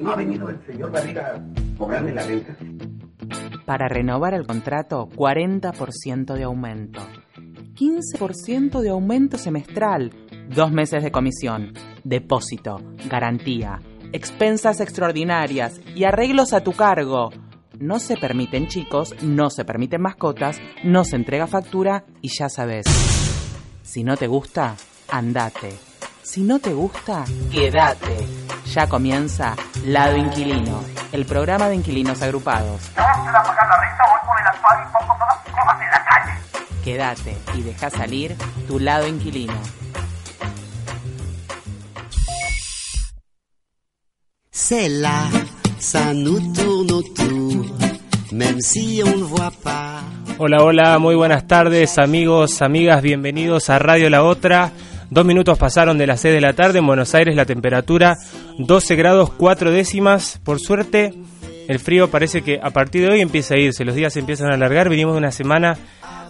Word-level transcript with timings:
¿No 0.00 0.12
ha 0.12 0.16
venido 0.16 0.48
el 0.48 0.60
señor 0.66 0.90
Barriga 0.90 1.34
a 1.36 1.78
cobrarme 1.78 2.12
la 2.12 2.22
renta? 2.22 2.56
Para 3.64 3.88
renovar 3.88 4.34
el 4.34 4.46
contrato, 4.46 5.08
40% 5.14 6.34
de 6.34 6.42
aumento. 6.44 7.00
15% 7.74 8.80
de 8.80 8.90
aumento 8.90 9.38
semestral. 9.38 10.12
Dos 10.48 10.72
meses 10.72 11.02
de 11.02 11.10
comisión. 11.12 11.72
Depósito. 12.04 12.80
Garantía. 13.08 13.80
Expensas 14.12 14.80
extraordinarias. 14.80 15.80
Y 15.94 16.04
arreglos 16.04 16.52
a 16.52 16.62
tu 16.62 16.72
cargo. 16.72 17.30
No 17.78 17.98
se 17.98 18.16
permiten 18.16 18.66
chicos, 18.66 19.14
no 19.22 19.48
se 19.48 19.64
permiten 19.64 20.02
mascotas, 20.02 20.60
no 20.84 21.04
se 21.04 21.16
entrega 21.16 21.46
factura 21.46 22.04
y 22.20 22.28
ya 22.28 22.50
sabes. 22.50 22.84
Si 23.82 24.04
no 24.04 24.18
te 24.18 24.26
gusta, 24.26 24.76
andate. 25.08 25.70
Si 26.22 26.42
no 26.42 26.58
te 26.58 26.74
gusta, 26.74 27.24
quédate. 27.50 28.49
Ya 28.70 28.88
comienza 28.88 29.56
Lado 29.84 30.16
Inquilino, 30.16 30.84
el 31.10 31.26
programa 31.26 31.68
de 31.68 31.74
inquilinos 31.74 32.22
agrupados. 32.22 32.80
No 32.96 33.24
se 33.24 33.32
la 33.32 33.42
pagar 33.42 33.68
la 33.68 33.80
renta, 33.80 34.04
voy 34.08 34.20
por 34.28 34.40
el 34.40 34.46
asfalto 34.46 34.88
y 34.88 34.92
pongo 34.92 35.14
todas 35.18 35.44
sus 35.44 35.52
cosas 35.52 35.80
en 35.80 35.90
la 35.90 36.04
calle. 36.04 36.32
Quédate 36.84 37.36
y 37.54 37.62
deja 37.62 37.90
salir 37.90 38.36
tu 38.68 38.78
lado 38.78 39.08
inquilino. 39.08 39.54
C'est 44.52 44.88
là, 44.88 45.24
ça 45.80 46.14
nous 46.14 46.52
tourne 46.52 46.92
autour, 46.92 47.66
même 48.30 48.60
si 48.60 49.02
on 49.04 49.16
ne 49.16 49.24
voit 49.24 49.50
pas. 49.64 50.00
Hola, 50.38 50.62
hola, 50.62 50.98
muy 51.00 51.16
buenas 51.16 51.48
tardes 51.48 51.98
amigos, 51.98 52.62
amigas, 52.62 53.02
bienvenidos 53.02 53.68
a 53.68 53.80
Radio 53.80 54.08
La 54.08 54.22
Otra. 54.22 54.70
Dos 55.10 55.24
minutos 55.24 55.58
pasaron 55.58 55.98
de 55.98 56.06
las 56.06 56.20
6 56.20 56.34
de 56.34 56.40
la 56.40 56.52
tarde 56.52 56.78
en 56.78 56.86
Buenos 56.86 57.16
Aires, 57.16 57.34
la 57.34 57.44
temperatura 57.44 58.16
12 58.58 58.94
grados 58.94 59.32
4 59.32 59.72
décimas. 59.72 60.40
Por 60.44 60.60
suerte, 60.60 61.12
el 61.66 61.80
frío 61.80 62.08
parece 62.12 62.42
que 62.42 62.60
a 62.62 62.70
partir 62.70 63.02
de 63.02 63.14
hoy 63.14 63.20
empieza 63.20 63.54
a 63.54 63.58
irse, 63.58 63.84
los 63.84 63.96
días 63.96 64.12
se 64.12 64.20
empiezan 64.20 64.52
a 64.52 64.54
alargar. 64.54 64.88
Venimos 64.88 65.14
de 65.14 65.18
una 65.18 65.32
semana 65.32 65.76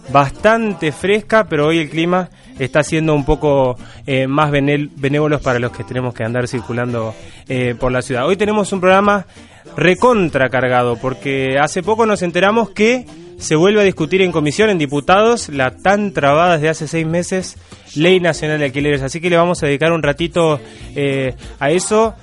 bastante 0.09 0.91
fresca, 0.91 1.45
pero 1.45 1.67
hoy 1.67 1.77
el 1.77 1.91
clima 1.91 2.31
está 2.57 2.81
siendo 2.81 3.13
un 3.13 3.23
poco 3.23 3.77
eh, 4.07 4.25
más 4.25 4.49
benévolos 4.49 5.41
para 5.41 5.59
los 5.59 5.71
que 5.71 5.83
tenemos 5.83 6.15
que 6.15 6.23
andar 6.23 6.47
circulando 6.47 7.13
eh, 7.47 7.75
por 7.79 7.91
la 7.91 8.01
ciudad. 8.01 8.25
Hoy 8.25 8.35
tenemos 8.35 8.73
un 8.73 8.81
programa 8.81 9.27
recontra 9.75 10.49
cargado, 10.49 10.97
porque 10.97 11.57
hace 11.59 11.83
poco 11.83 12.05
nos 12.05 12.21
enteramos 12.21 12.69
que 12.71 13.05
se 13.37 13.55
vuelve 13.55 13.81
a 13.81 13.83
discutir 13.83 14.21
en 14.21 14.31
comisión, 14.31 14.69
en 14.69 14.77
diputados, 14.77 15.49
la 15.49 15.71
tan 15.71 16.13
trabada 16.13 16.53
desde 16.53 16.69
hace 16.69 16.87
seis 16.87 17.07
meses 17.07 17.57
Ley 17.95 18.19
Nacional 18.19 18.59
de 18.59 18.65
Alquileres. 18.65 19.01
Así 19.01 19.19
que 19.19 19.29
le 19.31 19.37
vamos 19.37 19.63
a 19.63 19.65
dedicar 19.65 19.91
un 19.91 20.03
ratito 20.03 20.59
eh, 20.95 21.33
a 21.59 21.71
eso. 21.71 22.13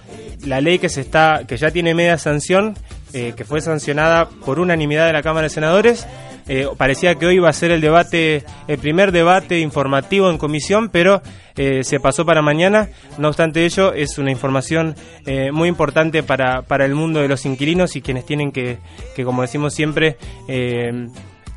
La 0.47 0.61
ley 0.61 0.79
que 0.79 0.89
se 0.89 1.01
está, 1.01 1.43
que 1.47 1.57
ya 1.57 1.73
tiene 1.73 1.95
media 1.95 2.19
sanción, 2.19 2.77
eh, 3.13 3.33
que 3.37 3.45
fue 3.45 3.61
sancionada 3.61 4.29
por 4.29 4.61
unanimidad 4.61 5.07
de 5.07 5.13
la 5.13 5.23
Cámara 5.23 5.45
de 5.45 5.51
Senadores. 5.51 6.07
Eh, 6.49 6.67
parecía 6.77 7.15
que 7.15 7.27
hoy 7.27 7.37
iba 7.37 7.49
a 7.49 7.53
ser 7.53 7.71
el 7.71 7.81
debate, 7.81 8.45
el 8.67 8.79
primer 8.79 9.13
debate 9.13 9.61
informativo 9.61 10.31
en 10.31 10.39
comisión, 10.39 10.89
pero 10.89 11.23
eh, 11.57 11.85
se 11.85 12.01
pasó 12.01 12.25
para 12.25 12.43
mañana. 12.43 12.89
No 13.19 13.29
obstante 13.29 13.65
ello, 13.65 13.93
es 13.93 14.19
una 14.19 14.31
información 14.31 14.95
eh, 15.27 15.53
muy 15.53 15.69
importante 15.69 16.23
para, 16.23 16.63
para 16.63 16.85
el 16.87 16.95
mundo 16.95 17.21
de 17.21 17.29
los 17.29 17.45
inquilinos 17.45 17.97
y 17.97 18.03
quienes 18.03 18.25
tienen 18.25 18.51
que, 18.51 18.79
que 19.15 19.25
como 19.25 19.43
decimos 19.43 19.75
siempre, 19.75 20.17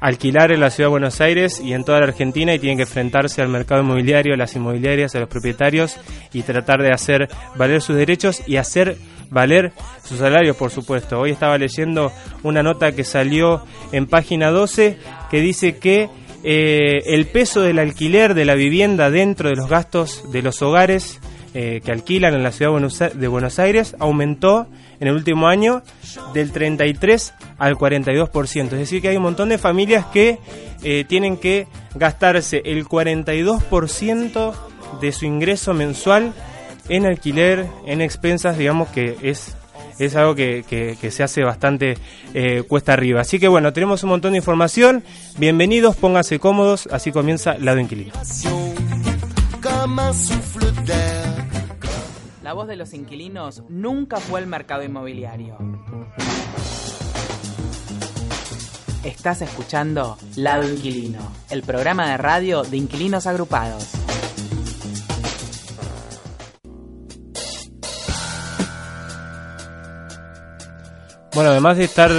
alquilar 0.01 0.51
en 0.51 0.59
la 0.59 0.71
ciudad 0.71 0.87
de 0.87 0.91
Buenos 0.91 1.21
Aires 1.21 1.61
y 1.63 1.73
en 1.73 1.85
toda 1.85 1.99
la 1.99 2.07
Argentina 2.07 2.53
y 2.53 2.59
tienen 2.59 2.77
que 2.77 2.83
enfrentarse 2.83 3.41
al 3.41 3.47
mercado 3.47 3.81
inmobiliario, 3.81 4.33
a 4.33 4.37
las 4.37 4.55
inmobiliarias, 4.55 5.15
a 5.15 5.19
los 5.19 5.29
propietarios 5.29 5.97
y 6.33 6.41
tratar 6.41 6.81
de 6.81 6.91
hacer 6.91 7.29
valer 7.55 7.81
sus 7.81 7.95
derechos 7.95 8.41
y 8.47 8.57
hacer 8.57 8.97
valer 9.31 9.71
sus 10.03 10.19
salarios, 10.19 10.55
por 10.55 10.69
supuesto. 10.69 11.19
Hoy 11.19 11.31
estaba 11.31 11.57
leyendo 11.57 12.11
una 12.43 12.61
nota 12.61 12.91
que 12.91 13.03
salió 13.03 13.63
en 13.91 14.05
página 14.05 14.51
12 14.51 14.97
que 15.31 15.41
dice 15.41 15.77
que 15.77 16.09
eh, 16.43 16.99
el 17.07 17.25
peso 17.27 17.61
del 17.61 17.79
alquiler 17.79 18.33
de 18.35 18.45
la 18.45 18.53
vivienda 18.55 19.09
dentro 19.09 19.49
de 19.49 19.55
los 19.55 19.67
gastos 19.69 20.23
de 20.31 20.41
los 20.41 20.61
hogares 20.61 21.19
eh, 21.53 21.81
que 21.83 21.91
alquilan 21.91 22.33
en 22.33 22.43
la 22.43 22.51
ciudad 22.51 22.69
de 22.69 22.73
Buenos 22.73 23.01
A- 23.01 23.09
de 23.09 23.27
Buenos 23.27 23.59
Aires 23.59 23.95
aumentó 23.99 24.67
en 24.99 25.07
el 25.07 25.13
último 25.15 25.47
año 25.47 25.81
del 26.33 26.51
33 26.51 27.33
al 27.57 27.75
42%. 27.75 28.63
Es 28.65 28.69
decir, 28.71 29.01
que 29.01 29.09
hay 29.09 29.17
un 29.17 29.23
montón 29.23 29.49
de 29.49 29.57
familias 29.57 30.05
que 30.07 30.37
eh, 30.83 31.05
tienen 31.07 31.37
que 31.37 31.67
gastarse 31.95 32.61
el 32.65 32.85
42% 32.85 34.53
de 35.01 35.11
su 35.11 35.25
ingreso 35.25 35.73
mensual 35.73 36.33
en 36.89 37.05
alquiler, 37.05 37.67
en 37.85 38.01
expensas, 38.01 38.57
digamos 38.57 38.89
que 38.89 39.17
es 39.21 39.55
es 39.99 40.15
algo 40.15 40.33
que, 40.33 40.63
que- 40.67 41.11
se 41.11 41.21
hace 41.21 41.43
bastante 41.43 41.95
eh, 42.33 42.63
cuesta 42.67 42.93
arriba. 42.93 43.21
Así 43.21 43.37
que 43.39 43.47
bueno, 43.47 43.71
tenemos 43.71 44.01
un 44.03 44.09
montón 44.09 44.31
de 44.31 44.37
información. 44.37 45.03
Bienvenidos, 45.37 45.95
pónganse 45.95 46.39
cómodos, 46.39 46.87
así 46.91 47.11
comienza 47.11 47.55
Lado 47.59 47.79
Inquilino. 47.79 48.13
La 52.43 52.53
voz 52.53 52.67
de 52.67 52.75
los 52.77 52.93
inquilinos 52.93 53.61
nunca 53.69 54.17
fue 54.17 54.39
el 54.39 54.47
mercado 54.47 54.83
inmobiliario. 54.83 55.55
Estás 59.03 59.41
escuchando 59.43 60.17
Lado 60.35 60.67
Inquilino, 60.67 61.19
el 61.51 61.61
programa 61.61 62.09
de 62.09 62.17
radio 62.17 62.63
de 62.63 62.77
inquilinos 62.77 63.27
agrupados. 63.27 63.87
Bueno, 71.33 71.51
además 71.51 71.77
de 71.77 71.85
estar, 71.85 72.11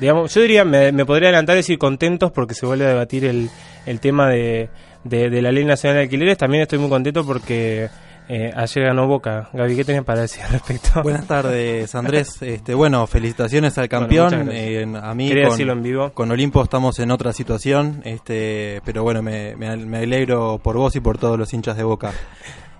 digamos, 0.00 0.32
yo 0.34 0.40
diría, 0.42 0.64
me, 0.64 0.92
me 0.92 1.06
podría 1.06 1.28
adelantar 1.28 1.56
decir 1.56 1.78
contentos 1.78 2.30
porque 2.32 2.54
se 2.54 2.66
vuelve 2.66 2.84
a 2.84 2.88
debatir 2.88 3.24
el, 3.24 3.48
el 3.86 4.00
tema 4.00 4.28
de, 4.28 4.68
de, 5.04 5.30
de 5.30 5.42
la 5.42 5.50
Ley 5.52 5.64
Nacional 5.64 5.96
de 5.96 6.02
Alquileres. 6.02 6.36
También 6.38 6.62
estoy 6.62 6.78
muy 6.78 6.90
contento 6.90 7.24
porque 7.24 7.88
eh, 8.28 8.52
ayer 8.54 8.84
ganó 8.84 9.06
Boca. 9.06 9.48
Gaby, 9.54 9.74
¿qué 9.76 9.84
tenés 9.84 10.04
para 10.04 10.20
decir 10.22 10.42
al 10.44 10.52
respecto? 10.52 11.02
Buenas 11.02 11.26
tardes, 11.26 11.94
Andrés. 11.94 12.36
Este, 12.42 12.74
bueno, 12.74 13.06
felicitaciones 13.06 13.78
al 13.78 13.88
Bueno, 13.88 14.00
campeón. 14.06 14.30
gracias. 14.30 14.54
Eh, 14.54 14.86
a 15.02 15.14
mí 15.14 15.28
Quería 15.28 15.44
con, 15.44 15.52
decirlo 15.52 15.72
en 15.72 15.82
vivo. 15.82 16.10
con 16.12 16.30
Olimpo 16.30 16.62
estamos 16.62 16.98
en 16.98 17.10
otra 17.10 17.32
situación, 17.32 18.02
este, 18.04 18.82
pero 18.84 19.02
bueno, 19.02 19.22
me, 19.22 19.56
me, 19.56 19.74
me 19.78 19.98
alegro 19.98 20.60
por 20.62 20.76
vos 20.76 20.94
y 20.94 21.00
por 21.00 21.16
todos 21.16 21.38
los 21.38 21.52
hinchas 21.54 21.76
de 21.76 21.84
Boca. 21.84 22.12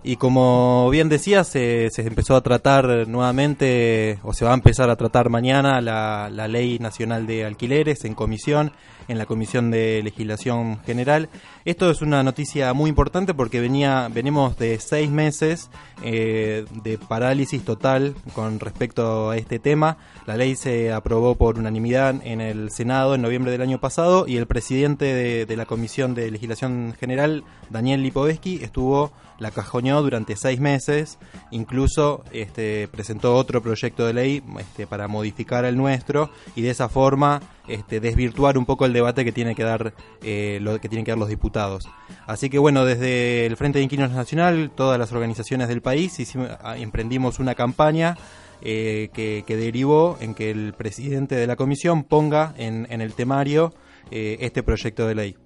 Y 0.05 0.17
como 0.17 0.91
bien 0.91 1.09
decías, 1.09 1.47
se, 1.47 1.89
se 1.91 2.03
empezó 2.03 2.35
a 2.35 2.41
tratar 2.41 3.07
nuevamente, 3.07 4.19
o 4.25 4.33
se 4.33 4.45
va 4.45 4.51
a 4.51 4.55
empezar 4.55 4.91
a 4.91 4.97
tratar 4.97 5.31
mañana 5.31 5.81
la, 5.81 6.29
la 6.31 6.49
Ley 6.49 6.81
Nacional 6.81 7.27
de 7.27 7.45
Alquileres 7.45 8.05
en 8.05 8.15
comisión, 8.15 8.73
en 9.09 9.19
la 9.19 9.27
Comisión 9.27 9.71
de 9.71 10.03
Legislación 10.03 10.81
General. 10.85 11.29
Esto 11.65 11.91
es 11.91 12.03
una 12.03 12.23
noticia 12.23 12.73
muy 12.73 12.89
importante 12.89 13.35
porque 13.35 13.61
venía, 13.61 14.09
venimos 14.13 14.57
de 14.59 14.79
seis 14.81 15.11
meses 15.11 15.71
eh, 16.03 16.65
de 16.83 16.99
parálisis 16.99 17.65
total 17.65 18.15
con 18.35 18.59
respecto 18.61 19.31
a 19.31 19.37
este 19.37 19.59
tema. 19.59 19.99
La 20.27 20.37
ley 20.37 20.57
se 20.57 20.93
aprobó 20.93 21.37
por 21.37 21.59
unanimidad 21.59 22.17
en 22.25 22.41
el 22.41 22.71
Senado 22.71 23.15
en 23.15 23.23
noviembre 23.23 23.53
del 23.53 23.63
año 23.63 23.79
pasado 23.79 24.27
y 24.27 24.37
el 24.37 24.47
presidente 24.47 25.45
de, 25.47 25.57
la 25.57 25.67
Comisión 25.67 26.15
de 26.15 26.31
Legislación 26.31 26.95
General, 26.99 27.45
Daniel 27.71 28.03
Lipovetsky, 28.03 28.65
estuvo 28.65 29.13
la 29.39 29.51
durante 30.01 30.37
seis 30.37 30.61
meses, 30.61 31.19
incluso 31.51 32.25
este, 32.33 32.89
presentó 32.89 33.35
otro 33.37 33.63
proyecto 33.63 34.07
de 34.07 34.15
ley 34.15 34.43
este, 34.59 34.87
para 34.87 35.09
modificar 35.09 35.65
el 35.65 35.77
nuestro 35.77 36.31
y 36.57 36.63
de 36.63 36.71
esa 36.71 36.89
forma 36.89 37.43
este, 37.69 38.01
desvirtuar 38.01 38.57
un 38.57 38.65
poco 38.65 38.87
el 38.87 38.93
debate 38.93 39.25
que 39.25 39.33
tiene 39.33 39.55
que 39.55 39.65
dar 39.65 39.93
eh, 40.23 40.59
lo 40.63 40.81
que 40.81 40.89
tienen 40.89 41.05
que 41.05 41.11
dar 41.11 41.19
los 41.19 41.29
diputados. 41.29 41.89
Así 42.27 42.49
que 42.49 42.59
bueno, 42.59 42.85
desde 42.85 43.47
el 43.47 43.57
Frente 43.57 43.79
de 43.79 43.85
Inquilinos 43.85 44.13
Nacional, 44.13 44.71
todas 44.75 44.99
las 44.99 45.13
organizaciones 45.13 45.69
del 45.69 45.83
país 45.83 46.17
ah, 46.63 46.77
emprendimos 46.79 47.39
una 47.39 47.55
campaña 47.55 48.17
eh, 48.63 49.11
que, 49.13 49.45
derivó 49.49 50.17
en 50.21 50.35
que 50.35 50.51
el 50.51 50.73
presidente 50.73 51.35
de 51.35 51.47
la 51.47 51.57
comisión 51.57 52.05
ponga 52.05 52.55
en, 52.57 52.87
el 52.89 53.13
temario 53.15 53.75
eh, 54.11 54.39
este 54.41 54.63
proyecto 54.63 55.07
de 55.07 55.15
ley. 55.15 55.37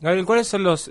Gabriel, 0.00 0.26
¿cuáles 0.26 0.48
son 0.48 0.62
los 0.62 0.90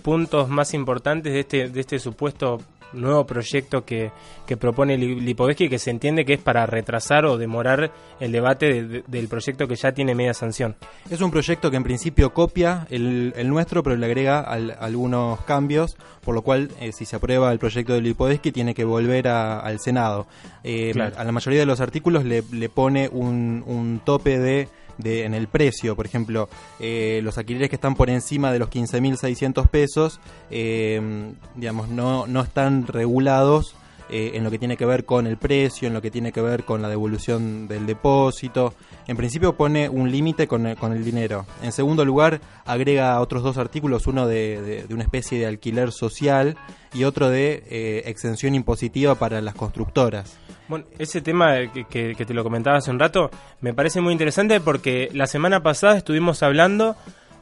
puntos 0.00 0.48
más 0.48 0.74
importantes 0.74 1.32
de 1.32 1.40
este, 1.40 1.68
de 1.68 1.80
este 1.80 1.98
supuesto 1.98 2.58
nuevo 2.92 3.24
proyecto 3.24 3.84
que, 3.84 4.10
que 4.46 4.56
propone 4.56 4.96
Lipovetsky 4.96 5.68
que 5.68 5.78
se 5.78 5.90
entiende 5.90 6.24
que 6.24 6.34
es 6.34 6.40
para 6.40 6.66
retrasar 6.66 7.24
o 7.24 7.36
demorar 7.38 7.92
el 8.18 8.32
debate 8.32 9.02
del 9.06 9.28
proyecto 9.28 9.68
que 9.68 9.76
ya 9.76 9.92
tiene 9.92 10.14
media 10.14 10.34
sanción. 10.34 10.76
Es 11.10 11.20
un 11.20 11.30
proyecto 11.30 11.70
que 11.70 11.76
en 11.76 11.84
principio 11.84 12.32
copia 12.32 12.86
el, 12.90 13.32
nuestro, 13.48 13.82
pero 13.82 13.96
le 13.96 14.06
agrega 14.06 14.40
algunos 14.40 15.40
cambios, 15.42 15.96
por 16.22 16.34
lo 16.34 16.42
cual 16.42 16.70
eh, 16.80 16.92
si 16.92 17.04
se 17.04 17.16
aprueba 17.16 17.52
el 17.52 17.58
proyecto 17.58 17.94
de 17.94 18.00
Lipovetsky 18.00 18.52
tiene 18.52 18.74
que 18.74 18.84
volver 18.84 19.28
al 19.28 19.78
Senado. 19.80 20.26
Eh, 20.64 20.92
a 21.16 21.24
la 21.24 21.32
mayoría 21.32 21.60
de 21.60 21.66
los 21.66 21.80
artículos 21.80 22.24
le, 22.24 22.68
pone 22.68 23.08
un, 23.12 23.62
un 23.66 24.00
tope 24.04 24.38
de 24.38 24.68
en 25.04 25.34
el 25.34 25.48
precio. 25.48 25.96
Por 25.96 26.06
ejemplo, 26.06 26.48
eh, 26.78 27.20
los 27.22 27.38
alquileres 27.38 27.68
que 27.68 27.76
están 27.76 27.94
por 27.94 28.10
encima 28.10 28.52
de 28.52 28.58
los 28.58 28.70
15.600 28.70 29.68
pesos, 29.68 30.20
eh, 30.50 31.32
digamos, 31.56 31.88
no, 31.88 32.26
no 32.26 32.40
están 32.40 32.86
regulados 32.86 33.74
eh, 34.12 34.32
en 34.34 34.42
lo 34.42 34.50
que 34.50 34.58
tiene 34.58 34.76
que 34.76 34.84
ver 34.84 35.04
con 35.04 35.28
el 35.28 35.36
precio, 35.36 35.86
en 35.86 35.94
lo 35.94 36.02
que 36.02 36.10
tiene 36.10 36.32
que 36.32 36.40
ver 36.40 36.64
con 36.64 36.82
la 36.82 36.88
devolución 36.88 37.68
del 37.68 37.86
depósito. 37.86 38.74
En 39.06 39.16
principio 39.16 39.54
pone 39.56 39.88
un 39.88 40.10
límite 40.10 40.48
con, 40.48 40.66
el 40.66 41.04
dinero. 41.04 41.46
En 41.62 41.70
segundo 41.70 42.04
lugar, 42.04 42.40
agrega 42.64 43.20
otros 43.20 43.44
dos 43.44 43.56
artículos, 43.56 44.08
uno 44.08 44.26
de, 44.26 44.84
una 44.90 45.04
especie 45.04 45.38
de 45.38 45.46
alquiler 45.46 45.92
social 45.92 46.56
y 46.92 47.04
otro 47.04 47.30
de 47.30 47.62
eh, 47.70 48.02
exención 48.06 48.56
impositiva 48.56 49.14
para 49.14 49.40
las 49.40 49.54
constructoras. 49.54 50.36
Bueno, 50.70 50.84
ese 51.00 51.20
tema 51.20 51.56
que, 51.72 52.14
te 52.14 52.32
lo 52.32 52.44
comentaba 52.44 52.76
hace 52.76 52.92
un 52.92 53.00
rato 53.00 53.28
me 53.60 53.74
parece 53.74 54.00
muy 54.00 54.12
interesante 54.12 54.60
porque 54.60 55.08
la 55.12 55.26
semana 55.26 55.64
pasada 55.64 55.96
estuvimos 55.96 56.44
hablando 56.44 56.94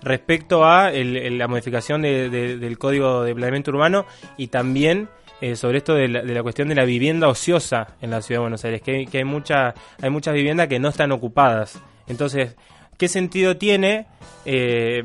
respecto 0.02 0.64
a 0.64 0.90
la 0.90 1.46
modificación 1.46 2.00
del 2.00 2.78
Código 2.78 3.25
de 3.25 3.34
Planeamiento 3.34 3.70
Urbano 3.70 4.06
y 4.38 4.46
también 4.46 5.10
eh, 5.42 5.56
sobre 5.56 5.76
esto 5.76 5.94
de 5.94 6.08
la, 6.08 6.42
cuestión 6.42 6.69
de 6.70 6.75
la 6.75 6.86
vivienda 6.86 7.28
ociosa 7.28 7.96
en 8.00 8.12
la 8.12 8.22
ciudad 8.22 8.38
de 8.38 8.44
Buenos 8.44 8.64
Aires, 8.64 8.80
que, 8.80 9.06
hay, 9.12 9.25
mucha, 9.25 9.74
hay 10.00 10.08
muchas 10.08 10.32
viviendas 10.32 10.69
que 10.69 10.78
no 10.78 10.88
están 10.88 11.12
ocupadas. 11.12 11.78
Entonces, 12.06 12.56
¿qué 12.96 13.08
sentido 13.08 13.58
tiene 13.58 14.06
eh, 14.46 15.02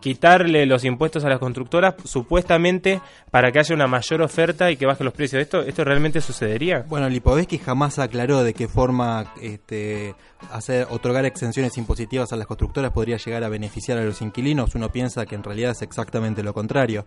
quitarle 0.00 0.66
los 0.66 0.84
impuestos 0.84 1.24
a 1.24 1.28
las 1.28 1.38
constructoras 1.38 1.94
supuestamente 2.04 3.00
para 3.30 3.50
que 3.52 3.58
haya 3.58 3.74
una 3.74 3.86
mayor 3.86 4.22
oferta 4.22 4.70
y 4.70 4.76
que 4.76 4.86
baje 4.86 5.04
los 5.04 5.12
precios. 5.12 5.42
¿Esto, 5.42 5.62
esto 5.62 5.84
realmente 5.84 6.20
sucedería? 6.20 6.84
Bueno, 6.88 7.08
Lipovetsky 7.08 7.58
jamás 7.58 7.98
aclaró 7.98 8.42
de 8.42 8.54
qué 8.54 8.68
forma 8.68 9.32
este, 9.40 10.14
hacer 10.50 10.86
otorgar 10.90 11.24
exenciones 11.24 11.76
impositivas 11.78 12.32
a 12.32 12.36
las 12.36 12.46
constructoras 12.46 12.92
podría 12.92 13.16
llegar 13.16 13.44
a 13.44 13.48
beneficiar 13.48 13.98
a 13.98 14.04
los 14.04 14.22
inquilinos. 14.22 14.74
Uno 14.74 14.90
piensa 14.90 15.26
que 15.26 15.34
en 15.34 15.42
realidad 15.42 15.72
es 15.72 15.82
exactamente 15.82 16.42
lo 16.42 16.54
contrario. 16.54 17.06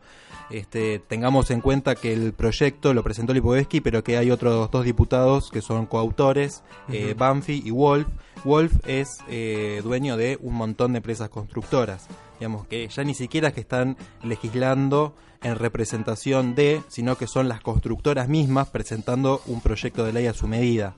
Este, 0.49 0.99
tengamos 0.99 1.51
en 1.51 1.61
cuenta 1.61 1.95
que 1.95 2.13
el 2.13 2.33
proyecto 2.33 2.93
lo 2.93 3.03
presentó 3.03 3.33
Lipovetsky, 3.33 3.81
pero 3.81 4.03
que 4.03 4.17
hay 4.17 4.31
otros 4.31 4.69
dos 4.71 4.85
diputados 4.85 5.49
que 5.51 5.61
son 5.61 5.85
coautores, 5.85 6.63
eh, 6.89 7.13
Banfi 7.17 7.61
y 7.65 7.71
Wolf. 7.71 8.07
Wolf 8.43 8.73
es 8.87 9.19
eh, 9.27 9.81
dueño 9.83 10.17
de 10.17 10.37
un 10.41 10.55
montón 10.55 10.93
de 10.93 10.97
empresas 10.97 11.29
constructoras 11.29 12.07
digamos 12.39 12.67
que 12.67 12.87
ya 12.87 13.03
ni 13.03 13.13
siquiera 13.13 13.49
es 13.49 13.53
que 13.53 13.61
están 13.61 13.97
legislando 14.23 15.13
en 15.41 15.55
representación 15.55 16.55
de, 16.55 16.81
sino 16.87 17.17
que 17.17 17.27
son 17.27 17.47
las 17.47 17.61
constructoras 17.61 18.27
mismas 18.27 18.69
presentando 18.69 19.41
un 19.45 19.61
proyecto 19.61 20.05
de 20.05 20.13
ley 20.13 20.27
a 20.27 20.33
su 20.33 20.47
medida. 20.47 20.95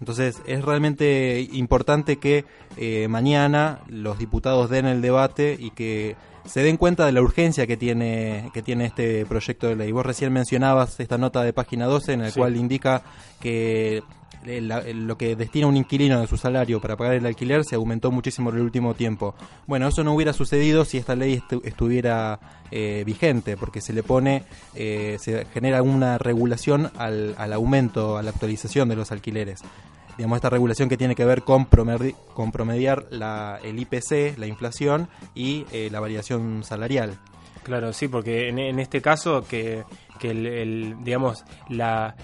Entonces 0.00 0.42
es 0.46 0.64
realmente 0.64 1.46
importante 1.52 2.16
que 2.16 2.44
eh, 2.76 3.06
mañana 3.08 3.80
los 3.86 4.18
diputados 4.18 4.70
den 4.70 4.86
el 4.86 5.02
debate 5.02 5.56
y 5.58 5.70
que 5.70 6.16
se 6.46 6.62
den 6.62 6.78
cuenta 6.78 7.04
de 7.06 7.12
la 7.12 7.20
urgencia 7.20 7.66
que 7.66 7.76
tiene, 7.76 8.50
que 8.54 8.62
tiene 8.62 8.86
este 8.86 9.26
proyecto 9.26 9.68
de 9.68 9.76
ley. 9.76 9.92
Vos 9.92 10.06
recién 10.06 10.32
mencionabas 10.32 10.98
esta 10.98 11.18
nota 11.18 11.42
de 11.42 11.52
página 11.52 11.86
12 11.86 12.14
en 12.14 12.22
la 12.22 12.32
cual 12.32 12.56
indica 12.56 13.02
que 13.40 14.02
lo 14.44 15.18
que 15.18 15.36
destina 15.36 15.66
un 15.66 15.76
inquilino 15.76 16.20
de 16.20 16.26
su 16.26 16.36
salario 16.36 16.80
para 16.80 16.96
pagar 16.96 17.14
el 17.14 17.26
alquiler 17.26 17.64
se 17.64 17.74
aumentó 17.74 18.10
muchísimo 18.10 18.50
en 18.50 18.56
el 18.56 18.62
último 18.62 18.94
tiempo. 18.94 19.34
Bueno, 19.66 19.88
eso 19.88 20.02
no 20.02 20.14
hubiera 20.14 20.32
sucedido 20.32 20.84
si 20.84 20.98
esta 20.98 21.14
ley 21.14 21.42
estuviera 21.64 22.40
eh, 22.70 23.02
vigente, 23.04 23.56
porque 23.56 23.80
se 23.80 23.92
le 23.92 24.02
pone, 24.02 24.44
eh, 24.74 25.16
se 25.20 25.44
genera 25.46 25.82
una 25.82 26.18
regulación 26.18 26.90
al, 26.96 27.52
aumento, 27.52 28.16
a 28.16 28.22
la 28.22 28.30
actualización 28.30 28.88
de 28.88 28.96
los 28.96 29.12
alquileres 29.12 29.62
digamos, 30.16 30.36
esta 30.36 30.50
regulación 30.50 30.90
que 30.90 30.98
tiene 30.98 31.14
que 31.14 31.24
ver 31.24 31.44
con, 31.44 31.64
promediar 31.64 33.06
la, 33.08 33.58
el 33.64 33.78
IPC, 33.78 34.36
la 34.36 34.46
inflación 34.46 35.08
y 35.34 35.64
eh, 35.72 35.88
la 35.90 35.98
variación 35.98 36.62
salarial. 36.62 37.16
Claro, 37.62 37.94
sí, 37.94 38.06
porque 38.06 38.48
en, 38.48 38.78
este 38.78 39.00
caso 39.00 39.46
que, 39.48 39.84
que 40.18 40.30
el, 40.32 40.96
digamos, 41.02 41.44
la, 41.70 42.16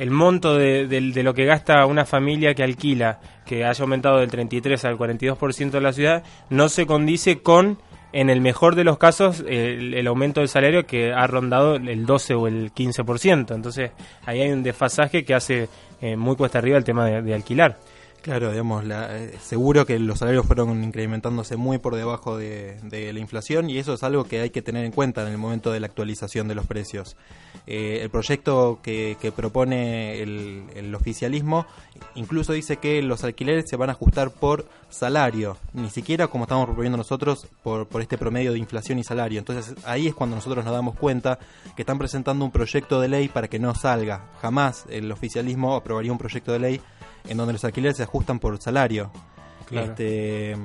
el 0.00 0.10
monto 0.10 0.56
de, 0.56 1.22
lo 1.22 1.34
que 1.34 1.44
gasta 1.44 1.84
una 1.84 2.06
familia 2.06 2.54
que 2.54 2.62
alquila, 2.62 3.20
que 3.44 3.66
haya 3.66 3.82
aumentado 3.82 4.20
del 4.20 4.30
33 4.30 4.82
al 4.86 4.96
42% 4.96 5.72
de 5.72 5.80
la 5.82 5.92
ciudad, 5.92 6.24
no 6.48 6.70
se 6.70 6.86
condice 6.86 7.42
con, 7.42 7.76
en 8.14 8.30
el 8.30 8.40
mejor 8.40 8.76
de 8.76 8.84
los 8.84 8.96
casos, 8.96 9.44
el, 9.46 10.06
aumento 10.06 10.40
del 10.40 10.48
salario 10.48 10.86
que 10.86 11.12
ha 11.12 11.26
rondado 11.26 11.74
el 11.74 12.06
12 12.06 12.32
o 12.32 12.46
el 12.46 12.72
15%. 12.72 13.54
Entonces, 13.54 13.90
ahí 14.24 14.40
hay 14.40 14.50
un 14.50 14.62
desfasaje 14.62 15.22
que 15.22 15.34
hace 15.34 15.68
eh, 16.00 16.16
muy 16.16 16.34
cuesta 16.34 16.60
arriba 16.60 16.78
el 16.78 16.84
tema 16.84 17.04
de 17.04 17.34
alquilar. 17.34 17.76
Claro, 18.22 18.50
digamos, 18.50 18.84
eh, 18.86 19.34
seguro 19.42 19.86
que 19.86 19.98
los 19.98 20.18
salarios 20.18 20.44
fueron 20.44 20.84
incrementándose 20.84 21.56
muy 21.56 21.78
por 21.78 21.96
debajo 21.96 22.36
de, 22.36 22.78
la 22.90 23.18
inflación 23.18 23.70
y 23.70 23.78
eso 23.78 23.94
es 23.94 24.02
algo 24.02 24.24
que 24.24 24.40
hay 24.40 24.50
que 24.50 24.60
tener 24.60 24.84
en 24.84 24.92
cuenta 24.92 25.22
en 25.22 25.28
el 25.28 25.38
momento 25.38 25.72
de 25.72 25.80
la 25.80 25.86
actualización 25.86 26.46
de 26.46 26.54
los 26.54 26.66
precios. 26.66 27.16
Eh, 27.66 28.00
el 28.02 28.10
proyecto 28.10 28.80
que, 28.82 29.16
propone 29.34 30.20
el, 30.20 30.94
oficialismo 30.94 31.66
incluso 32.14 32.52
dice 32.52 32.76
que 32.76 33.00
los 33.00 33.24
alquileres 33.24 33.64
se 33.68 33.76
van 33.76 33.88
a 33.88 33.92
ajustar 33.92 34.30
por 34.30 34.66
salario, 34.90 35.56
ni 35.72 35.88
siquiera 35.88 36.26
como 36.26 36.44
estamos 36.44 36.66
proponiendo 36.66 36.98
nosotros 36.98 37.46
por, 37.62 37.86
por 37.86 38.02
este 38.02 38.18
promedio 38.18 38.52
de 38.52 38.58
inflación 38.58 38.98
y 38.98 39.04
salario. 39.04 39.38
Entonces 39.38 39.74
ahí 39.86 40.08
es 40.08 40.14
cuando 40.14 40.36
nosotros 40.36 40.62
nos 40.62 40.74
damos 40.74 40.94
cuenta 40.96 41.38
que 41.74 41.82
están 41.82 41.98
presentando 41.98 42.44
un 42.44 42.50
proyecto 42.50 43.00
de 43.00 43.08
ley 43.08 43.28
para 43.28 43.48
que 43.48 43.58
no 43.58 43.74
salga. 43.74 44.26
Jamás 44.42 44.84
el 44.90 45.10
oficialismo 45.10 45.74
aprobaría 45.74 46.12
un 46.12 46.18
proyecto 46.18 46.52
de 46.52 46.58
ley 46.58 46.80
en 47.28 47.36
donde 47.36 47.52
los 47.54 47.64
alquileres 47.64 47.96
se 47.96 48.02
ajustan 48.02 48.38
por 48.38 48.60
salario. 48.60 49.10
Este, 49.70 50.56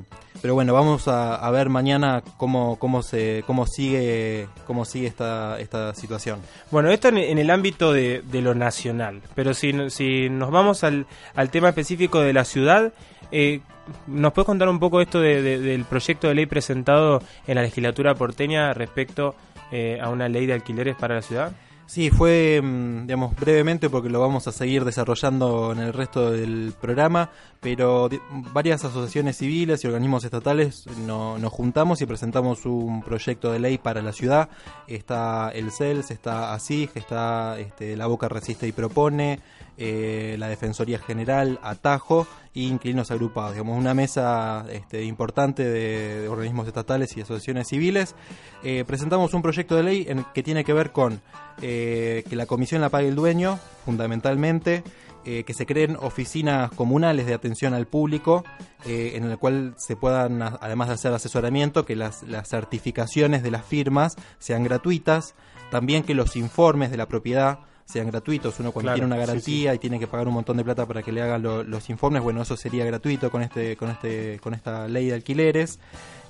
pero 0.42 0.56
bueno, 0.56 0.74
vamos 0.74 1.08
a, 1.08 1.50
ver 1.52 1.70
mañana 1.70 2.24
cómo, 2.38 2.78
cómo, 2.80 3.04
se, 3.04 3.44
cómo 3.46 3.68
sigue, 3.68 4.48
cómo 4.66 4.86
sigue 4.86 5.08
esta, 5.08 5.60
esta 5.60 5.94
situación. 5.94 6.40
Bueno, 6.72 6.90
esto 6.90 7.10
en, 7.10 7.38
el 7.38 7.50
ámbito 7.52 7.94
de, 7.94 8.24
lo 8.32 8.56
nacional, 8.56 9.22
pero 9.36 9.54
si, 9.54 9.74
si 9.90 10.30
nos 10.30 10.52
vamos 10.52 10.84
al, 10.84 11.06
al 11.36 11.50
tema 11.52 11.70
específico 11.70 12.20
de 12.22 12.34
la 12.34 12.46
ciudad, 12.46 12.94
eh, 13.32 13.62
¿nos 14.08 14.34
puedes 14.34 14.46
contar 14.46 14.70
un 14.70 14.80
poco 14.80 15.02
esto 15.02 15.20
del 15.20 15.86
proyecto 15.86 16.28
de 16.28 16.36
ley 16.36 16.46
presentado 16.46 17.22
en 17.48 17.56
la 17.56 17.62
legislatura 17.62 18.16
porteña 18.16 18.74
respecto 18.74 19.36
eh, 19.72 20.00
a 20.02 20.10
una 20.10 20.30
ley 20.30 20.46
de 20.46 20.54
alquileres 20.54 20.96
para 20.96 21.16
la 21.16 21.22
ciudad? 21.22 21.52
Sí, 21.88 22.10
fue, 22.10 22.62
mm, 22.64 23.06
digamos, 23.06 23.36
brevemente 23.36 23.92
porque 23.92 24.10
lo 24.10 24.20
vamos 24.20 24.48
a 24.48 24.52
seguir 24.52 24.84
desarrollando 24.84 25.72
en 25.72 25.80
el 25.80 25.94
resto 25.94 26.32
del 26.32 26.74
programa, 26.82 27.30
pero 27.62 28.10
varias 28.54 28.84
asociaciones 28.84 29.38
civiles 29.38 29.84
y 29.84 29.88
organismos 29.88 30.24
estatales 30.24 30.88
nos 31.06 31.54
juntamos 31.54 32.02
y 32.02 32.08
presentamos 32.08 32.66
un 32.66 33.04
proyecto 33.04 33.52
de 33.52 33.60
ley 33.60 33.78
para 33.78 34.02
la 34.02 34.14
ciudad. 34.14 34.50
Está 34.88 35.52
el 35.54 35.72
CELS, 35.72 36.10
está 36.10 36.54
ASIG, 36.54 36.90
está 36.96 37.60
este, 37.60 37.96
La 37.96 38.08
Boca 38.08 38.30
Resiste 38.30 38.68
y 38.68 38.72
Propone, 38.72 39.40
eh, 39.78 40.38
la 40.40 40.48
Defensoría 40.48 41.00
General, 41.00 41.60
Atajo 41.62 42.28
y 42.54 42.68
Inquilinos 42.68 43.12
Agrupados. 43.12 43.52
Digamos, 43.52 43.78
una 43.78 43.94
mesa 43.94 44.66
este, 44.72 45.04
importante 45.04 45.66
de, 45.66 46.30
organismos 46.30 46.68
estatales 46.68 47.16
y 47.18 47.22
asociaciones 47.22 47.68
civiles. 47.68 48.16
Eh, 48.64 48.86
presentamos 48.88 49.34
un 49.34 49.42
proyecto 49.42 49.76
de 49.76 49.84
ley 49.84 50.06
en, 50.08 50.26
que 50.34 50.44
tiene 50.44 50.64
que 50.64 50.72
ver 50.72 50.92
con 50.92 51.20
eh, 51.62 52.24
que 52.30 52.36
la 52.38 52.46
comisión 52.46 52.80
la 52.80 52.90
pague 52.90 53.10
el 53.10 53.16
dueño, 53.16 53.60
fundamentalmente. 53.84 54.84
que 55.26 55.54
se 55.56 55.66
creen 55.66 55.98
oficinas 56.00 56.70
comunales 56.70 57.26
de 57.26 57.34
atención 57.34 57.74
al 57.74 57.88
público, 57.88 58.44
en 58.86 59.24
el 59.24 59.40
cual 59.40 59.74
se 59.76 59.96
puedan, 59.96 60.40
además 60.44 60.90
de 60.90 60.94
hacer 60.94 61.14
asesoramiento, 61.14 61.84
que 61.84 61.96
las 61.96 62.24
certificaciones 62.48 63.42
de 63.42 63.50
las 63.50 63.66
firmas 63.66 64.18
sean 64.38 64.64
gratuitas, 64.64 65.34
también 65.72 66.04
que 66.04 66.14
los 66.14 66.36
informes 66.36 66.92
de 66.92 66.98
la 66.98 67.08
propiedad 67.08 67.58
sean 67.86 68.08
gratuitos. 68.08 68.60
Uno 68.60 68.72
cuando 68.72 68.94
tiene 68.94 69.06
una 69.06 69.18
garantía 69.18 69.74
y 69.74 69.80
tiene 69.80 70.00
que 70.00 70.08
pagar 70.08 70.28
un 70.28 70.34
montón 70.34 70.58
de 70.58 70.64
plata 70.64 70.86
para 70.86 71.04
que 71.04 71.12
le 71.12 71.22
hagan 71.22 71.42
los 71.44 71.90
informes, 71.90 72.22
bueno, 72.24 72.42
eso 72.42 72.58
sería 72.58 72.86
gratuito 72.86 73.30
con 73.32 73.42
este, 73.42 73.78
con 73.78 73.90
este, 73.90 74.40
con 74.42 74.54
esta 74.54 74.88
ley 74.88 75.08
de 75.08 75.14
alquileres. 75.14 75.80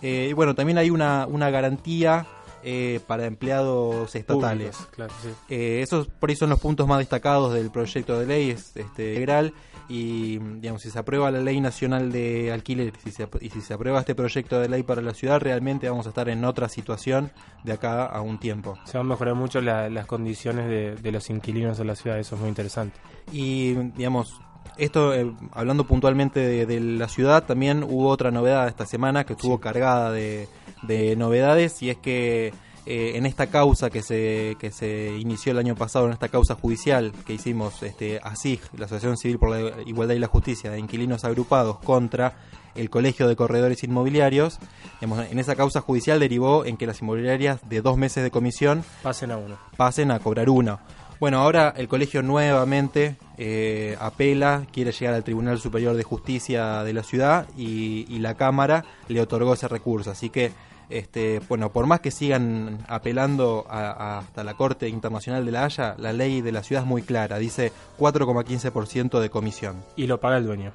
Eh, 0.02 0.28
y 0.30 0.34
bueno, 0.34 0.54
también 0.54 0.78
hay 0.78 0.90
una, 0.90 1.26
una 1.28 1.50
garantía 1.50 2.28
eh, 2.66 3.00
para 3.06 3.26
empleados 3.28 4.16
estatales. 4.16 4.76
Públicos, 4.76 4.96
claro, 4.96 5.14
sí. 5.22 5.30
Eh, 5.50 5.82
esos 5.84 6.08
por 6.08 6.30
ahí 6.30 6.36
son 6.36 6.50
los 6.50 6.60
puntos 6.60 6.88
más 6.88 6.98
destacados 7.00 7.54
del 7.54 7.70
proyecto 7.72 8.20
de 8.20 8.26
ley 8.26 8.50
es, 8.50 8.76
este, 8.76 9.12
integral 9.14 9.54
y 9.88 10.40
digamos 10.40 10.82
si 10.82 10.90
se 10.90 10.98
aprueba 10.98 11.30
la 11.30 11.40
ley 11.42 11.62
nacional 11.62 12.12
de 12.12 12.52
alquiler 12.52 12.92
si 13.04 13.12
se 13.12 13.28
y 13.40 13.50
si 13.52 13.62
se 13.62 13.74
aprueba 13.76 14.00
este 14.00 14.16
proyecto 14.16 14.60
de 14.60 14.68
ley 14.68 14.82
para 14.82 15.02
la 15.04 15.14
ciudad 15.14 15.40
realmente 15.40 15.88
vamos 15.88 16.08
a 16.08 16.10
estar 16.10 16.28
en 16.28 16.44
otra 16.44 16.68
situación 16.70 17.32
de 17.64 17.74
acá 17.74 18.06
a 18.06 18.22
un 18.22 18.40
tiempo. 18.40 18.78
Se 18.86 18.98
van 18.98 19.06
a 19.06 19.10
mejorar 19.10 19.36
mucho 19.36 19.62
la- 19.62 19.90
las 19.90 20.08
condiciones 20.08 20.68
de, 20.68 20.96
de 20.96 21.12
los 21.12 21.30
inquilinos 21.30 21.80
en 21.80 21.88
la 21.88 21.96
ciudad, 21.96 22.18
eso 22.20 22.34
es 22.36 22.42
muy 22.42 22.50
interesante. 22.50 22.98
Y 23.32 23.74
digamos, 23.96 24.40
esto 24.78 25.14
eh, 25.14 25.32
hablando 25.52 25.86
puntualmente 25.86 26.40
de, 26.40 26.66
de 26.66 26.80
la 26.80 27.08
ciudad, 27.08 27.46
también 27.46 27.84
hubo 27.84 28.10
otra 28.10 28.32
novedad 28.32 28.68
esta 28.68 28.86
semana 28.86 29.26
que 29.26 29.34
estuvo 29.34 29.60
cargada 29.60 30.12
de, 30.12 30.48
de 30.84 31.16
novedades 31.16 31.82
y 31.82 31.90
es 31.90 31.98
que 31.98 32.54
eh, 32.88 33.14
en 33.16 33.26
esta 33.26 33.48
causa 33.48 33.90
que 33.90 34.04
se, 34.04 34.58
que 34.60 34.70
se 34.72 35.18
inició 35.18 35.54
el 35.54 35.58
año 35.58 35.76
pasado, 35.76 36.06
en 36.06 36.14
esta 36.14 36.30
causa 36.30 36.54
judicial 36.54 37.14
que 37.26 37.34
hicimos 37.34 37.82
este, 37.82 38.20
ASIG, 38.22 38.62
la 38.78 38.86
Asociación 38.86 39.18
Civil 39.18 39.40
por 39.40 39.50
la 39.50 39.82
Igualdad 39.88 40.14
y 40.14 40.20
la 40.20 40.28
Justicia 40.28 40.70
de 40.70 40.78
Inquilinos 40.78 41.24
Agrupados 41.24 41.80
contra 41.80 42.38
el 42.76 42.92
Colegio 42.92 43.28
de 43.28 43.36
Corredores 43.36 43.84
Inmobiliarios, 43.84 44.60
digamos, 45.02 45.26
en 45.32 45.40
esa 45.40 45.56
causa 45.56 45.82
judicial 45.82 46.20
derivó 46.20 46.64
en 46.66 46.78
que 46.78 46.86
las 46.86 47.02
inmobiliarias 47.02 47.68
de 47.68 47.82
dos 47.82 47.98
meses 47.98 48.24
de 48.24 48.30
comisión 48.30 48.84
Pasen 49.02 49.32
a 49.32 49.38
uno. 49.38 49.58
pasen 49.78 50.12
a 50.12 50.20
cobrar 50.20 50.50
uno. 50.50 50.80
Bueno, 51.20 51.40
ahora 51.40 51.74
el 51.78 51.88
colegio 51.88 52.22
nuevamente 52.22 53.16
eh, 53.38 53.96
apela, 54.00 54.64
quiere 54.72 54.92
llegar 54.92 55.14
al 55.16 55.24
Tribunal 55.24 55.60
Superior 55.60 55.96
de 55.96 56.04
Justicia 56.04 56.84
de 56.84 56.94
la 56.94 57.04
ciudad 57.04 57.48
y, 57.58 58.06
y 58.10 58.20
la 58.20 58.36
Cámara 58.36 58.84
le 59.08 59.22
otorgó 59.22 59.54
ese 59.54 59.68
recurso. 59.68 60.12
Así 60.12 60.30
que, 60.30 60.52
este, 60.90 61.40
bueno, 61.48 61.72
por 61.72 61.88
más 61.88 62.02
que 62.02 62.12
sigan 62.12 62.80
apelando 62.88 63.66
a- 63.70 63.92
a- 63.92 64.18
hasta 64.20 64.44
la 64.44 64.56
Corte 64.56 64.90
Internacional 64.90 65.46
de 65.46 65.52
la 65.52 65.66
Haya, 65.66 65.96
la 65.98 66.12
ley 66.14 66.42
de 66.42 66.52
la 66.52 66.64
ciudad 66.64 66.84
es 66.84 66.88
muy 66.88 67.02
clara, 67.02 67.38
dice 67.40 67.72
4,15% 67.98 69.20
de 69.20 69.30
comisión. 69.30 69.78
Y 69.96 70.08
lo 70.08 70.20
paga 70.20 70.38
el 70.38 70.46
dueño. 70.46 70.74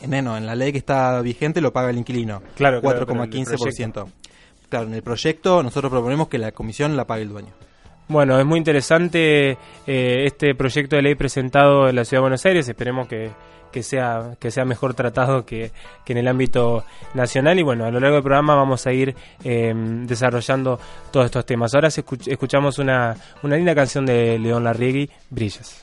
En, 0.00 0.24
no, 0.24 0.36
en 0.36 0.44
la 0.46 0.54
ley 0.56 0.72
que 0.72 0.78
está 0.78 1.20
vigente 1.20 1.60
lo 1.60 1.72
paga 1.72 1.90
el 1.90 1.98
inquilino, 1.98 2.42
Claro, 2.56 2.80
claro, 2.80 3.06
pero 3.06 3.22
en 3.24 3.32
el 3.32 3.46
4,15%. 3.46 4.06
Claro, 4.68 4.86
en 4.86 4.94
el 4.94 5.02
proyecto 5.02 5.62
nosotros 5.62 5.90
proponemos 5.90 6.28
que 6.28 6.38
la 6.38 6.50
comisión 6.52 6.96
la 6.96 7.06
pague 7.06 7.22
el 7.22 7.28
dueño. 7.28 7.50
Bueno, 8.12 8.38
es 8.38 8.44
muy 8.44 8.58
interesante 8.58 9.52
eh, 9.86 10.24
este 10.26 10.54
proyecto 10.54 10.96
de 10.96 11.02
ley 11.02 11.14
presentado 11.14 11.88
en 11.88 11.96
la 11.96 12.04
Ciudad 12.04 12.18
de 12.18 12.24
Buenos 12.24 12.44
Aires. 12.44 12.68
Esperemos 12.68 13.08
que, 13.08 13.30
que 13.72 13.82
sea, 13.82 14.36
que 14.38 14.50
sea 14.50 14.66
mejor 14.66 14.92
tratado 14.92 15.46
que, 15.46 15.72
que 16.04 16.12
en 16.12 16.18
el 16.18 16.28
ámbito 16.28 16.84
nacional. 17.14 17.58
Y 17.58 17.62
bueno, 17.62 17.86
a 17.86 17.90
lo 17.90 17.98
largo 17.98 18.16
del 18.16 18.22
programa 18.22 18.54
vamos 18.54 18.86
a 18.86 18.92
ir 18.92 19.16
eh, 19.44 19.72
desarrollando 19.74 20.78
todos 21.10 21.24
estos 21.24 21.46
temas. 21.46 21.74
Ahora 21.74 21.88
escuchamos 21.88 22.78
una, 22.78 23.16
una 23.42 23.56
linda 23.56 23.74
canción 23.74 24.04
de 24.04 24.38
León 24.38 24.64
Larriegui, 24.64 25.08
Brillas. 25.30 25.82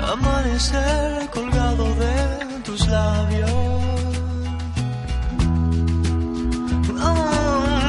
amanecer 0.00 1.28
colgado 1.30 1.84
de 1.94 2.60
tus 2.64 2.86
labios. 2.88 3.50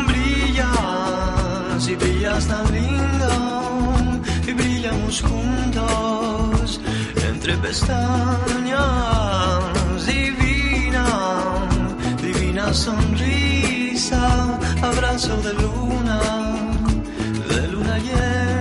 Brillas 0.08 1.88
y 1.88 1.96
brillas 1.96 2.48
tan 2.48 2.72
lindo 2.72 3.30
y 4.48 4.54
brillamos 4.54 5.22
juntos 5.22 6.82
entre 7.30 7.58
pestañas. 7.58 8.82
Divina, 10.06 11.06
divina 12.22 12.74
sonrisa, 12.74 14.60
abrazo 14.82 15.38
de 15.38 15.54
luna, 15.54 16.20
de 17.50 17.68
luna 17.68 17.98
llena. 17.98 18.61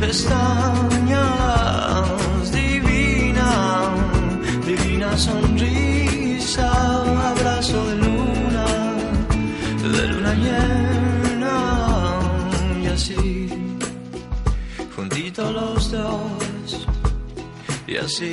Pestañas. 0.00 1.26
Divina, 2.52 3.50
divina 4.66 5.16
sonrisa, 5.16 6.68
abrazo 7.30 7.84
de 7.88 7.96
luna, 7.96 8.66
de 9.96 10.06
luna 10.08 10.34
llena 10.34 11.56
y 12.82 12.86
así, 12.86 13.48
juntitos 14.94 15.52
los 15.52 15.90
dos 15.90 16.86
y 17.86 17.96
así 17.96 18.32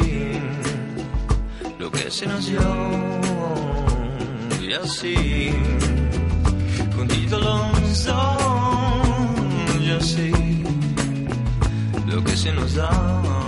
lo 1.80 1.92
que 1.92 2.10
se 2.10 2.26
nos 2.26 2.46
dio 2.46 2.60
y 4.62 4.74
así 4.74 5.54
juntitos 6.96 7.42
los 7.44 8.06
dos 8.06 8.18
y 9.82 9.92
así 9.92 10.43
lo 12.14 12.24
que 12.24 12.38
se 12.38 12.54
nos 12.54 12.76
da 12.76 13.43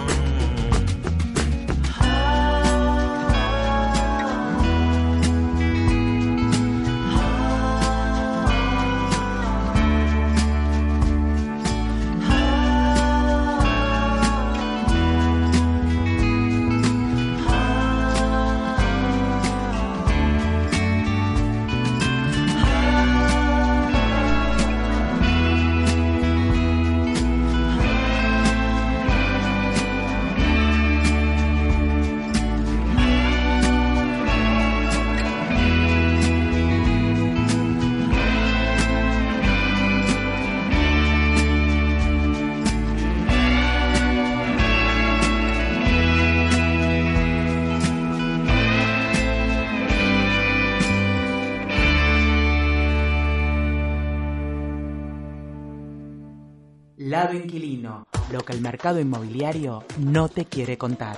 mercado 58.85 59.01
inmobiliario 59.01 59.83
no 59.97 60.29
te 60.29 60.45
quiere 60.45 60.77
contar. 60.77 61.17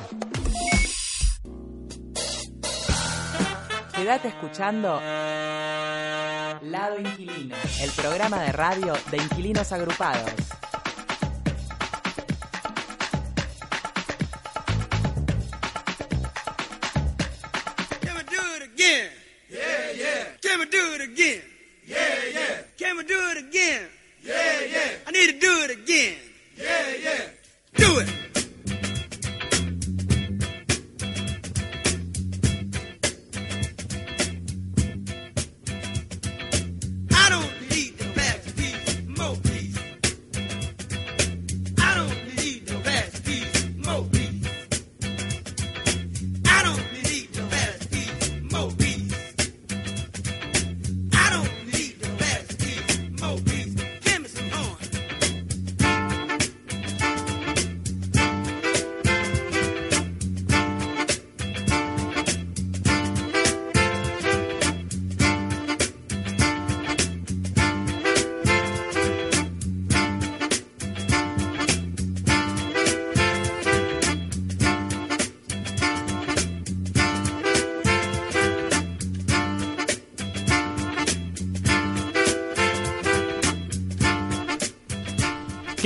Quédate 3.93 4.29
escuchando 4.29 5.01
Lado 6.61 6.97
Inquilino, 6.97 7.57
el 7.81 7.89
programa 7.91 8.39
de 8.43 8.53
radio 8.53 8.93
de 9.11 9.17
inquilinos 9.17 9.73
agrupados. 9.73 10.31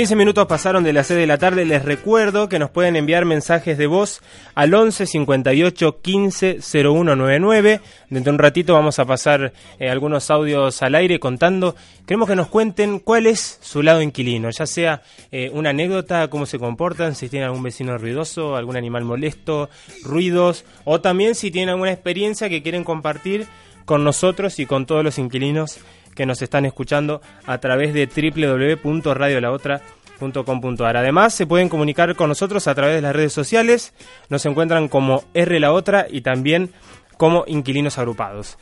15 0.01 0.15
minutos 0.15 0.47
pasaron 0.47 0.83
de 0.83 0.93
las 0.93 1.05
6 1.05 1.19
de 1.19 1.27
la 1.27 1.37
tarde. 1.37 1.63
Les 1.63 1.85
recuerdo 1.85 2.49
que 2.49 2.57
nos 2.57 2.71
pueden 2.71 2.95
enviar 2.95 3.23
mensajes 3.23 3.77
de 3.77 3.85
voz 3.85 4.23
al 4.55 4.73
11 4.73 5.05
58 5.05 6.01
15 6.01 6.57
0199. 6.59 7.81
Dentro 8.09 8.31
de 8.31 8.35
un 8.35 8.39
ratito 8.39 8.73
vamos 8.73 8.97
a 8.97 9.05
pasar 9.05 9.53
eh, 9.77 9.91
algunos 9.91 10.31
audios 10.31 10.81
al 10.81 10.95
aire 10.95 11.19
contando. 11.19 11.75
Queremos 12.07 12.27
que 12.27 12.35
nos 12.35 12.47
cuenten 12.47 12.97
cuál 12.97 13.27
es 13.27 13.59
su 13.61 13.83
lado 13.83 14.01
inquilino, 14.01 14.49
ya 14.49 14.65
sea 14.65 15.03
eh, 15.31 15.51
una 15.53 15.69
anécdota, 15.69 16.27
cómo 16.29 16.47
se 16.47 16.57
comportan, 16.57 17.13
si 17.13 17.29
tienen 17.29 17.49
algún 17.49 17.61
vecino 17.61 17.95
ruidoso, 17.99 18.55
algún 18.55 18.77
animal 18.77 19.05
molesto, 19.05 19.69
ruidos, 20.03 20.65
o 20.83 20.99
también 20.99 21.35
si 21.35 21.51
tienen 21.51 21.69
alguna 21.69 21.91
experiencia 21.91 22.49
que 22.49 22.63
quieren 22.63 22.83
compartir 22.83 23.45
con 23.85 24.03
nosotros 24.03 24.57
y 24.57 24.65
con 24.65 24.87
todos 24.87 25.03
los 25.03 25.19
inquilinos 25.19 25.79
que 26.21 26.25
nos 26.27 26.41
están 26.43 26.67
escuchando 26.67 27.19
a 27.47 27.57
través 27.57 27.95
de 27.95 28.05
www.radiolaotra.com.ar. 28.05 30.97
Además, 30.97 31.33
se 31.33 31.47
pueden 31.47 31.67
comunicar 31.67 32.15
con 32.15 32.29
nosotros 32.29 32.67
a 32.67 32.75
través 32.75 32.93
de 32.93 33.01
las 33.01 33.15
redes 33.15 33.33
sociales. 33.33 33.95
Nos 34.29 34.45
encuentran 34.45 34.87
como 34.87 35.23
R 35.33 35.59
La 35.59 35.73
Otra 35.73 36.05
y 36.07 36.21
también 36.21 36.71
como 37.17 37.43
Inquilinos 37.47 37.97
Agrupados. 37.97 38.59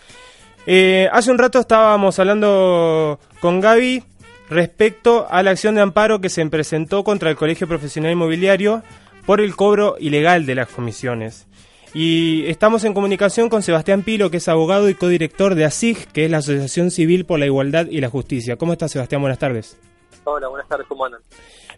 Eh, 0.67 1.09
hace 1.11 1.31
un 1.31 1.37
rato 1.37 1.59
estábamos 1.59 2.17
hablando 2.17 3.19
con 3.41 3.59
Gaby 3.59 4.05
respecto 4.49 5.27
a 5.29 5.43
la 5.43 5.51
acción 5.51 5.75
de 5.75 5.81
amparo 5.81 6.21
que 6.21 6.29
se 6.29 6.45
presentó 6.45 7.03
contra 7.03 7.29
el 7.29 7.35
Colegio 7.35 7.67
Profesional 7.67 8.13
Inmobiliario 8.13 8.83
por 9.25 9.41
el 9.41 9.57
cobro 9.57 9.97
ilegal 9.99 10.45
de 10.45 10.55
las 10.55 10.69
comisiones. 10.69 11.45
Y 11.93 12.45
estamos 12.45 12.83
en 12.83 12.93
comunicación 12.93 13.49
con 13.49 13.63
Sebastián 13.63 14.03
Pilo, 14.03 14.29
que 14.29 14.37
es 14.37 14.47
abogado 14.47 14.89
y 14.89 14.93
codirector 14.93 15.55
de 15.55 15.65
ASIG, 15.65 16.05
que 16.11 16.25
es 16.25 16.31
la 16.31 16.37
Asociación 16.37 16.91
Civil 16.91 17.25
por 17.25 17.39
la 17.39 17.47
Igualdad 17.47 17.87
y 17.89 17.99
la 17.99 18.09
Justicia. 18.09 18.57
¿Cómo 18.57 18.73
estás, 18.73 18.91
Sebastián? 18.91 19.21
Buenas 19.21 19.39
tardes. 19.39 19.77
Hola, 20.23 20.47
buenas 20.49 20.67
tardes, 20.67 20.85
¿cómo 20.87 21.05
andan? 21.05 21.21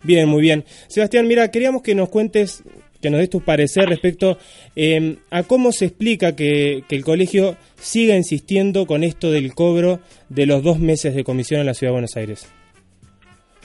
Bien, 0.04 0.28
muy 0.28 0.42
bien. 0.42 0.66
Sebastián, 0.88 1.28
mira, 1.28 1.50
queríamos 1.50 1.82
que 1.82 1.96
nos 1.96 2.10
cuentes, 2.10 2.64
que 3.02 3.10
nos 3.10 3.20
des 3.22 3.30
tu 3.30 3.40
parecer 3.40 3.88
respecto 3.88 4.38
eh, 4.76 5.20
a 5.30 5.44
cómo 5.44 5.72
se 5.72 5.86
explica 5.86 6.36
que, 6.36 6.84
que 6.90 6.96
el 6.98 7.06
colegio 7.06 7.56
siga 7.80 8.18
insistiendo 8.18 8.86
con 8.88 9.06
esto 9.06 9.32
del 9.32 9.54
cobro 9.54 10.02
de 10.28 10.46
los 10.46 10.62
dos 10.62 10.80
meses 10.80 11.16
de 11.16 11.24
comisión 11.24 11.62
en 11.62 11.68
la 11.68 11.74
Ciudad 11.74 11.92
de 11.92 11.94
Buenos 11.94 12.18
Aires. 12.18 12.48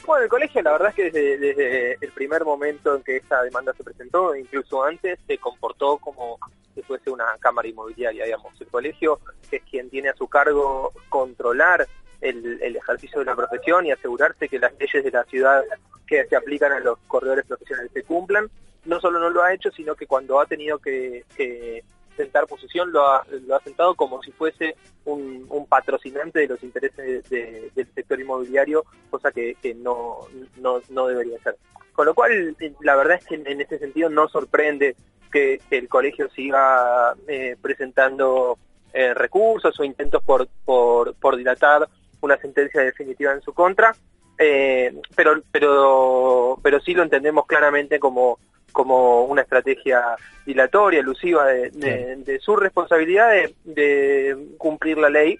Bueno, 0.07 0.23
el 0.23 0.31
colegio 0.31 0.63
la 0.63 0.73
verdad 0.73 0.89
es 0.91 0.95
que 0.95 1.11
desde, 1.11 1.99
el 2.01 2.13
primer 2.13 2.45
momento 2.45 2.95
en 2.95 3.03
que 3.03 3.17
esta 3.17 3.43
demanda 3.43 3.75
se 3.75 3.83
presentó, 3.83 4.37
incluso 4.37 4.85
antes, 4.85 5.19
se 5.27 5.37
comportó 5.39 5.99
como 5.99 6.39
si 6.75 6.83
fuese 6.83 7.11
una 7.11 7.25
cámara 7.41 7.67
inmobiliaria, 7.67 8.25
digamos. 8.25 8.53
El 8.61 8.69
colegio 8.69 9.19
es 9.51 9.63
quien 9.69 9.91
tiene 9.91 10.11
a 10.11 10.15
su 10.15 10.29
cargo 10.29 10.93
controlar 11.09 11.89
el, 12.21 12.77
ejercicio 12.77 13.19
de 13.19 13.25
la 13.25 13.35
profesión 13.35 13.85
y 13.85 13.91
asegurarse 13.91 14.49
que 14.49 14.61
las 14.61 14.73
leyes 14.79 15.03
de 15.03 15.11
la 15.11 15.25
ciudad 15.25 15.65
que 16.07 16.25
se 16.27 16.37
aplican 16.37 16.73
a 16.73 16.79
los 16.79 16.99
corredores 17.09 17.45
profesionales 17.45 17.91
se 17.93 18.05
cumplan. 18.05 18.49
No 18.85 19.01
solo 19.01 19.19
no 19.19 19.31
lo 19.31 19.43
ha 19.43 19.53
hecho, 19.53 19.73
sino 19.73 19.97
que 19.97 20.07
cuando 20.07 20.39
ha 20.41 20.47
tenido 20.47 20.79
que, 20.79 21.25
que 21.37 21.83
sentar 22.17 22.47
posición 22.47 22.91
lo 22.93 23.07
ha, 23.07 23.25
lo 23.47 23.55
ha 23.57 23.61
sentado 23.61 23.95
como 23.95 24.23
si 24.23 24.33
fuese 24.33 24.77
un, 25.05 25.47
patrocinante 25.67 26.41
de 26.41 26.49
los 26.49 26.63
intereses 26.63 27.29
de- 27.29 27.37
de- 27.37 27.71
del 27.75 27.87
sector 27.95 28.21
inmobiliario, 28.21 28.85
cosa 29.11 29.31
que, 29.31 29.57
no, 29.77 30.19
no, 30.61 30.81
no 30.89 31.07
debería 31.07 31.39
ser. 31.41 31.57
Con 31.93 32.07
lo 32.07 32.15
cual, 32.15 32.57
la 32.81 32.97
verdad 32.97 33.19
es 33.21 33.27
que 33.27 33.37
en, 33.37 33.47
en 33.47 33.61
ese 33.61 33.79
sentido 33.79 34.09
no 34.11 34.29
sorprende 34.29 34.97
que, 35.33 35.61
que 35.69 35.79
el 35.79 35.89
colegio 35.89 36.29
siga 36.31 37.15
eh, 37.27 37.57
presentando 37.61 38.59
eh, 38.93 39.15
recursos 39.15 39.79
o 39.79 39.85
intentos 39.85 40.23
por, 40.23 40.49
por, 40.65 41.15
por 41.15 41.37
dilatar 41.37 41.89
una 42.21 42.37
sentencia 42.39 42.81
definitiva 42.83 43.33
en 43.33 43.43
su 43.43 43.53
contra, 43.53 43.95
eh, 44.39 44.95
pero, 45.15 45.41
pero, 45.51 46.59
pero 46.63 46.81
sí 46.81 46.95
lo 46.95 47.03
entendemos 47.03 47.47
claramente 47.47 47.99
como, 47.99 48.39
como 48.77 49.25
una 49.25 49.41
estrategia 49.41 50.03
dilatoria, 50.45 51.01
elusiva 51.01 51.47
de, 51.47 51.71
de- 51.71 52.17
de 52.17 52.39
su 52.41 52.55
responsabilidad 52.57 53.31
de, 53.31 53.55
de 53.65 54.37
cumplir 54.59 54.99
la 54.99 55.09
ley. 55.09 55.39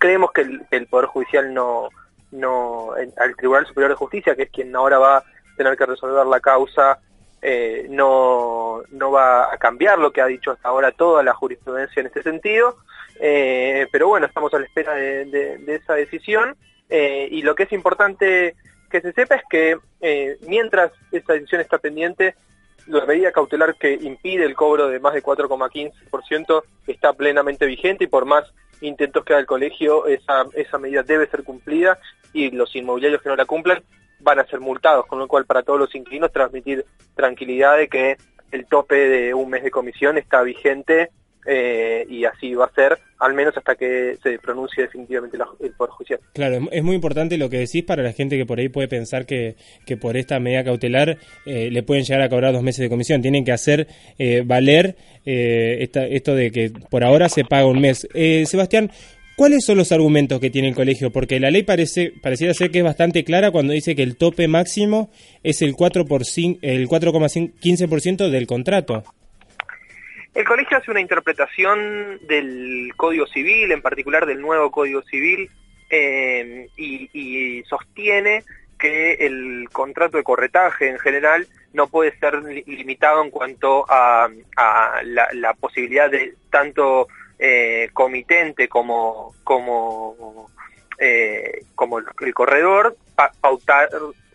Creemos 0.00 0.32
que 0.32 0.42
el, 0.72 0.86
Poder 0.88 1.06
Judicial 1.06 1.54
no, 1.54 1.88
al 3.16 3.36
Tribunal 3.36 3.66
Superior 3.66 3.90
de 3.90 3.96
Justicia, 3.96 4.34
que 4.34 4.42
es 4.42 4.50
quien 4.50 4.74
ahora 4.74 4.98
va 4.98 5.18
a 5.18 5.24
tener 5.56 5.76
que 5.76 5.86
resolver 5.86 6.26
la 6.26 6.40
causa, 6.40 6.98
eh, 7.40 7.86
no, 7.88 8.82
no 8.90 9.10
va 9.12 9.52
a 9.54 9.56
cambiar 9.58 10.00
lo 10.00 10.10
que 10.12 10.20
ha 10.20 10.26
dicho 10.26 10.50
hasta 10.50 10.68
ahora 10.68 10.90
toda 10.90 11.22
la 11.22 11.34
jurisprudencia 11.34 12.00
en 12.00 12.06
este 12.08 12.24
sentido. 12.24 12.78
Eh, 13.20 13.86
pero 13.92 14.08
bueno, 14.08 14.26
estamos 14.26 14.52
a 14.54 14.58
la 14.58 14.66
espera 14.66 14.94
de, 14.94 15.24
de- 15.26 15.58
de 15.58 15.74
esa 15.76 15.94
decisión. 15.94 16.56
Eh, 16.90 17.28
y 17.30 17.42
lo 17.42 17.54
que 17.54 17.64
es 17.64 17.72
importante 17.72 18.56
que 18.88 19.00
se 19.00 19.12
sepa 19.12 19.36
es 19.36 19.42
que 19.48 19.78
eh, 20.00 20.38
mientras 20.46 20.92
esta 21.12 21.34
decisión 21.34 21.60
está 21.60 21.78
pendiente, 21.78 22.34
la 22.86 23.04
medida 23.04 23.32
cautelar 23.32 23.76
que 23.76 23.92
impide 23.92 24.44
el 24.44 24.54
cobro 24.54 24.88
de 24.88 24.98
más 24.98 25.14
de 25.14 25.22
4,15% 25.22 26.62
está 26.86 27.12
plenamente 27.12 27.66
vigente 27.66 28.04
y 28.04 28.06
por 28.06 28.24
más 28.24 28.44
intentos 28.80 29.24
que 29.24 29.34
haga 29.34 29.40
el 29.40 29.46
colegio, 29.46 30.06
esa, 30.06 30.46
esa 30.54 30.78
medida 30.78 31.02
debe 31.02 31.26
ser 31.26 31.44
cumplida 31.44 31.98
y 32.32 32.50
los 32.50 32.74
inmobiliarios 32.74 33.22
que 33.22 33.28
no 33.28 33.36
la 33.36 33.44
cumplan 33.44 33.82
van 34.20 34.38
a 34.38 34.46
ser 34.46 34.60
multados, 34.60 35.06
con 35.06 35.18
lo 35.18 35.28
cual 35.28 35.44
para 35.44 35.62
todos 35.62 35.78
los 35.78 35.94
inquilinos 35.94 36.32
transmitir 36.32 36.84
tranquilidad 37.14 37.76
de 37.76 37.88
que 37.88 38.16
el 38.50 38.66
tope 38.66 38.96
de 38.96 39.34
un 39.34 39.50
mes 39.50 39.62
de 39.62 39.70
comisión 39.70 40.16
está 40.16 40.42
vigente 40.42 41.10
eh, 41.50 42.04
y 42.10 42.24
así 42.26 42.54
va 42.54 42.66
a 42.66 42.72
ser, 42.74 42.98
al 43.18 43.32
menos 43.34 43.56
hasta 43.56 43.74
que 43.74 44.16
se 44.22 44.38
pronuncie 44.38 44.82
definitivamente 44.84 45.38
la- 45.38 45.48
el 45.60 45.72
Poder 45.72 45.90
Judicial. 45.92 46.20
Claro, 46.34 46.68
es- 46.70 46.84
muy 46.84 46.94
importante 46.94 47.38
lo 47.38 47.48
que 47.48 47.58
decís 47.58 47.82
para 47.84 48.02
la 48.02 48.12
gente 48.12 48.36
que 48.36 48.44
por 48.46 48.58
ahí 48.58 48.68
puede 48.68 48.86
pensar 48.88 49.24
que, 49.26 49.56
que 49.86 49.96
por 49.96 50.16
esta 50.16 50.38
medida 50.38 50.62
cautelar 50.62 51.16
eh, 51.46 51.70
le 51.70 51.82
pueden 51.82 52.04
llegar 52.04 52.20
a 52.22 52.28
cobrar 52.28 52.52
dos 52.52 52.62
meses 52.62 52.80
de 52.82 52.88
comisión. 52.90 53.22
Tienen 53.22 53.44
que 53.44 53.52
hacer 53.52 53.86
eh, 54.18 54.42
valer 54.44 54.96
eh, 55.24 55.78
esta- 55.80 56.06
esto 56.06 56.34
de 56.34 56.50
que 56.50 56.70
por 56.90 57.02
ahora 57.02 57.28
se 57.28 57.44
paga 57.44 57.66
un 57.66 57.80
mes. 57.80 58.06
Eh, 58.14 58.44
Sebastián, 58.46 58.90
¿cuáles 59.36 59.64
son 59.64 59.78
los 59.78 59.90
argumentos 59.92 60.40
que 60.40 60.50
tiene 60.50 60.68
el 60.68 60.74
colegio? 60.74 61.10
Porque 61.10 61.40
la 61.40 61.50
ley 61.50 61.62
parece 61.62 62.12
pareciera 62.22 62.52
ser 62.54 62.70
que 62.70 62.78
es 62.78 62.84
bastante 62.84 63.24
clara 63.24 63.50
cuando 63.50 63.72
dice 63.72 63.94
que 63.96 64.02
el 64.02 64.16
tope 64.16 64.48
máximo 64.48 65.10
es 65.42 65.62
el 65.62 65.74
4 65.74 66.04
por 66.06 66.22
cin- 66.24 66.58
el 66.62 66.88
4,15% 66.88 68.30
del 68.30 68.46
contrato. 68.46 69.02
El 70.34 70.44
colegio 70.44 70.76
hace 70.76 70.90
una 70.90 71.00
interpretación 71.00 72.18
del 72.26 72.92
Código 72.96 73.26
Civil, 73.26 73.72
en 73.72 73.82
particular 73.82 74.26
del 74.26 74.40
nuevo 74.40 74.70
Código 74.70 75.02
Civil, 75.02 75.50
eh, 75.90 76.68
y, 76.76 77.62
sostiene 77.64 78.44
que 78.78 79.14
el 79.14 79.68
contrato 79.72 80.16
de 80.16 80.22
corretaje 80.22 80.88
en 80.88 80.98
general 80.98 81.48
no 81.72 81.88
puede 81.88 82.16
ser 82.18 82.42
li- 82.44 82.62
limitado 82.66 83.24
en 83.24 83.30
cuanto 83.30 83.84
a, 83.88 84.28
la, 85.02 85.54
posibilidad 85.54 86.10
de 86.10 86.34
tanto 86.50 87.08
eh, 87.38 87.88
comitente 87.92 88.68
como 88.68 89.34
como 89.44 90.48
eh, 90.98 91.62
el, 92.20 92.34
corredor 92.34 92.96
pa- 93.16 93.32
pautar 93.40 93.88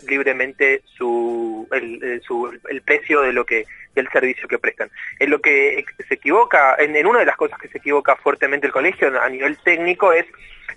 libremente 0.07 0.81
su 0.97 1.67
el, 1.71 2.03
el- 2.03 2.21
su 2.21 2.51
el 2.69 2.81
precio 2.81 3.21
de 3.21 3.33
lo 3.33 3.45
que 3.45 3.65
del 3.95 4.09
servicio 4.09 4.47
que 4.47 4.57
prestan. 4.57 4.89
En 5.19 5.29
lo 5.29 5.39
que 5.39 5.85
se 6.07 6.13
equivoca, 6.15 6.75
en, 6.79 6.95
en 6.95 7.05
una 7.05 7.19
de 7.19 7.25
las 7.25 7.35
cosas 7.35 7.59
que 7.59 7.67
se 7.67 7.77
equivoca 7.77 8.15
fuertemente 8.15 8.65
el 8.67 8.73
colegio 8.73 9.21
a 9.21 9.29
nivel 9.29 9.57
técnico 9.59 10.11
es 10.13 10.25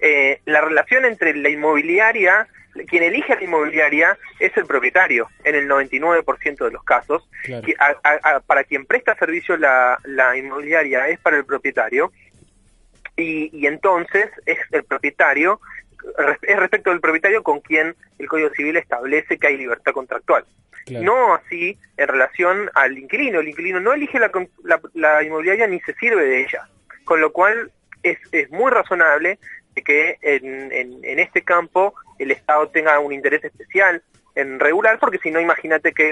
eh, 0.01 0.41
la 0.45 0.61
relación 0.61 1.07
entre 1.07 1.35
la 1.35 1.49
inmobiliaria, 1.49 2.47
quien 2.89 3.03
elige 3.05 3.33
a 3.33 3.37
la 3.37 3.45
inmobiliaria 3.45 4.19
es 4.39 4.55
el 4.59 4.67
propietario, 4.67 5.29
en 5.45 5.55
el 5.55 5.67
99% 5.67 6.65
de 6.67 6.71
los 6.71 6.85
casos. 6.85 7.27
Claro. 7.45 7.65
Que 7.65 7.75
a- 7.79 7.97
a- 8.05 8.37
a- 8.37 8.41
para 8.41 8.65
quien 8.65 8.85
presta 8.85 9.15
servicio 9.17 9.57
la, 9.57 9.99
la 10.05 10.37
inmobiliaria 10.37 11.09
es 11.09 11.19
para 11.21 11.39
el 11.39 11.47
propietario 11.47 12.13
y, 13.17 13.49
y 13.59 13.67
entonces 13.67 14.27
es 14.45 14.59
el 14.73 14.85
propietario, 14.85 15.59
es 16.43 16.57
respecto 16.59 16.91
del 16.91 17.01
propietario 17.01 17.43
con 17.43 17.61
quien 17.61 17.95
el 18.19 18.29
Código 18.29 18.51
Civil 18.51 18.77
establece 18.77 19.39
que 19.39 19.47
hay 19.49 19.57
libertad 19.57 19.93
contractual. 19.93 20.45
Claro. 20.85 21.05
No 21.05 21.35
así 21.35 21.77
en 21.97 22.09
relación 22.09 22.71
al 22.75 22.97
inquilino. 22.97 23.41
El 23.41 23.49
inquilino 23.49 23.81
no 23.81 23.93
elige 23.93 24.19
la, 24.21 24.31
la- 24.63 24.81
la 24.95 25.23
inmobiliaria 25.23 25.67
ni 25.67 25.81
se 25.81 25.95
sirve 25.95 26.25
de 26.25 26.43
ella. 26.43 26.69
Con 27.05 27.21
lo 27.21 27.33
cual 27.33 27.73
es, 28.03 28.19
es 28.33 28.51
muy 28.51 28.71
razonable 28.71 29.39
que 29.85 30.17
en, 30.23 30.73
en- 30.73 31.05
en 31.05 31.19
este 31.19 31.43
campo 31.43 31.95
el 32.19 32.31
Estado 32.31 32.69
tenga 32.69 32.99
un 33.01 33.13
interés 33.13 33.43
especial 33.45 34.03
en 34.35 34.61
regular, 34.61 34.99
porque 34.99 35.19
si 35.19 35.31
no, 35.31 35.41
imagínate 35.41 35.93
que 35.93 36.11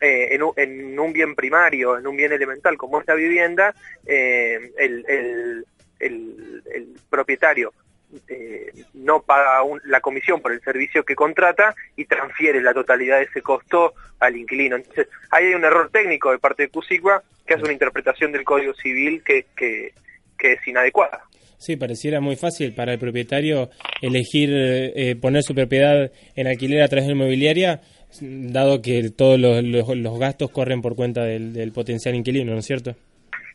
eh, 0.00 0.28
en, 0.34 0.42
un, 0.42 0.52
en 0.56 0.98
un 0.98 1.12
bien 1.12 1.34
primario, 1.34 1.96
en 1.96 2.06
un 2.06 2.16
bien 2.16 2.32
elemental 2.32 2.76
como 2.76 3.00
es 3.00 3.06
la 3.06 3.14
vivienda, 3.14 3.74
eh, 4.06 4.72
el, 4.76 5.04
el- 5.08 5.66
el- 6.00 6.62
el 6.74 6.88
propietario 7.08 7.72
eh, 8.28 8.72
no 8.94 9.22
paga 9.22 9.62
un- 9.62 9.80
la 9.84 10.00
comisión 10.00 10.40
por 10.40 10.52
el 10.52 10.60
servicio 10.60 11.04
que 11.04 11.14
contrata 11.14 11.74
y 11.96 12.04
transfiere 12.04 12.60
la 12.62 12.74
totalidad 12.74 13.18
de 13.18 13.24
ese 13.24 13.42
costo 13.42 13.94
al 14.20 14.36
inquilino. 14.36 14.76
Entonces, 14.76 15.08
ahí 15.30 15.46
hay 15.46 15.54
un 15.54 15.64
error 15.64 15.90
técnico 15.90 16.30
de 16.30 16.38
parte 16.38 16.64
de 16.64 16.68
CUSIGUA 16.68 17.22
que 17.46 17.54
hace 17.54 17.62
una 17.64 17.72
interpretación 17.72 18.32
del 18.32 18.44
Código 18.44 18.74
Civil 18.74 19.22
que, 19.24 19.46
es 20.38 20.66
inadecuada. 20.66 21.22
Sí, 21.58 21.76
pareciera 21.76 22.20
muy 22.20 22.36
fácil 22.36 22.72
para 22.74 22.92
el 22.92 22.98
propietario 22.98 23.70
elegir 24.00 24.50
eh, 24.52 25.16
poner 25.20 25.42
su 25.42 25.54
propiedad 25.54 26.10
en 26.34 26.46
alquiler 26.46 26.82
a 26.82 26.88
través 26.88 27.04
de 27.06 27.14
la 27.14 27.16
inmobiliaria, 27.16 27.80
dado 28.20 28.82
que 28.82 29.10
todos 29.10 29.40
los 29.40 30.18
gastos 30.18 30.50
corren 30.50 30.82
por 30.82 30.94
cuenta 30.94 31.24
del, 31.24 31.52
del 31.52 31.72
potencial 31.72 32.14
inquilino, 32.14 32.52
¿no 32.52 32.58
es 32.58 32.66
cierto? 32.66 32.94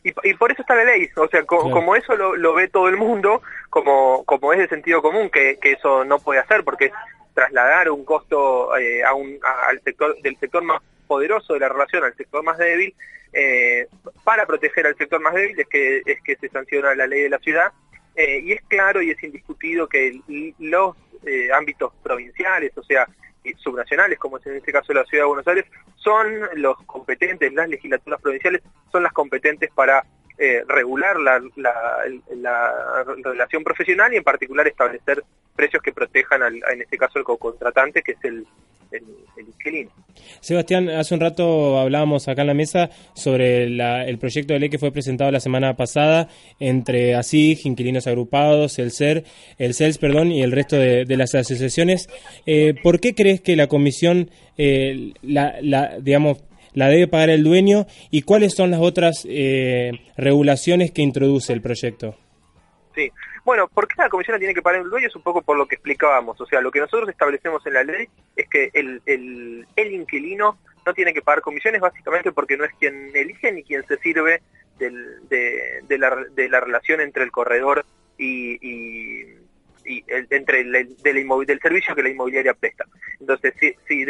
Y, 0.04 0.12
y 0.24 0.34
por 0.34 0.50
eso 0.50 0.62
está 0.62 0.74
la 0.74 0.84
ley, 0.84 1.08
o 1.16 1.28
sea, 1.28 1.44
co- 1.44 1.60
Claro. 1.60 1.74
como 1.74 1.94
eso 1.94 2.16
lo, 2.16 2.34
lo 2.36 2.54
ve 2.54 2.68
todo 2.68 2.88
el 2.88 2.96
mundo, 2.96 3.40
como, 3.70 4.24
como 4.24 4.52
es 4.52 4.58
de 4.58 4.68
sentido 4.68 5.00
común 5.00 5.30
que, 5.30 5.58
que 5.60 5.72
eso 5.72 6.04
no 6.04 6.18
puede 6.18 6.40
hacer, 6.40 6.64
porque 6.64 6.86
es 6.86 6.92
trasladar 7.34 7.88
un 7.90 8.04
costo 8.04 8.76
eh, 8.76 9.04
a 9.04 9.14
un, 9.14 9.38
a- 9.42 9.68
al 9.68 9.80
sector 9.82 10.16
del 10.22 10.36
sector 10.38 10.62
más 10.64 10.82
poderoso 11.06 11.54
de 11.54 11.60
la 11.60 11.68
relación 11.68 12.02
al 12.04 12.16
sector 12.16 12.42
más 12.42 12.58
débil, 12.58 12.94
eh, 13.32 13.86
para 14.24 14.44
proteger 14.44 14.86
al 14.86 14.96
sector 14.96 15.20
más 15.20 15.34
débil 15.34 15.58
es 15.60 15.68
que, 15.68 16.02
es 16.04 16.20
que 16.22 16.36
se 16.36 16.48
sanciona 16.48 16.94
la 16.94 17.06
ley 17.06 17.22
de 17.22 17.30
la 17.30 17.38
ciudad, 17.38 17.72
eh, 18.16 18.40
y 18.42 18.52
es 18.52 18.60
claro 18.68 19.00
y 19.02 19.10
es 19.10 19.22
indiscutido 19.22 19.88
que 19.88 20.20
los 20.58 20.96
eh, 21.24 21.48
ámbitos 21.52 21.92
provinciales, 22.02 22.76
o 22.76 22.82
sea, 22.82 23.06
subnacionales, 23.58 24.18
como 24.18 24.38
es 24.38 24.46
en 24.46 24.56
este 24.56 24.72
caso 24.72 24.92
la 24.92 25.04
Ciudad 25.04 25.24
de 25.24 25.28
Buenos 25.28 25.46
Aires, 25.48 25.64
son 25.96 26.26
los 26.56 26.76
competentes, 26.84 27.52
las 27.52 27.68
legislaturas 27.68 28.20
provinciales 28.20 28.62
son 28.90 29.02
las 29.02 29.12
competentes 29.12 29.70
para 29.74 30.04
eh, 30.38 30.64
regular 30.66 31.18
la, 31.20 31.40
la- 31.56 32.02
la 32.36 33.04
relación 33.22 33.62
profesional 33.62 34.12
y 34.12 34.16
en 34.16 34.24
particular 34.24 34.66
establecer 34.66 35.22
precios 35.54 35.82
que 35.82 35.92
protejan, 35.92 36.42
al, 36.42 36.56
en 36.72 36.82
este 36.82 36.96
caso, 36.98 37.18
al 37.18 37.24
co-contratante, 37.24 38.02
que 38.02 38.12
es 38.12 38.24
el, 38.24 38.46
el, 38.92 39.02
el 39.36 39.48
inquilino. 39.48 39.90
Sebastián, 40.40 40.88
hace 40.90 41.14
un 41.14 41.20
rato 41.20 41.78
hablábamos 41.78 42.28
acá 42.28 42.42
en 42.42 42.48
la 42.48 42.54
mesa 42.54 42.90
sobre 43.14 43.68
la- 43.70 44.04
el 44.06 44.18
proyecto 44.18 44.52
de 44.54 44.60
ley 44.60 44.68
que 44.70 44.78
fue 44.78 44.92
presentado 44.92 45.30
la 45.30 45.40
semana 45.40 45.74
pasada 45.76 46.28
entre 46.60 47.14
ASIG, 47.14 47.60
Inquilinos 47.66 48.06
Agrupados, 48.06 48.78
el 48.78 48.90
CER, 48.92 49.24
el 49.58 49.74
CELS, 49.74 49.98
perdón, 49.98 50.32
y 50.32 50.42
el 50.42 50.52
resto 50.52 50.76
de, 50.76 51.04
de 51.04 51.16
las 51.16 51.34
asociaciones. 51.34 52.08
Eh, 52.46 52.74
¿Por 52.82 53.00
qué 53.00 53.14
crees 53.14 53.40
que 53.40 53.56
la 53.56 53.66
comisión, 53.68 54.30
eh, 54.58 55.12
la, 55.22 55.56
la, 55.62 55.98
digamos, 56.00 56.38
la 56.74 56.88
debe 56.88 57.06
pagar 57.08 57.30
el 57.30 57.44
dueño 57.44 57.86
y 58.10 58.22
cuáles 58.22 58.54
son 58.54 58.70
las 58.70 58.80
otras 58.80 59.26
eh, 59.28 59.92
regulaciones 60.16 60.90
que 60.90 61.02
introduce 61.02 61.52
el 61.52 61.60
proyecto? 61.62 62.16
Sí. 62.94 63.10
Bueno, 63.44 63.66
¿por 63.68 63.88
qué 63.88 63.94
la 63.98 64.08
comisión 64.08 64.34
la 64.34 64.38
tiene 64.38 64.54
que 64.54 64.62
pagar 64.62 64.82
el 64.82 64.90
dueño? 64.90 65.08
Es 65.08 65.16
un 65.16 65.22
poco 65.22 65.42
por 65.42 65.56
lo 65.56 65.66
que 65.66 65.74
explicábamos. 65.74 66.40
O 66.40 66.46
sea, 66.46 66.60
lo 66.60 66.70
que 66.70 66.80
nosotros 66.80 67.08
establecemos 67.08 67.66
en 67.66 67.74
la 67.74 67.82
ley 67.82 68.08
es 68.36 68.48
que 68.48 68.70
el, 68.72 69.02
el, 69.06 69.92
inquilino 69.92 70.58
no 70.86 70.94
tiene 70.94 71.12
que 71.12 71.22
pagar 71.22 71.42
comisiones 71.42 71.80
básicamente 71.80 72.32
porque 72.32 72.56
no 72.56 72.64
es 72.64 72.72
quien 72.78 73.10
elige 73.14 73.52
ni 73.52 73.64
quien 73.64 73.84
se 73.86 73.98
sirve 73.98 74.42
de, 74.78 75.98
la, 75.98 76.16
de 76.34 76.48
la 76.48 76.60
relación 76.60 77.00
entre 77.00 77.24
el 77.24 77.30
corredor 77.30 77.84
y, 78.16 78.54
el- 79.84 80.28
entre 80.30 80.60
el, 80.60 80.72
del, 81.02 81.60
servicio 81.60 81.94
que 81.94 82.02
la 82.02 82.10
inmobiliaria 82.10 82.54
presta. 82.54 82.84
Entonces, 83.18 83.54
si, 83.58 83.74
si, 83.88 84.04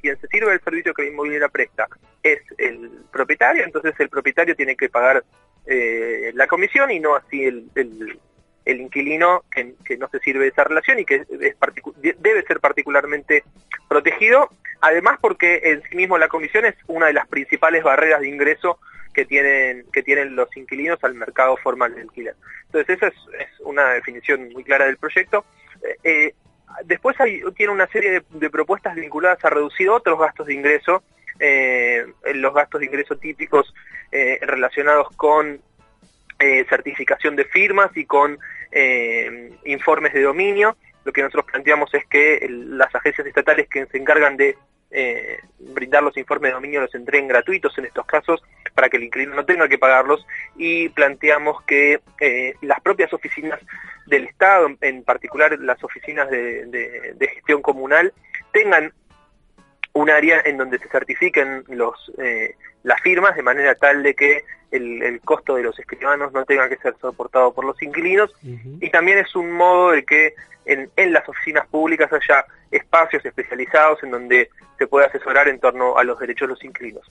quien 0.00 0.20
se 0.20 0.26
sirve 0.26 0.50
del 0.50 0.60
servicio 0.60 0.94
que 0.94 1.02
la 1.02 1.08
inmobiliaria 1.10 1.48
presta 1.48 1.86
es 2.22 2.40
el 2.58 2.90
propietario, 3.12 3.64
entonces 3.64 3.94
el 3.98 4.08
propietario 4.08 4.56
tiene 4.56 4.76
que 4.76 4.88
pagar 4.88 5.24
eh, 5.66 6.32
la 6.34 6.46
comisión 6.48 6.90
y 6.90 6.98
no 6.98 7.14
así 7.14 7.44
el, 7.44 7.70
el 8.64 8.80
inquilino 8.80 9.44
que, 9.50 9.96
no 9.96 10.08
se 10.08 10.18
sirve 10.20 10.44
de 10.44 10.50
esa 10.50 10.64
relación 10.64 10.98
y 10.98 11.04
que 11.04 11.24
debe 11.28 12.42
ser 12.42 12.60
particularmente 12.60 13.44
protegido, 13.88 14.48
además 14.80 15.18
porque 15.20 15.60
en 15.64 15.82
sí 15.82 15.96
mismo 15.96 16.18
la 16.18 16.28
comisión 16.28 16.64
es 16.64 16.74
una 16.86 17.06
de 17.06 17.12
las 17.12 17.26
principales 17.28 17.82
barreras 17.82 18.20
de 18.20 18.28
ingreso 18.28 18.78
que 19.12 19.24
tienen 19.24 19.84
que 19.92 20.02
tienen 20.02 20.34
los 20.36 20.54
inquilinos 20.56 21.02
al 21.02 21.14
mercado 21.14 21.56
formal 21.58 21.94
de 21.94 22.02
alquiler. 22.02 22.34
Entonces 22.66 22.96
esa 22.96 23.08
es, 23.08 23.60
una 23.60 23.90
definición 23.90 24.48
muy 24.52 24.64
clara 24.64 24.86
del 24.86 24.96
proyecto. 24.96 25.44
Eh, 25.82 25.96
eh, 26.04 26.34
después 26.84 27.20
hay, 27.20 27.42
tiene 27.56 27.72
una 27.72 27.86
serie 27.88 28.22
de, 28.30 28.50
propuestas 28.50 28.94
vinculadas 28.94 29.44
a 29.44 29.50
reducir 29.50 29.88
otros 29.90 30.18
gastos 30.18 30.46
de 30.46 30.54
ingreso, 30.54 31.02
eh, 31.38 32.06
los 32.34 32.54
gastos 32.54 32.80
de 32.80 32.86
ingreso 32.86 33.16
típicos 33.16 33.72
relacionados 34.42 35.08
con 35.16 35.62
eh, 36.44 36.66
certificación 36.68 37.36
de 37.36 37.44
firmas 37.44 37.90
y 37.96 38.04
con 38.04 38.38
eh, 38.72 39.52
informes 39.64 40.12
de 40.12 40.22
dominio. 40.22 40.76
Lo 41.04 41.12
que 41.12 41.22
nosotros 41.22 41.46
planteamos 41.50 41.92
es 41.94 42.04
que 42.06 42.46
las 42.50 42.92
agencias 42.94 43.26
estatales 43.26 43.68
que 43.68 43.86
se 43.86 43.98
encargan 43.98 44.36
de 44.36 44.56
eh, 44.90 45.38
brindar 45.58 46.02
los 46.02 46.16
informes 46.16 46.50
de 46.50 46.54
dominio 46.54 46.80
los 46.80 46.94
entreguen 46.94 47.28
gratuitos 47.28 47.76
en 47.78 47.86
estos 47.86 48.04
casos 48.06 48.42
para 48.74 48.88
que 48.88 48.96
el 48.98 49.04
inquilino 49.04 49.34
no 49.34 49.44
tenga 49.44 49.68
que 49.68 49.78
pagarlos 49.78 50.26
y 50.56 50.88
planteamos 50.90 51.62
que 51.64 52.00
las 52.62 52.80
propias 52.80 53.12
oficinas 53.12 53.60
del 54.06 54.24
Estado, 54.24 54.68
en- 54.80 55.04
particular 55.04 55.58
las 55.60 55.82
oficinas 55.84 56.28
de 56.30 57.30
gestión 57.34 57.62
comunal, 57.62 58.12
tengan 58.52 58.92
un 59.94 60.10
área 60.10 60.40
en 60.44 60.56
donde 60.56 60.78
se 60.78 60.88
certifiquen 60.88 61.64
los, 61.68 62.12
eh, 62.18 62.56
las 62.82 63.00
firmas 63.02 63.36
de 63.36 63.42
manera 63.42 63.74
tal 63.74 64.02
de 64.02 64.14
que 64.14 64.44
el, 64.70 65.02
el 65.02 65.20
costo 65.20 65.56
de 65.56 65.62
los 65.62 65.78
escribanos 65.78 66.32
no 66.32 66.44
tenga 66.44 66.68
que 66.68 66.76
ser 66.78 66.94
soportado 67.00 67.52
por 67.52 67.64
los 67.64 67.80
inquilinos 67.82 68.34
y 68.80 68.88
también 68.90 69.18
es 69.18 69.34
un 69.36 69.52
modo 69.52 69.90
de 69.90 70.04
que 70.04 70.34
en, 70.64 70.88
en 70.96 71.12
las 71.12 71.28
oficinas 71.28 71.66
públicas 71.66 72.10
haya 72.12 72.46
espacios 72.70 73.24
especializados 73.26 74.02
en 74.02 74.12
donde 74.12 74.48
se 74.78 74.86
pueda 74.86 75.06
asesorar 75.08 75.48
en 75.48 75.58
torno 75.60 75.98
a 75.98 76.04
los 76.04 76.18
derechos 76.18 76.48
de 76.48 76.54
los 76.54 76.64
inquilinos. 76.64 77.02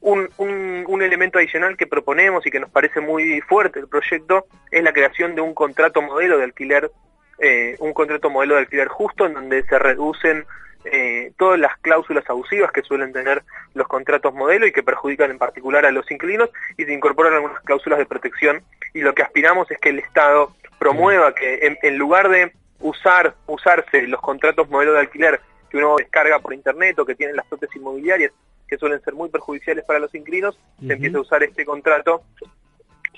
Un, 0.00 0.28
un- 0.38 0.84
un 0.88 1.02
elemento 1.02 1.38
adicional 1.38 1.76
que 1.76 1.86
proponemos 1.86 2.44
y 2.46 2.50
que 2.50 2.58
nos 2.60 2.70
parece 2.70 3.00
muy 3.00 3.40
fuerte 3.42 3.78
el 3.78 3.86
proyecto 3.88 4.46
es 4.72 4.82
la 4.82 4.92
creación 4.92 5.34
de 5.36 5.40
un 5.40 5.54
contrato 5.54 6.02
modelo 6.02 6.36
de 6.38 6.44
alquiler, 6.44 6.90
eh, 7.38 7.76
un 7.78 7.92
contrato 7.92 8.28
modelo 8.28 8.54
de 8.54 8.62
alquiler 8.62 8.88
justo 8.88 9.26
en 9.26 9.34
donde 9.34 9.62
se 9.64 9.78
reducen 9.78 10.44
eh, 10.84 11.32
todas 11.38 11.58
las 11.58 11.76
cláusulas 11.78 12.28
abusivas 12.28 12.72
que 12.72 12.82
suelen 12.82 13.12
tener 13.12 13.42
los 13.74 13.86
contratos 13.88 14.34
modelo 14.34 14.66
y 14.66 14.72
que 14.72 14.82
perjudican 14.82 15.30
en 15.30 15.38
particular 15.38 15.86
a 15.86 15.90
los 15.90 16.10
inquilinos 16.10 16.50
y 16.76 16.84
se 16.84 16.92
incorporan 16.92 17.34
algunas 17.34 17.60
cláusulas 17.62 17.98
de 17.98 18.06
protección. 18.06 18.62
Y 18.92 19.00
lo 19.00 19.14
que 19.14 19.22
aspiramos 19.22 19.70
es 19.70 19.78
que 19.78 19.90
el 19.90 19.98
Estado 19.98 20.54
promueva 20.78 21.34
que 21.34 21.66
en, 21.66 21.78
en 21.82 21.96
lugar 21.96 22.28
de 22.28 22.52
usar 22.80 23.34
usarse 23.46 24.02
los 24.02 24.20
contratos 24.20 24.68
modelo 24.68 24.92
de 24.92 25.00
alquiler 25.00 25.40
que 25.70 25.78
uno 25.78 25.96
descarga 25.96 26.38
por 26.38 26.52
internet 26.52 26.98
o 26.98 27.06
que 27.06 27.14
tienen 27.14 27.36
las 27.36 27.46
propias 27.46 27.74
inmobiliarias 27.74 28.32
que 28.68 28.76
suelen 28.76 29.00
ser 29.02 29.14
muy 29.14 29.28
perjudiciales 29.28 29.84
para 29.84 29.98
los 29.98 30.14
inquilinos, 30.14 30.58
se 30.86 30.92
empieza 30.92 31.18
a 31.18 31.20
usar 31.20 31.42
este 31.42 31.64
contrato 31.64 32.22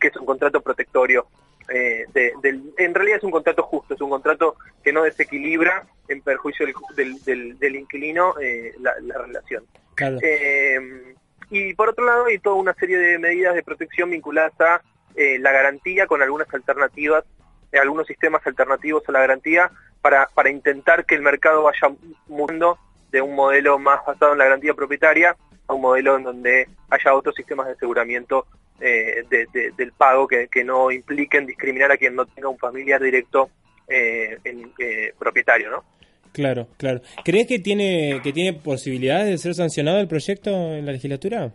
que 0.01 0.09
es 0.09 0.17
un 0.17 0.27
contrato 0.27 0.61
protectorio 0.61 1.27
eh, 1.69 2.07
de- 2.13 2.33
del- 2.43 2.73
en 2.79 2.95
realidad 2.95 3.19
es 3.19 3.25
un 3.25 3.31
contrato 3.31 3.63
justo, 3.65 3.95
es 3.95 4.01
un 4.01 4.11
contrato 4.11 4.57
que 4.83 4.93
no 4.93 5.03
desequilibra 5.03 5.87
en 6.09 6.21
perjuicio 6.23 6.67
del, 6.67 6.75
del- 6.95 7.25
del- 7.25 7.59
del 7.59 7.77
inquilino 7.77 8.35
eh, 8.41 8.75
la, 8.81 8.95
la 9.03 9.19
relación. 9.19 9.65
Claro. 9.95 10.19
Eh, 10.23 11.15
y 11.51 11.75
por 11.75 11.89
otro 11.91 12.05
lado 12.05 12.27
hay 12.27 12.39
toda 12.39 12.57
una 12.57 12.75
serie 12.75 12.99
de 12.99 13.19
medidas 13.19 13.55
de 13.55 13.63
protección 13.63 14.11
vinculadas 14.11 14.53
a 14.61 14.81
la 15.17 15.51
garantía 15.51 16.07
con 16.07 16.21
algunas 16.21 16.53
alternativas, 16.53 17.25
algunos 17.73 18.07
sistemas 18.07 18.47
alternativos 18.47 19.03
a 19.09 19.13
la 19.13 19.21
garantía 19.21 19.71
para, 20.03 20.29
para 20.35 20.51
intentar 20.51 21.07
que 21.07 21.15
el 21.15 21.23
mercado 21.23 21.63
vaya 21.63 21.89
mudando 22.27 22.79
de 23.11 23.23
un 23.23 23.35
modelo 23.35 23.79
más 23.79 24.05
basado 24.07 24.33
en 24.33 24.39
la 24.39 24.45
garantía 24.45 24.75
propietaria 24.75 25.35
a 25.69 25.73
un 25.73 25.81
modelo 25.81 26.17
en 26.19 26.25
donde 26.25 26.69
haya 26.91 27.15
otros 27.15 27.35
sistemas 27.35 27.67
de 27.67 27.73
aseguramiento 27.73 28.47
eh, 28.81 29.23
de- 29.29 29.47
de- 29.53 29.71
del 29.77 29.93
pago 29.93 30.27
que, 30.27 30.49
que 30.49 30.65
no 30.65 30.91
impliquen 30.91 31.47
discriminar 31.47 31.91
a 31.93 31.97
quien 31.97 32.15
no 32.15 32.27
tenga 32.27 32.49
un 32.49 32.59
familiar 32.59 33.03
directo 33.03 33.51
eh, 33.89 34.39
en, 34.45 34.73
eh, 34.79 35.13
propietario, 35.19 35.71
¿no? 35.71 35.85
Claro, 36.33 36.69
claro. 36.77 37.01
¿Crees 37.25 37.47
que 37.47 37.59
tiene 37.59 38.21
que 38.23 38.33
tiene 38.33 38.53
posibilidades 38.53 39.27
de 39.29 39.39
ser 39.39 39.55
sancionado 39.55 39.99
el 40.01 40.09
proyecto 40.09 40.51
en 40.75 40.85
la 40.85 40.93
legislatura? 40.93 41.51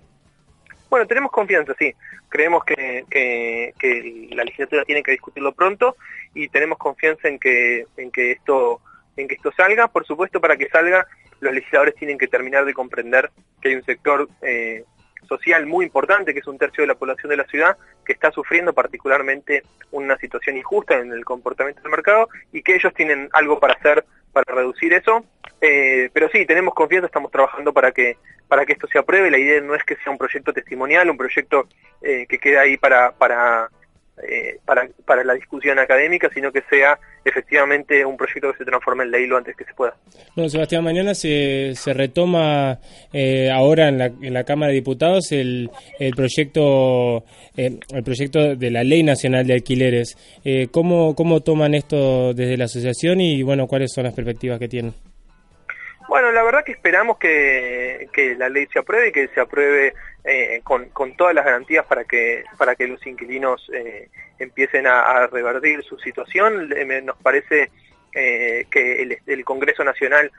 Bueno, 0.89 1.05
tenemos 1.07 1.31
confianza, 1.31 1.73
sí. 1.77 1.93
Creemos 2.29 2.63
que, 2.65 3.05
que- 3.10 3.73
que 3.79 4.27
la 4.31 4.43
legislatura 4.43 4.84
tiene 4.86 5.03
que 5.03 5.12
discutirlo 5.12 5.51
pronto 5.53 5.95
y 6.34 6.47
tenemos 6.49 6.77
confianza 6.77 7.27
en 7.27 7.38
que, 7.39 7.86
en 7.97 8.12
que 8.12 8.31
esto 8.31 8.81
en 9.17 9.27
que 9.27 9.36
esto 9.36 9.51
salga. 9.55 9.88
Por 9.89 10.05
supuesto, 10.05 10.39
para 10.41 10.55
que 10.57 10.67
salga, 10.69 11.05
los 11.41 11.53
legisladores 11.53 11.95
tienen 11.95 12.17
que 12.17 12.27
terminar 12.27 12.65
de 12.65 12.73
comprender 12.73 13.29
que 13.62 13.69
hay 13.69 13.75
un 13.75 13.84
sector 13.84 14.27
eh, 14.41 14.84
social 15.32 15.65
muy 15.65 15.86
importante, 15.86 16.34
que 16.34 16.39
es 16.39 16.48
un 16.48 16.58
tercio 16.58 16.84
de 16.84 16.88
la 16.88 16.96
población 16.96 17.30
de 17.30 17.38
la 17.38 17.46
ciudad, 17.46 17.78
que 18.06 18.12
está 18.12 18.32
sufriendo 18.32 18.74
particularmente 18.74 19.63
una 19.91 20.17
situación 20.17 20.58
injusta 20.58 21.00
en 21.00 21.13
el 21.13 21.24
comportamiento 21.24 21.82
del 21.82 21.91
mercado 21.91 22.28
y 22.52 22.62
que 22.62 22.76
ellos 22.76 22.94
tienen 22.94 23.30
algo 23.32 23.60
para 23.60 23.76
hacer 23.76 24.04
para 24.34 24.56
reducir 24.56 24.94
eso. 24.94 25.26
Eh, 25.62 26.10
pero 26.13 26.28
sí, 26.30 26.46
tenemos 26.46 26.74
confianza, 26.74 27.06
estamos 27.06 27.32
trabajando 27.32 27.72
para 27.72 27.91
que 27.91 28.17
para 28.50 28.65
que 28.65 28.74
esto 28.74 28.88
se 28.88 29.00
apruebe. 29.00 29.32
La 29.32 29.38
idea 29.38 29.62
no 29.62 29.74
es 29.74 29.84
que 29.84 29.96
sea 29.98 30.12
un 30.12 30.17
proyecto 30.17 30.52
testimonial, 30.52 31.10
un 31.10 31.17
proyecto 31.17 31.67
eh, 32.02 32.26
que 32.28 32.38
quede 32.38 32.60
ahí 32.60 32.78
para 32.78 33.12
para, 33.12 33.70
eh, 34.27 34.60
para 34.65 34.88
para 35.05 35.23
la 35.23 35.34
discusión 35.34 35.79
académica, 35.79 36.29
sino 36.34 36.51
que 36.51 36.62
sea 36.69 36.99
efectivamente 37.23 38.03
un 38.05 38.17
proyecto 38.17 38.51
que 38.51 38.57
se 38.60 38.65
transforme 38.65 39.03
en 39.03 39.12
ley 39.12 39.27
lo 39.27 39.38
antes 39.38 39.55
que 39.55 39.63
se 39.63 39.73
pueda. 39.73 39.95
Bueno, 40.36 40.49
Sebastián, 40.49 40.84
mañana 40.84 41.13
se, 41.13 41.73
se 41.75 41.93
retoma 41.93 42.79
eh, 43.13 43.49
ahora 43.51 43.89
en 43.89 43.97
la, 43.97 44.05
en 44.05 44.34
la 44.34 44.43
Cámara 44.43 44.69
de 44.69 44.75
Diputados 44.75 45.31
el, 45.31 45.69
el 45.99 46.13
proyecto 46.13 47.23
eh, 47.57 47.79
el 47.93 48.03
proyecto 48.03 48.55
de 48.55 48.71
la 48.71 48.84
Ley 48.84 49.03
Nacional 49.03 49.45
de 49.45 49.53
Alquileres. 49.53 50.17
Eh, 50.43 50.67
¿cómo, 50.71 51.15
¿Cómo 51.15 51.41
toman 51.41 51.73
esto 51.73 52.34
desde 52.34 52.57
la 52.57 52.65
asociación 52.65 53.21
y 53.21 53.43
bueno 53.43 53.67
cuáles 53.67 53.91
son 53.93 54.05
las 54.05 54.13
perspectivas 54.13 54.60
que 54.60 54.67
tienen? 54.67 54.93
Bueno, 56.12 56.30
la 56.34 56.43
verdad 56.43 56.65
que 56.65 56.74
esperamos 56.74 57.17
que, 57.19 58.10
que 58.12 58.36
la 58.36 58.50
ley 58.50 58.67
se 58.74 58.80
apruebe 58.80 59.08
y 59.08 59.12
que 59.13 59.30
se 59.30 59.39
apruebe 59.39 59.93
eh, 60.26 60.60
con, 60.62 60.89
con 60.89 61.15
todas 61.15 61.34
las 61.34 61.45
garantías 61.45 61.86
para 61.86 62.04
que 62.04 62.43
para 62.58 62.76
que 62.76 62.86
los 62.86 63.08
inquilinos 63.08 63.65
eh, 63.74 64.10
empiecen 64.38 64.88
a, 64.88 65.04
a 65.04 65.28
revertir 65.28 65.82
su 65.84 65.97
situación. 66.00 66.67
Me- 66.67 67.02
Nos 67.02 67.15
parece 67.15 67.71
eh, 68.13 68.65
que 68.69 69.19
el, 69.26 69.45
Congreso 69.45 69.86
Nacional 69.86 70.30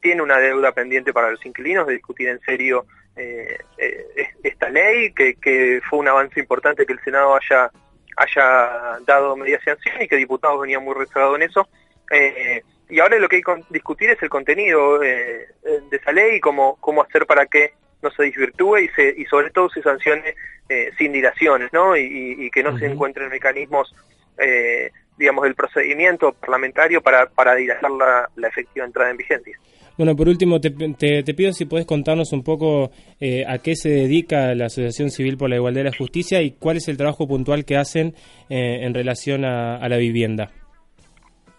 tiene 0.00 0.22
una 0.22 0.38
deuda 0.38 0.72
pendiente 0.72 1.12
para 1.12 1.30
los 1.30 1.44
inquilinos 1.44 1.86
de 1.86 1.92
discutir 1.92 2.28
en 2.30 2.40
serio 2.40 2.86
eh, 3.14 3.58
eh, 3.76 4.06
es- 4.16 4.34
esta 4.42 4.70
ley, 4.70 5.12
que, 5.12 5.34
que 5.34 5.82
fue 5.90 5.98
un 5.98 6.08
avance 6.08 6.40
importante 6.40 6.86
que 6.86 6.94
el 6.94 7.00
Senado 7.00 7.36
haya 7.36 7.70
haya 8.16 8.98
dado 9.06 9.36
media 9.36 9.60
sanción 9.62 10.00
y 10.00 10.08
que 10.08 10.16
diputados 10.16 10.58
venían 10.58 10.82
muy 10.82 10.94
rezagados 10.94 11.36
en 11.36 11.42
eso. 11.42 11.68
Eh, 12.10 12.62
y 12.90 13.00
ahora 13.00 13.18
lo 13.18 13.28
que 13.28 13.36
hay 13.36 13.42
que 13.42 13.52
discutir 13.70 14.10
es 14.10 14.22
el 14.22 14.28
contenido 14.28 15.02
eh, 15.02 15.46
eh, 15.64 15.80
de 15.90 15.96
esa 15.96 16.12
ley 16.12 16.36
y 16.36 16.40
cómo, 16.40 16.76
cómo 16.80 17.02
hacer 17.02 17.26
para 17.26 17.46
que 17.46 17.72
no 18.02 18.10
se 18.10 18.22
desvirtúe 18.24 18.78
y, 18.78 18.88
se, 18.88 19.14
y 19.16 19.24
sobre 19.24 19.50
todo 19.50 19.68
se 19.70 19.82
sancione 19.82 20.34
eh, 20.68 20.90
sin 20.96 21.12
dilaciones, 21.12 21.72
¿no? 21.72 21.96
Y, 21.96 22.02
y- 22.02 22.46
y 22.46 22.50
que 22.50 22.62
no 22.62 22.78
se 22.78 22.86
encuentren 22.86 23.28
mecanismos, 23.28 23.94
eh, 24.38 24.90
digamos, 25.18 25.44
del 25.44 25.54
procedimiento 25.54 26.32
parlamentario 26.32 27.00
para, 27.00 27.26
para 27.26 27.54
dilatar 27.56 27.90
la, 27.90 28.28
la 28.36 28.48
efectiva 28.48 28.86
entrada 28.86 29.10
en 29.10 29.16
vigencia. 29.16 29.58
Bueno, 29.96 30.14
por 30.14 30.28
último, 30.28 30.60
te, 30.60 30.70
te- 30.70 31.24
te 31.24 31.34
pido 31.34 31.52
si 31.52 31.64
puedes 31.64 31.84
contarnos 31.84 32.32
un 32.32 32.44
poco 32.44 32.92
eh, 33.18 33.44
a 33.48 33.58
qué 33.58 33.74
se 33.74 33.88
dedica 33.88 34.54
la 34.54 34.66
Asociación 34.66 35.10
Civil 35.10 35.36
por 35.36 35.50
la 35.50 35.56
Igualdad 35.56 35.80
y 35.80 35.84
la 35.84 35.96
Justicia 35.96 36.40
y 36.40 36.52
cuál 36.52 36.76
es 36.76 36.86
el 36.86 36.96
trabajo 36.96 37.26
puntual 37.26 37.64
que 37.64 37.76
hacen 37.76 38.14
eh, 38.48 38.84
en 38.84 38.94
relación 38.94 39.44
a, 39.44 39.76
a 39.78 39.88
la 39.88 39.96
vivienda. 39.96 40.52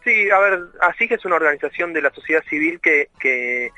Sí, 0.03 0.29
a 0.29 0.39
ver, 0.39 0.59
así 0.81 1.07
que 1.07 1.15
es 1.15 1.25
una 1.25 1.35
organización 1.35 1.93
de 1.93 2.01
la 2.01 2.11
sociedad 2.11 2.43
civil 2.49 2.79
que, 2.79 3.09
que 3.19 3.71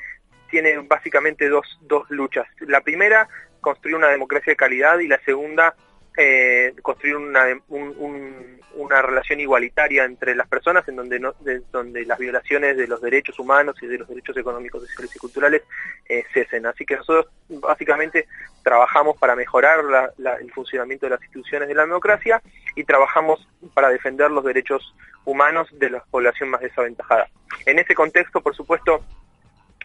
tiene 0.50 0.78
básicamente 0.78 1.48
dos, 1.48 1.78
dos 1.82 2.08
luchas. 2.10 2.46
La 2.60 2.80
primera, 2.80 3.28
construir 3.60 3.96
una 3.96 4.08
democracia 4.08 4.52
de 4.52 4.56
calidad 4.56 4.98
y 5.00 5.08
la 5.08 5.20
segunda, 5.24 5.74
eh, 6.16 6.74
construir 6.82 7.16
una, 7.16 7.44
un- 7.68 7.94
un- 7.98 8.60
una 8.74 9.02
relación 9.02 9.38
igualitaria 9.40 10.04
entre 10.04 10.34
las 10.34 10.48
personas 10.48 10.86
en 10.88 10.96
donde, 10.96 11.18
no, 11.20 11.32
de- 11.40 11.60
donde 11.70 12.04
las 12.06 12.18
violaciones 12.18 12.76
de 12.76 12.86
los 12.86 13.00
derechos 13.02 13.38
humanos 13.38 13.76
y 13.82 13.86
de 13.86 13.98
los 13.98 14.08
derechos 14.08 14.36
económicos, 14.36 14.82
sociales 14.86 15.14
y 15.14 15.18
culturales 15.18 15.62
eh, 16.08 16.24
cesen. 16.32 16.66
Así 16.66 16.84
que 16.86 16.96
nosotros 16.96 17.26
básicamente 17.48 18.26
trabajamos 18.62 19.16
para 19.18 19.36
mejorar 19.36 19.80
el 20.40 20.52
funcionamiento 20.52 21.06
de 21.06 21.10
las 21.10 21.22
instituciones 21.22 21.68
de 21.68 21.74
la 21.74 21.82
democracia 21.82 22.42
y 22.76 22.84
trabajamos 22.84 23.46
para 23.74 23.90
defender 23.90 24.30
los 24.30 24.44
derechos 24.44 24.94
humanos 25.24 25.68
de 25.72 25.90
la 25.90 26.04
población 26.04 26.48
más 26.50 26.60
desaventajada. 26.60 27.28
En 27.66 27.78
ese 27.78 27.94
contexto, 27.94 28.40
por 28.40 28.54
supuesto, 28.56 29.04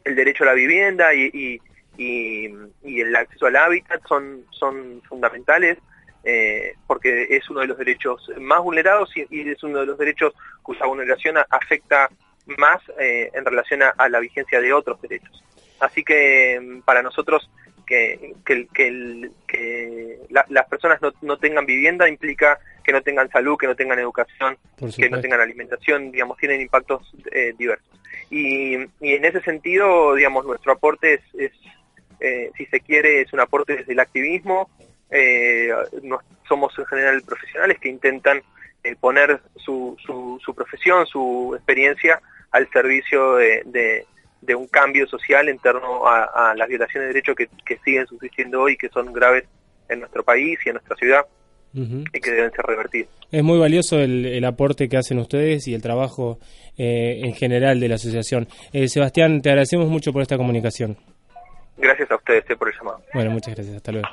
el 0.04 0.16
derecho 0.16 0.44
a 0.44 0.48
la 0.48 0.54
vivienda 0.54 1.14
y- 1.14 1.60
y 1.98 3.02
el 3.02 3.16
acceso 3.16 3.48
al 3.48 3.56
hábitat 3.56 4.02
son, 4.08 4.46
son 4.52 5.02
fundamentales 5.10 5.78
eh, 6.24 6.74
porque 6.86 7.28
es 7.30 7.50
uno 7.50 7.62
de 7.62 7.68
los 7.68 7.78
derechos 7.78 8.30
más 8.40 8.62
vulnerados 8.62 9.10
y, 9.16 9.26
y 9.30 9.50
es 9.50 9.64
uno 9.64 9.80
de 9.80 9.86
los 9.86 9.98
derechos 9.98 10.34
cuya 10.62 10.86
vulneración 10.86 11.36
afecta 11.50 12.10
más 12.58 12.82
eh, 13.00 13.30
en 13.34 13.46
relación 13.46 13.84
a, 13.84 13.90
a 13.98 14.10
la 14.10 14.20
vigencia 14.20 14.60
de 14.62 14.74
otros 14.74 15.02
derechos. 15.02 15.44
Así 15.80 16.04
que 16.04 16.60
mm, 16.62 16.82
para 16.82 17.02
nosotros 17.02 17.50
que, 17.86 18.34
que, 18.46 18.68
que 18.74 18.88
el- 18.88 19.32
que 19.48 20.20
la- 20.30 20.46
las 20.50 20.68
personas 20.68 21.02
no, 21.02 21.14
no 21.22 21.38
tengan 21.38 21.66
vivienda 21.66 22.10
implica 22.10 22.60
que 22.84 22.92
no 22.92 23.02
tengan 23.02 23.30
salud, 23.30 23.58
que 23.58 23.68
no 23.68 23.76
tengan 23.76 24.00
educación, 24.00 24.58
que 25.04 25.10
no 25.10 25.18
tengan 25.22 25.42
alimentación, 25.42 26.12
digamos, 26.12 26.38
tienen 26.38 26.62
impactos 26.62 27.14
eh, 27.32 27.54
diversos. 27.58 27.88
Y, 28.30 28.76
y 29.02 29.14
en 29.14 29.26
ese 29.26 29.42
sentido, 29.42 30.16
digamos, 30.16 30.46
nuestro 30.46 30.72
aporte 30.74 31.16
es, 31.16 31.22
es, 31.38 31.52
eh, 32.20 32.50
si 32.58 32.66
se 32.68 32.80
quiere, 32.82 33.22
es 33.22 33.32
un 33.34 33.40
aporte 33.42 33.76
desde 33.78 33.94
el 33.94 34.00
activismo. 34.00 34.70
Eh, 35.12 35.70
nos- 36.04 36.22
somos 36.48 36.78
en 36.78 36.86
general 36.86 37.22
profesionales 37.24 37.78
que 37.80 37.90
intentan 37.90 38.42
eh, 38.84 38.96
poner 39.00 39.40
su, 39.56 39.96
su, 40.06 40.40
su 40.44 40.54
profesión, 40.54 41.06
su 41.08 41.54
experiencia 41.56 42.22
al 42.52 42.70
servicio 42.72 43.36
de, 43.36 43.64
de- 43.66 44.06
de 44.42 44.56
un 44.56 44.68
cambio 44.68 45.08
social 45.08 45.50
en 45.50 45.58
torno 45.60 46.08
a, 46.08 46.52
a 46.52 46.56
las 46.56 46.68
violaciones 46.70 47.08
de 47.10 47.14
derechos 47.14 47.36
que, 47.36 47.48
que 47.66 47.78
siguen 47.84 48.06
subsistiendo 48.08 48.62
hoy, 48.62 48.78
que 48.78 48.88
son 48.90 49.12
graves 49.12 49.44
en 49.90 50.00
nuestro 50.02 50.24
país 50.24 50.60
y 50.66 50.70
en 50.70 50.76
nuestra 50.76 50.96
ciudad 50.96 51.22
y 51.74 52.20
que 52.20 52.32
deben 52.32 52.52
ser 52.52 52.66
revertidos. 52.66 53.10
Es 53.32 53.44
muy 53.44 53.60
valioso 53.60 54.00
el, 54.00 54.26
el 54.26 54.46
aporte 54.46 54.88
que 54.90 54.98
hacen 54.98 55.20
ustedes 55.20 55.68
y 55.68 55.74
el 55.76 55.82
trabajo 55.82 56.40
eh, 56.78 57.20
en 57.24 57.34
general 57.36 57.80
de 57.80 57.88
la 57.90 57.96
asociación. 57.96 58.48
Eh, 58.74 58.88
Sebastián, 58.88 59.42
te 59.42 59.50
agradecemos 59.50 59.88
mucho 59.88 60.12
por 60.14 60.22
esta 60.24 60.38
comunicación. 60.38 60.98
Gracias 61.78 62.10
a 62.10 62.16
ustedes 62.16 62.50
eh, 62.50 62.56
por 62.56 62.70
el 62.70 62.76
llamado. 62.78 63.02
Bueno, 63.14 63.32
muchas 63.32 63.54
gracias. 63.54 63.76
Hasta 63.76 63.92
luego. 63.92 64.08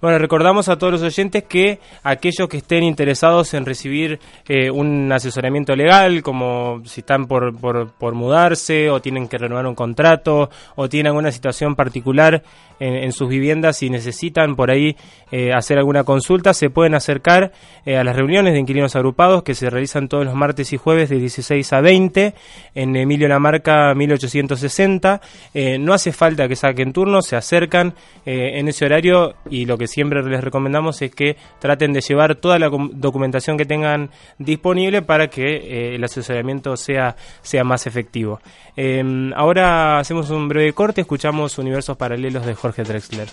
Bueno, 0.00 0.18
recordamos 0.18 0.68
a 0.68 0.76
todos 0.76 0.92
los 0.92 1.02
oyentes 1.02 1.44
que 1.44 1.80
aquellos 2.02 2.48
que 2.48 2.58
estén 2.58 2.84
interesados 2.84 3.54
en 3.54 3.64
recibir 3.64 4.20
eh, 4.46 4.70
un 4.70 5.10
asesoramiento 5.10 5.74
legal, 5.74 6.22
como 6.22 6.82
si 6.84 7.00
están 7.00 7.26
por, 7.26 7.56
por, 7.56 8.14
mudarse 8.14 8.90
o 8.90 9.00
tienen 9.00 9.26
que 9.26 9.38
renovar 9.38 9.66
un 9.66 9.74
contrato 9.74 10.50
o 10.74 10.88
tienen 10.88 11.08
alguna 11.08 11.32
situación 11.32 11.74
particular 11.74 12.42
en, 12.78 13.12
sus 13.12 13.28
viviendas 13.28 13.82
y 13.82 13.90
necesitan 13.90 14.54
por 14.54 14.70
ahí 14.70 14.96
eh, 15.30 15.52
hacer 15.52 15.78
alguna 15.78 16.04
consulta, 16.04 16.52
se 16.52 16.70
pueden 16.70 16.94
acercar 16.94 17.52
eh, 17.84 17.96
a 17.96 18.04
las 18.04 18.14
reuniones 18.14 18.52
de 18.52 18.60
inquilinos 18.60 18.96
agrupados 18.96 19.42
que 19.42 19.54
se 19.54 19.70
realizan 19.70 20.08
todos 20.08 20.24
los 20.24 20.34
martes 20.34 20.72
y 20.72 20.76
jueves 20.76 21.08
de 21.08 21.18
16 21.18 21.72
a 21.72 21.80
20 21.80 22.34
en 22.74 22.96
Emilio 22.96 23.28
Lamarca 23.28 23.94
1860. 23.94 25.20
Eh, 25.54 25.78
no 25.78 25.94
hace 25.94 26.12
falta 26.12 26.48
que 26.48 26.56
saquen 26.56 26.92
turno, 26.92 27.22
se 27.22 27.36
acercan 27.36 27.94
en 28.24 28.68
ese 28.68 28.84
horario 28.84 29.34
y 29.48 29.66
lo 29.66 29.78
que 29.78 29.85
siempre 29.86 30.22
les 30.22 30.42
recomendamos 30.42 31.00
es 31.02 31.14
que 31.14 31.36
traten 31.58 31.92
de 31.92 32.00
llevar 32.00 32.36
toda 32.36 32.58
la 32.58 32.68
documentación 32.68 33.56
que 33.56 33.64
tengan 33.64 34.10
disponible 34.38 35.02
para 35.02 35.28
que 35.28 35.56
eh, 35.56 35.94
el 35.96 36.04
asesoramiento 36.04 36.76
sea, 36.76 37.16
sea 37.42 37.64
más 37.64 37.86
efectivo. 37.86 38.40
Eh, 38.76 39.30
ahora 39.34 39.98
hacemos 39.98 40.30
un 40.30 40.48
breve 40.48 40.72
corte, 40.72 41.00
escuchamos 41.00 41.58
Universos 41.58 41.96
Paralelos 41.96 42.44
de 42.46 42.54
Jorge 42.54 42.82
Drexler. 42.82 43.28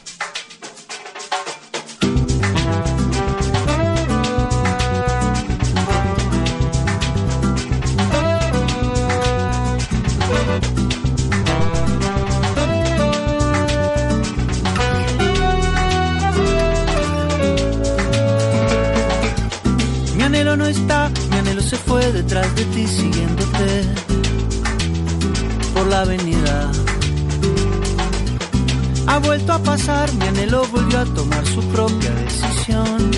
Ha 29.06 29.19
vuelto 29.19 29.53
a 29.53 29.60
pasar, 29.60 30.12
mi 30.13 30.27
anhelo 30.27 30.65
volvió 30.71 30.99
a 30.99 31.06
tomar 31.06 31.45
su 31.45 31.62
propia 31.69 32.10
decisión, 32.12 33.12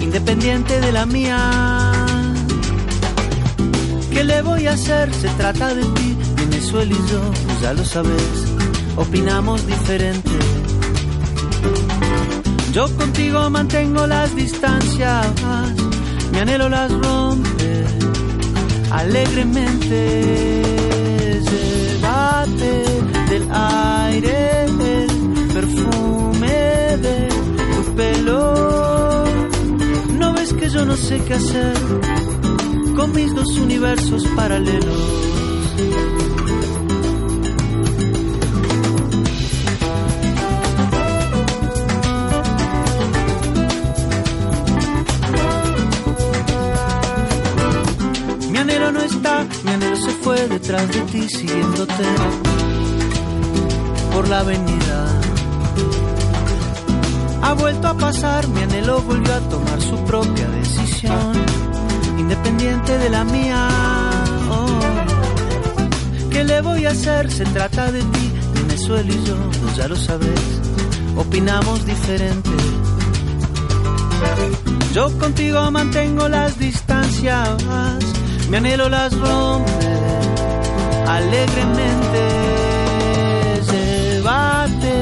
independiente 0.00 0.80
de 0.80 0.92
la 0.92 1.06
mía. 1.06 1.38
¿Qué 4.10 4.24
le 4.24 4.42
voy 4.42 4.66
a 4.66 4.72
hacer? 4.72 5.14
Se 5.14 5.28
trata 5.30 5.74
de 5.74 5.84
ti, 5.84 6.16
Venezuela 6.36 6.92
y 6.92 7.10
yo, 7.10 7.20
ya 7.62 7.72
lo 7.74 7.84
sabes, 7.84 8.46
opinamos 8.96 9.64
diferente. 9.66 10.30
Yo 12.72 12.88
contigo 12.96 13.50
mantengo 13.50 14.06
las 14.06 14.34
distancias, 14.34 15.26
mi 16.32 16.38
anhelo 16.38 16.68
las 16.68 16.90
rompe 16.90 17.84
alegremente. 18.90 20.79
Del 22.60 23.48
aire 23.50 24.64
el 24.64 25.48
perfume 25.54 26.48
de 26.98 27.28
tu 27.74 27.94
pelo. 27.94 29.24
No 30.18 30.34
ves 30.34 30.52
que 30.52 30.68
yo 30.68 30.84
no 30.84 30.94
sé 30.94 31.20
qué 31.26 31.34
hacer 31.34 31.76
con 32.96 33.12
mis 33.14 33.34
dos 33.34 33.48
universos 33.56 34.26
paralelos. 34.36 35.20
Se 50.00 50.10
fue 50.22 50.48
detrás 50.48 50.88
de 50.88 51.00
ti 51.12 51.28
siguiéndote 51.28 52.04
por 54.12 54.28
la 54.28 54.40
avenida. 54.40 55.20
Ha 57.42 57.52
vuelto 57.54 57.88
a 57.88 57.94
pasar, 57.94 58.46
mi 58.48 58.62
anhelo 58.62 59.02
volvió 59.02 59.34
a 59.34 59.40
tomar 59.40 59.80
su 59.80 59.96
propia 60.04 60.48
decisión, 60.48 61.32
independiente 62.18 62.96
de 62.98 63.10
la 63.10 63.24
mía. 63.24 63.68
Oh. 64.50 64.80
¿Qué 66.30 66.44
le 66.44 66.60
voy 66.62 66.86
a 66.86 66.90
hacer? 66.90 67.30
Se 67.30 67.44
trata 67.44 67.92
de 67.92 68.00
ti, 68.00 68.32
Venezuela 68.54 69.12
y 69.12 69.24
yo, 69.24 69.36
pues 69.62 69.76
ya 69.76 69.88
lo 69.88 69.96
sabes, 69.96 70.40
opinamos 71.16 71.84
diferente. 71.84 72.50
Yo 74.94 75.18
contigo 75.18 75.70
mantengo 75.70 76.28
las 76.28 76.58
distancias, 76.58 77.48
mi 78.48 78.56
anhelo 78.56 78.88
las 78.88 79.16
rompe 79.18 79.89
alegremente. 81.16 82.22
Llévate 83.70 84.94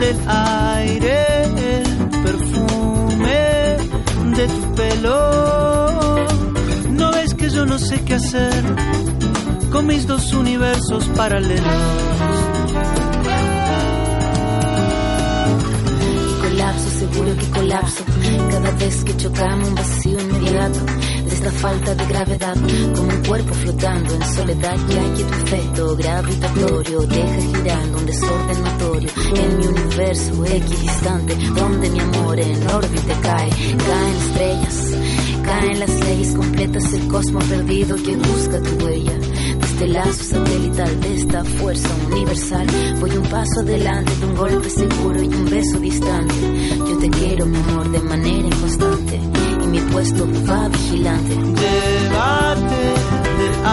del 0.00 0.18
aire 0.28 1.44
el 1.44 1.86
perfume 2.26 3.40
de 4.36 4.46
tu 4.48 4.74
pelo. 4.74 6.26
No 6.90 7.12
ves 7.12 7.34
que 7.34 7.48
yo 7.50 7.64
no 7.64 7.78
sé 7.78 8.02
qué 8.04 8.14
hacer 8.14 8.62
con 9.72 9.86
mis 9.86 10.06
dos 10.06 10.32
universos 10.32 11.04
paralelos. 11.16 11.64
colapso, 16.42 16.88
seguro 16.98 17.36
que 17.36 17.46
colapso. 17.50 18.04
Cada 18.50 18.70
vez 18.72 19.04
que 19.04 19.16
chocamos 19.16 19.68
un 19.68 19.74
vacío 19.74 20.20
inmediato 20.20 20.80
esta 21.44 21.60
falta 21.60 21.94
de 21.94 22.06
gravedad, 22.06 22.56
como 22.94 23.08
un 23.08 23.22
cuerpo 23.24 23.54
flotando 23.54 24.14
en 24.14 24.34
soledad, 24.34 24.76
ya 24.88 25.14
que 25.14 25.24
tu 25.24 25.34
efecto 25.34 25.96
gravitatorio 25.96 27.00
deja 27.00 27.40
girando 27.40 27.98
un 27.98 28.06
desorden 28.06 28.62
notorio 28.62 29.10
en 29.36 29.58
mi 29.58 29.66
universo 29.66 30.44
equidistante, 30.46 31.36
donde 31.54 31.90
mi 31.90 32.00
amor 32.00 32.40
en 32.40 32.68
órbita 32.68 33.20
cae, 33.20 33.50
caen 33.50 34.16
estrellas. 34.16 34.94
Caen 35.44 35.80
las 35.80 36.00
leyes 36.00 36.34
completas, 36.34 36.92
el 36.94 37.08
cosmos 37.08 37.44
perdido 37.44 37.96
que 37.96 38.16
busca 38.16 38.62
tu 38.62 38.84
huella. 38.86 39.12
Desde 39.60 39.88
lazo 39.88 40.24
satelital 40.24 41.00
de 41.02 41.14
esta 41.14 41.44
fuerza 41.44 41.88
universal, 42.10 42.66
voy 43.00 43.10
un 43.10 43.26
paso 43.26 43.60
adelante 43.60 44.16
de 44.16 44.26
un 44.26 44.34
golpe 44.34 44.70
seguro 44.70 45.22
y 45.22 45.26
un 45.26 45.44
beso 45.50 45.78
distante. 45.78 46.34
Yo 46.78 46.96
te 46.96 47.10
quiero, 47.10 47.44
mi 47.44 47.58
amor, 47.58 47.90
de 47.90 48.00
manera 48.00 48.46
inconstante. 48.46 49.33
Mi 49.74 49.80
puesto 49.90 50.24
va 50.46 50.68
vigilante. 50.68 51.34
Llévate 51.34 52.94
del 53.38 53.64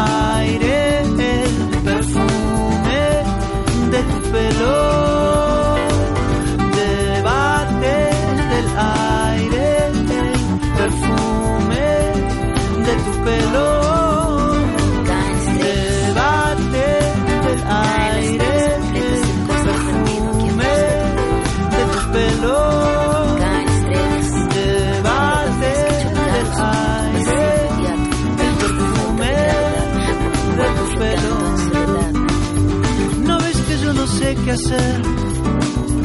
hacer 34.62 35.02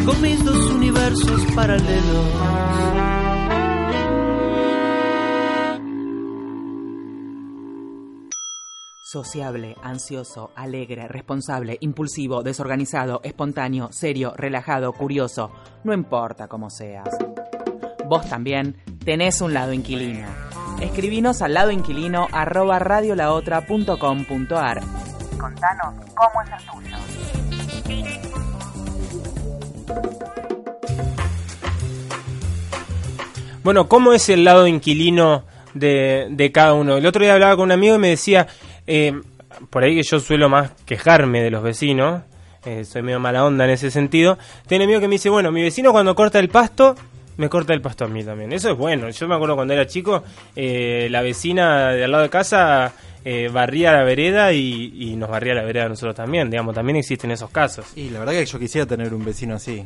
con 0.04 0.20
mis 0.22 0.44
dos 0.44 0.70
universos 0.70 1.40
paralelos. 1.54 2.26
Sociable, 9.02 9.76
ansioso, 9.82 10.50
alegre, 10.56 11.06
responsable, 11.08 11.78
impulsivo, 11.80 12.42
desorganizado, 12.42 13.20
espontáneo, 13.22 13.88
serio, 13.92 14.34
relajado, 14.36 14.92
curioso. 14.92 15.52
No 15.84 15.94
importa 15.94 16.48
cómo 16.48 16.70
seas. 16.70 17.08
Vos 18.08 18.28
también 18.28 18.76
tenés 19.04 19.40
un 19.40 19.54
lado 19.54 19.72
inquilino. 19.72 20.26
Escribinos 20.80 21.40
al 21.40 21.54
lado 21.54 21.70
inquilino 21.70 22.26
arroba 22.32 22.78
radiolaotra.com.ar. 22.78 24.80
Contanos 25.38 25.94
cómo 26.14 26.42
es 26.42 26.50
el 26.50 26.66
tuyo. 26.66 26.96
Bueno, 33.66 33.88
¿cómo 33.88 34.12
es 34.12 34.28
el 34.28 34.44
lado 34.44 34.68
inquilino 34.68 35.42
de, 35.74 36.28
de 36.30 36.52
cada 36.52 36.72
uno? 36.74 36.98
El 36.98 37.04
otro 37.04 37.24
día 37.24 37.34
hablaba 37.34 37.56
con 37.56 37.64
un 37.64 37.72
amigo 37.72 37.96
y 37.96 37.98
me 37.98 38.10
decía, 38.10 38.46
eh, 38.86 39.12
por 39.70 39.82
ahí 39.82 39.96
que 39.96 40.04
yo 40.04 40.20
suelo 40.20 40.48
más 40.48 40.70
quejarme 40.84 41.42
de 41.42 41.50
los 41.50 41.64
vecinos, 41.64 42.22
eh, 42.64 42.84
soy 42.84 43.02
medio 43.02 43.18
mala 43.18 43.44
onda 43.44 43.64
en 43.64 43.70
ese 43.70 43.90
sentido, 43.90 44.38
tiene 44.68 44.84
amigo 44.84 45.00
que 45.00 45.08
me 45.08 45.16
dice, 45.16 45.30
bueno, 45.30 45.50
mi 45.50 45.62
vecino 45.62 45.90
cuando 45.90 46.14
corta 46.14 46.38
el 46.38 46.48
pasto, 46.48 46.94
me 47.38 47.48
corta 47.48 47.72
el 47.72 47.80
pasto 47.80 48.04
a 48.04 48.06
mí 48.06 48.22
también. 48.22 48.52
Eso 48.52 48.70
es 48.70 48.78
bueno. 48.78 49.10
Yo 49.10 49.26
me 49.26 49.34
acuerdo 49.34 49.56
cuando 49.56 49.74
era 49.74 49.84
chico, 49.84 50.22
eh, 50.54 51.08
la 51.10 51.22
vecina 51.22 51.90
de 51.90 52.04
al 52.04 52.12
lado 52.12 52.22
de 52.22 52.30
casa 52.30 52.92
eh, 53.24 53.48
barría 53.52 53.90
la 53.90 54.04
vereda 54.04 54.52
y, 54.52 54.92
y 54.94 55.16
nos 55.16 55.28
barría 55.28 55.54
la 55.54 55.64
vereda 55.64 55.86
a 55.86 55.88
nosotros 55.88 56.14
también. 56.14 56.50
Digamos, 56.50 56.72
también 56.72 56.98
existen 56.98 57.32
esos 57.32 57.50
casos. 57.50 57.96
Y 57.96 58.10
la 58.10 58.20
verdad 58.20 58.34
que 58.34 58.46
yo 58.46 58.60
quisiera 58.60 58.86
tener 58.86 59.12
un 59.12 59.24
vecino 59.24 59.56
así. 59.56 59.84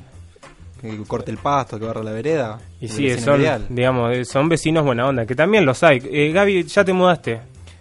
Que 0.80 0.96
corte 1.06 1.30
el 1.30 1.36
pasto, 1.38 1.78
que 1.78 1.84
barra 1.84 2.02
la 2.02 2.12
vereda. 2.12 2.58
Y 2.80 2.88
sí, 2.88 3.10
son, 3.18 3.40
ideal. 3.40 3.66
digamos, 3.68 4.12
eh, 4.16 4.24
son 4.24 4.48
vecinos 4.48 4.84
buena 4.84 5.06
onda, 5.06 5.26
que 5.26 5.34
también 5.34 5.66
los 5.66 5.82
hay. 5.82 6.00
Eh, 6.10 6.32
Gaby, 6.32 6.64
¿ya 6.64 6.84
te 6.84 6.92
mudaste? 6.92 7.40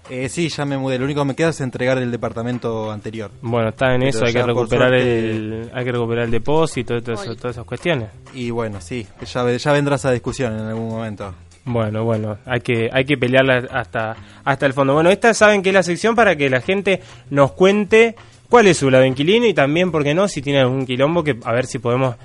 Eh, 0.09 0.27
sí, 0.27 0.49
ya 0.49 0.65
me 0.65 0.75
mudé. 0.77 0.97
Lo 0.97 1.05
único 1.05 1.21
que 1.21 1.27
me 1.27 1.35
queda 1.35 1.49
es 1.49 1.61
entregar 1.61 1.97
el 1.99 2.09
departamento 2.11 2.91
anterior. 2.91 3.29
Bueno, 3.43 3.69
está 3.69 3.93
en 3.93 3.99
Pero 3.99 4.09
eso, 4.09 4.25
hay 4.25 4.33
que 4.33 4.43
recuperar 4.43 4.89
suerte- 4.89 5.29
el 5.29 5.71
hay 5.73 5.85
que 5.85 5.91
recuperar 5.91 6.25
el 6.25 6.31
depósito 6.31 6.97
y 6.97 7.01
todo 7.01 7.13
eso- 7.15 7.35
todas 7.35 7.55
esas 7.55 7.65
cuestiones. 7.65 8.09
Y 8.33 8.49
bueno, 8.49 8.81
sí, 8.81 9.05
ya, 9.31 9.55
ya 9.55 9.71
vendrá 9.71 9.95
esa 9.97 10.11
discusión 10.11 10.53
en 10.59 10.65
algún 10.65 10.89
momento. 10.89 11.33
Bueno, 11.65 12.03
bueno, 12.03 12.37
hay 12.47 12.61
que 12.61 12.89
hay 12.91 13.05
que 13.05 13.17
pelearla 13.17 13.67
hasta 13.71 14.15
hasta 14.43 14.65
el 14.65 14.73
fondo. 14.73 14.95
Bueno, 14.95 15.11
esta 15.11 15.33
saben 15.35 15.61
que 15.61 15.69
es 15.69 15.75
la 15.75 15.83
sección 15.83 16.15
para 16.15 16.35
que 16.35 16.49
la 16.49 16.61
gente 16.61 17.01
nos 17.29 17.51
cuente 17.51 18.15
cuál 18.49 18.67
es 18.67 18.77
su 18.77 18.89
lado 18.89 19.05
inquilino 19.05 19.45
y 19.45 19.53
también, 19.53 19.91
¿por 19.91 20.03
qué 20.03 20.13
no? 20.13 20.27
Si 20.27 20.41
tiene 20.41 20.59
algún 20.59 20.85
quilombo, 20.85 21.23
que 21.23 21.37
a 21.43 21.53
ver 21.53 21.65
si 21.65 21.79
podemos 21.79 22.15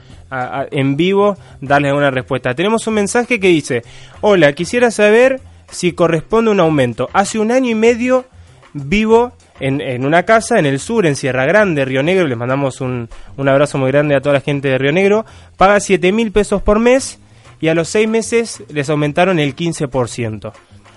en 0.70 0.96
vivo 0.96 1.36
darles 1.60 1.90
alguna 1.90 2.10
respuesta. 2.10 2.54
Tenemos 2.54 2.86
un 2.86 2.94
mensaje 2.94 3.38
que 3.38 3.48
dice, 3.48 3.82
hola, 4.20 4.52
quisiera 4.52 4.90
saber 4.90 5.40
si 5.70 5.92
corresponde 5.92 6.50
un 6.50 6.60
aumento. 6.60 7.08
Hace 7.12 7.38
un 7.38 7.52
año 7.52 7.70
y 7.70 7.74
medio 7.74 8.24
vivo 8.72 9.32
en, 9.60 9.80
en 9.80 10.04
una 10.04 10.24
casa 10.24 10.58
en 10.58 10.66
el 10.66 10.80
sur, 10.80 11.06
en 11.06 11.14
Sierra 11.14 11.44
Grande, 11.46 11.84
Río 11.84 12.02
Negro. 12.02 12.26
Les 12.26 12.38
mandamos 12.38 12.80
un, 12.80 13.08
un 13.36 13.48
abrazo 13.48 13.78
muy 13.78 13.90
grande 13.92 14.16
a 14.16 14.20
toda 14.20 14.34
la 14.34 14.40
gente 14.40 14.68
de 14.68 14.78
Río 14.78 14.92
Negro. 14.92 15.24
Paga 15.56 15.78
7 15.78 16.10
mil 16.12 16.32
pesos 16.32 16.62
por 16.62 16.80
mes 16.80 17.18
y 17.60 17.68
a 17.68 17.74
los 17.74 17.88
seis 17.88 18.08
meses 18.08 18.62
les 18.68 18.90
aumentaron 18.90 19.38
el 19.38 19.54
15%. 19.54 20.52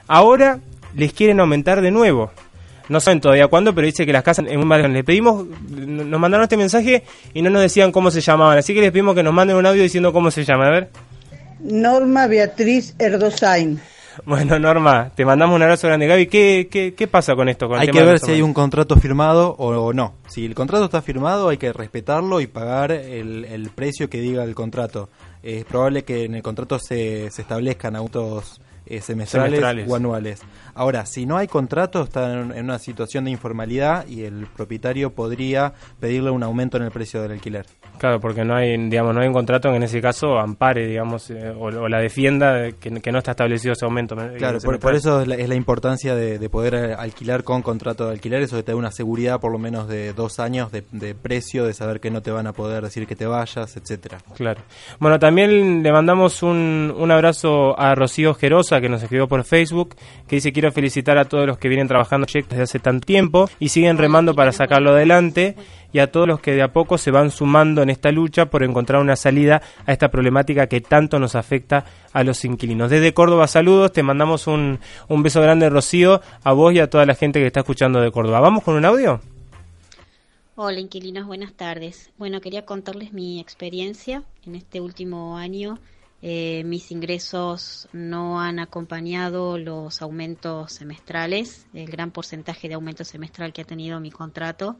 Ahora 0.08 0.60
les 0.96 1.14
quieren 1.14 1.40
aumentar 1.40 1.82
de 1.82 1.92
nuevo. 1.92 2.32
No 2.90 3.00
saben 3.00 3.20
todavía 3.20 3.48
cuándo, 3.48 3.74
pero 3.76 3.86
dice 3.86 4.06
que 4.06 4.14
las 4.14 4.24
casas 4.24 4.46
en 4.48 4.60
un 4.60 4.70
barrio. 4.70 4.88
Le 4.88 5.04
pedimos, 5.04 5.46
nos 5.46 6.20
mandaron 6.20 6.44
este 6.44 6.58
mensaje 6.58 7.04
y 7.34 7.42
no 7.42 7.50
nos 7.50 7.62
decían 7.62 7.92
cómo 7.92 8.12
se 8.12 8.22
llamaban. 8.22 8.58
Así 8.58 8.74
que 8.74 8.82
les 8.82 8.92
pedimos 8.92 9.16
que 9.16 9.24
nos 9.24 9.34
manden 9.34 9.58
un 9.58 9.66
audio 9.66 9.84
diciendo 9.84 10.14
cómo 10.14 10.32
se 10.32 10.44
llama. 10.44 10.68
A 10.68 10.72
ver. 10.72 10.90
Norma 11.60 12.28
Beatriz 12.28 12.96
Erdosain. 13.00 13.80
Bueno, 14.26 14.58
Norma, 14.58 15.12
te 15.16 15.26
mandamos 15.26 15.56
un 15.56 15.62
abrazo 15.62 15.88
grande. 15.88 16.08
Gaby, 16.08 16.28
¿qué, 16.28 16.68
qué, 16.72 16.94
qué 16.96 17.08
pasa 17.08 17.36
con 17.36 17.50
esto? 17.50 17.68
Con 17.68 17.76
el 17.76 17.82
hay 17.82 17.88
tema 17.88 18.00
que 18.00 18.06
ver 18.06 18.20
si 18.20 18.32
hay 18.32 18.42
un 18.42 18.54
contrato 18.54 18.96
firmado 18.96 19.56
o, 19.58 19.68
o 19.70 19.94
no. 19.94 20.16
Si 20.28 20.46
el 20.46 20.56
contrato 20.56 20.86
está 20.86 21.02
firmado, 21.02 21.50
hay 21.50 21.58
que 21.58 21.72
respetarlo 21.72 22.42
y 22.42 22.48
pagar 22.48 22.92
el, 22.92 23.46
el 23.46 23.70
precio 23.70 24.10
que 24.10 24.20
diga 24.20 24.44
el 24.44 24.56
contrato. 24.56 25.10
Es 25.44 25.66
probable 25.66 26.04
que 26.04 26.24
en 26.24 26.36
el 26.36 26.42
contrato 26.42 26.80
se, 26.80 27.30
se 27.30 27.42
establezcan 27.42 27.96
autos 27.96 28.60
eh, 28.90 29.02
semestrales, 29.02 29.52
Semestrales. 29.60 29.90
o 29.90 29.96
anuales. 29.96 30.42
Ahora, 30.74 31.06
si 31.06 31.26
no 31.26 31.38
hay 31.38 31.48
contrato, 31.48 32.04
está 32.04 32.34
en, 32.34 32.52
en 32.52 32.66
una 32.66 32.80
situación 32.80 33.26
de 33.26 33.32
informalidad 33.32 34.08
y 34.08 34.24
el 34.24 34.48
propietario 34.48 35.14
podría 35.14 35.74
pedirle 36.00 36.30
un 36.32 36.44
aumento 36.44 36.78
en 36.78 36.84
el 36.84 36.92
precio 36.92 37.22
del 37.22 37.32
alquiler. 37.32 37.66
Claro, 38.00 38.20
porque 38.20 38.44
no 38.44 38.56
hay, 38.56 38.78
digamos, 38.90 39.14
no 39.14 39.22
hay 39.22 39.28
un 39.28 39.34
contrato 39.34 39.70
que 39.70 39.78
en 39.78 39.84
ese 39.84 40.02
caso 40.02 40.38
ampare, 40.38 40.88
digamos, 40.88 41.30
eh, 41.30 41.50
o, 41.50 41.66
o 41.66 41.88
la 41.88 42.00
defienda 42.00 42.54
de 42.54 42.74
que, 42.74 43.02
que 43.02 43.12
no 43.12 43.18
está 43.18 43.32
establecido 43.32 43.74
ese 43.74 43.86
aumento. 43.86 44.16
Claro, 44.38 44.60
por, 44.60 44.80
por 44.80 44.96
eso 44.96 45.22
es 45.22 45.28
la, 45.28 45.36
es 45.36 45.50
la 45.50 45.56
importancia 45.56 46.16
de, 46.16 46.40
de 46.40 46.50
poder 46.50 46.76
eh, 46.76 46.94
alquilar 46.94 47.44
con 47.44 47.62
contrato 47.62 48.06
de 48.06 48.12
alquiler, 48.14 48.42
eso 48.42 48.62
te 48.64 48.72
da 48.72 48.76
una 48.78 48.92
seguridad 48.92 49.40
por 49.40 49.52
lo 49.52 49.60
menos 49.60 49.88
de 49.88 50.14
dos 50.14 50.40
años 50.40 50.72
de, 50.72 50.84
de 50.92 51.16
precio, 51.16 51.66
de 51.66 51.74
saber 51.74 52.00
que 52.00 52.12
no 52.12 52.22
te 52.22 52.32
van 52.32 52.48
a 52.48 52.54
poder 52.54 52.84
decir 52.84 53.08
que 53.08 53.16
te 53.16 53.26
vayas, 53.26 53.78
etcétera. 53.78 54.20
Claro. 54.36 54.62
Bueno, 55.00 55.20
también 55.20 55.84
le 55.84 55.92
mandamos 55.92 56.44
un, 56.44 56.94
un 56.98 57.12
abrazo 57.12 57.80
a 57.80 57.96
Rocío 57.96 58.34
Gerosa, 58.34 58.82
que 58.82 58.90
nos 58.90 59.02
escribió 59.02 59.28
por 59.28 59.44
Facebook, 59.44 59.96
que 60.28 60.38
dice 60.38 60.52
quiero 60.52 60.72
felicitar 60.72 61.18
a 61.18 61.26
todos 61.26 61.48
los 61.48 61.58
que 61.58 61.68
vienen 61.68 61.88
trabajando 61.88 62.28
desde 62.28 62.62
hace 62.62 62.80
tanto 62.80 63.06
tiempo 63.06 63.50
y 63.60 63.70
siguen 63.70 63.98
remando 63.98 64.34
para 64.34 64.52
sacarlo 64.52 64.92
adelante 64.92 65.56
y 65.94 66.00
a 66.00 66.12
todos 66.12 66.28
los 66.28 66.40
que 66.40 66.52
de 66.52 66.62
a 66.62 66.70
poco 66.70 66.98
se 66.98 67.12
van 67.12 67.32
sumando 67.32 67.82
en 67.82 67.87
esta 67.90 68.12
lucha 68.12 68.48
por 68.48 68.64
encontrar 68.64 69.02
una 69.02 69.16
salida 69.16 69.62
a 69.86 69.92
esta 69.92 70.10
problemática 70.10 70.68
que 70.68 70.82
tanto 70.82 71.20
nos 71.20 71.36
afecta 71.36 71.86
a 72.14 72.24
los 72.24 72.44
inquilinos. 72.46 72.90
Desde 72.90 73.14
Córdoba, 73.14 73.48
saludos, 73.48 73.92
te 73.92 74.04
mandamos 74.04 74.48
un, 74.48 74.80
un 75.08 75.24
beso 75.24 75.42
grande, 75.42 75.70
Rocío, 75.70 76.22
a 76.44 76.54
vos 76.54 76.74
y 76.74 76.80
a 76.80 76.90
toda 76.90 77.06
la 77.06 77.16
gente 77.16 77.40
que 77.40 77.48
está 77.48 77.62
escuchando 77.62 78.00
de 78.02 78.12
Córdoba. 78.12 78.40
¿Vamos 78.40 78.64
con 78.64 78.76
un 78.76 78.86
audio? 78.86 79.22
Hola 80.56 80.80
inquilinos, 80.80 81.28
buenas 81.28 81.54
tardes. 81.54 82.10
Bueno, 82.18 82.42
quería 82.42 82.66
contarles 82.66 83.14
mi 83.14 83.40
experiencia 83.40 84.24
en 84.44 84.56
este 84.56 84.82
último 84.82 85.38
año. 85.38 85.78
Eh, 86.24 86.64
mis 86.66 86.92
ingresos 86.92 87.88
no 87.94 88.42
han 88.42 88.58
acompañado 88.58 89.60
los 89.60 90.02
aumentos 90.02 90.74
semestrales, 90.74 91.68
el 91.76 91.86
gran 91.86 92.10
porcentaje 92.10 92.68
de 92.68 92.74
aumento 92.74 93.04
semestral 93.04 93.54
que 93.54 93.62
ha 93.62 93.66
tenido 93.66 94.00
mi 94.00 94.10
contrato 94.10 94.78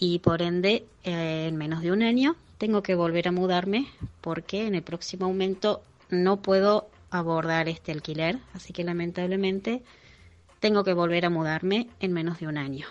y 0.00 0.18
por 0.18 0.42
ende 0.42 0.84
eh, 1.04 1.46
en 1.48 1.56
menos 1.56 1.82
de 1.82 1.92
un 1.92 2.02
año 2.02 2.34
tengo 2.58 2.82
que 2.82 2.94
volver 2.94 3.28
a 3.28 3.32
mudarme 3.32 3.86
porque 4.20 4.66
en 4.66 4.74
el 4.74 4.82
próximo 4.82 5.26
aumento 5.26 5.82
no 6.08 6.38
puedo 6.38 6.88
abordar 7.10 7.68
este 7.68 7.92
alquiler, 7.92 8.38
así 8.54 8.72
que 8.72 8.82
lamentablemente 8.82 9.82
tengo 10.58 10.82
que 10.82 10.94
volver 10.94 11.26
a 11.26 11.30
mudarme 11.30 11.88
en 12.00 12.12
menos 12.12 12.40
de 12.40 12.48
un 12.48 12.58
año. 12.58 12.86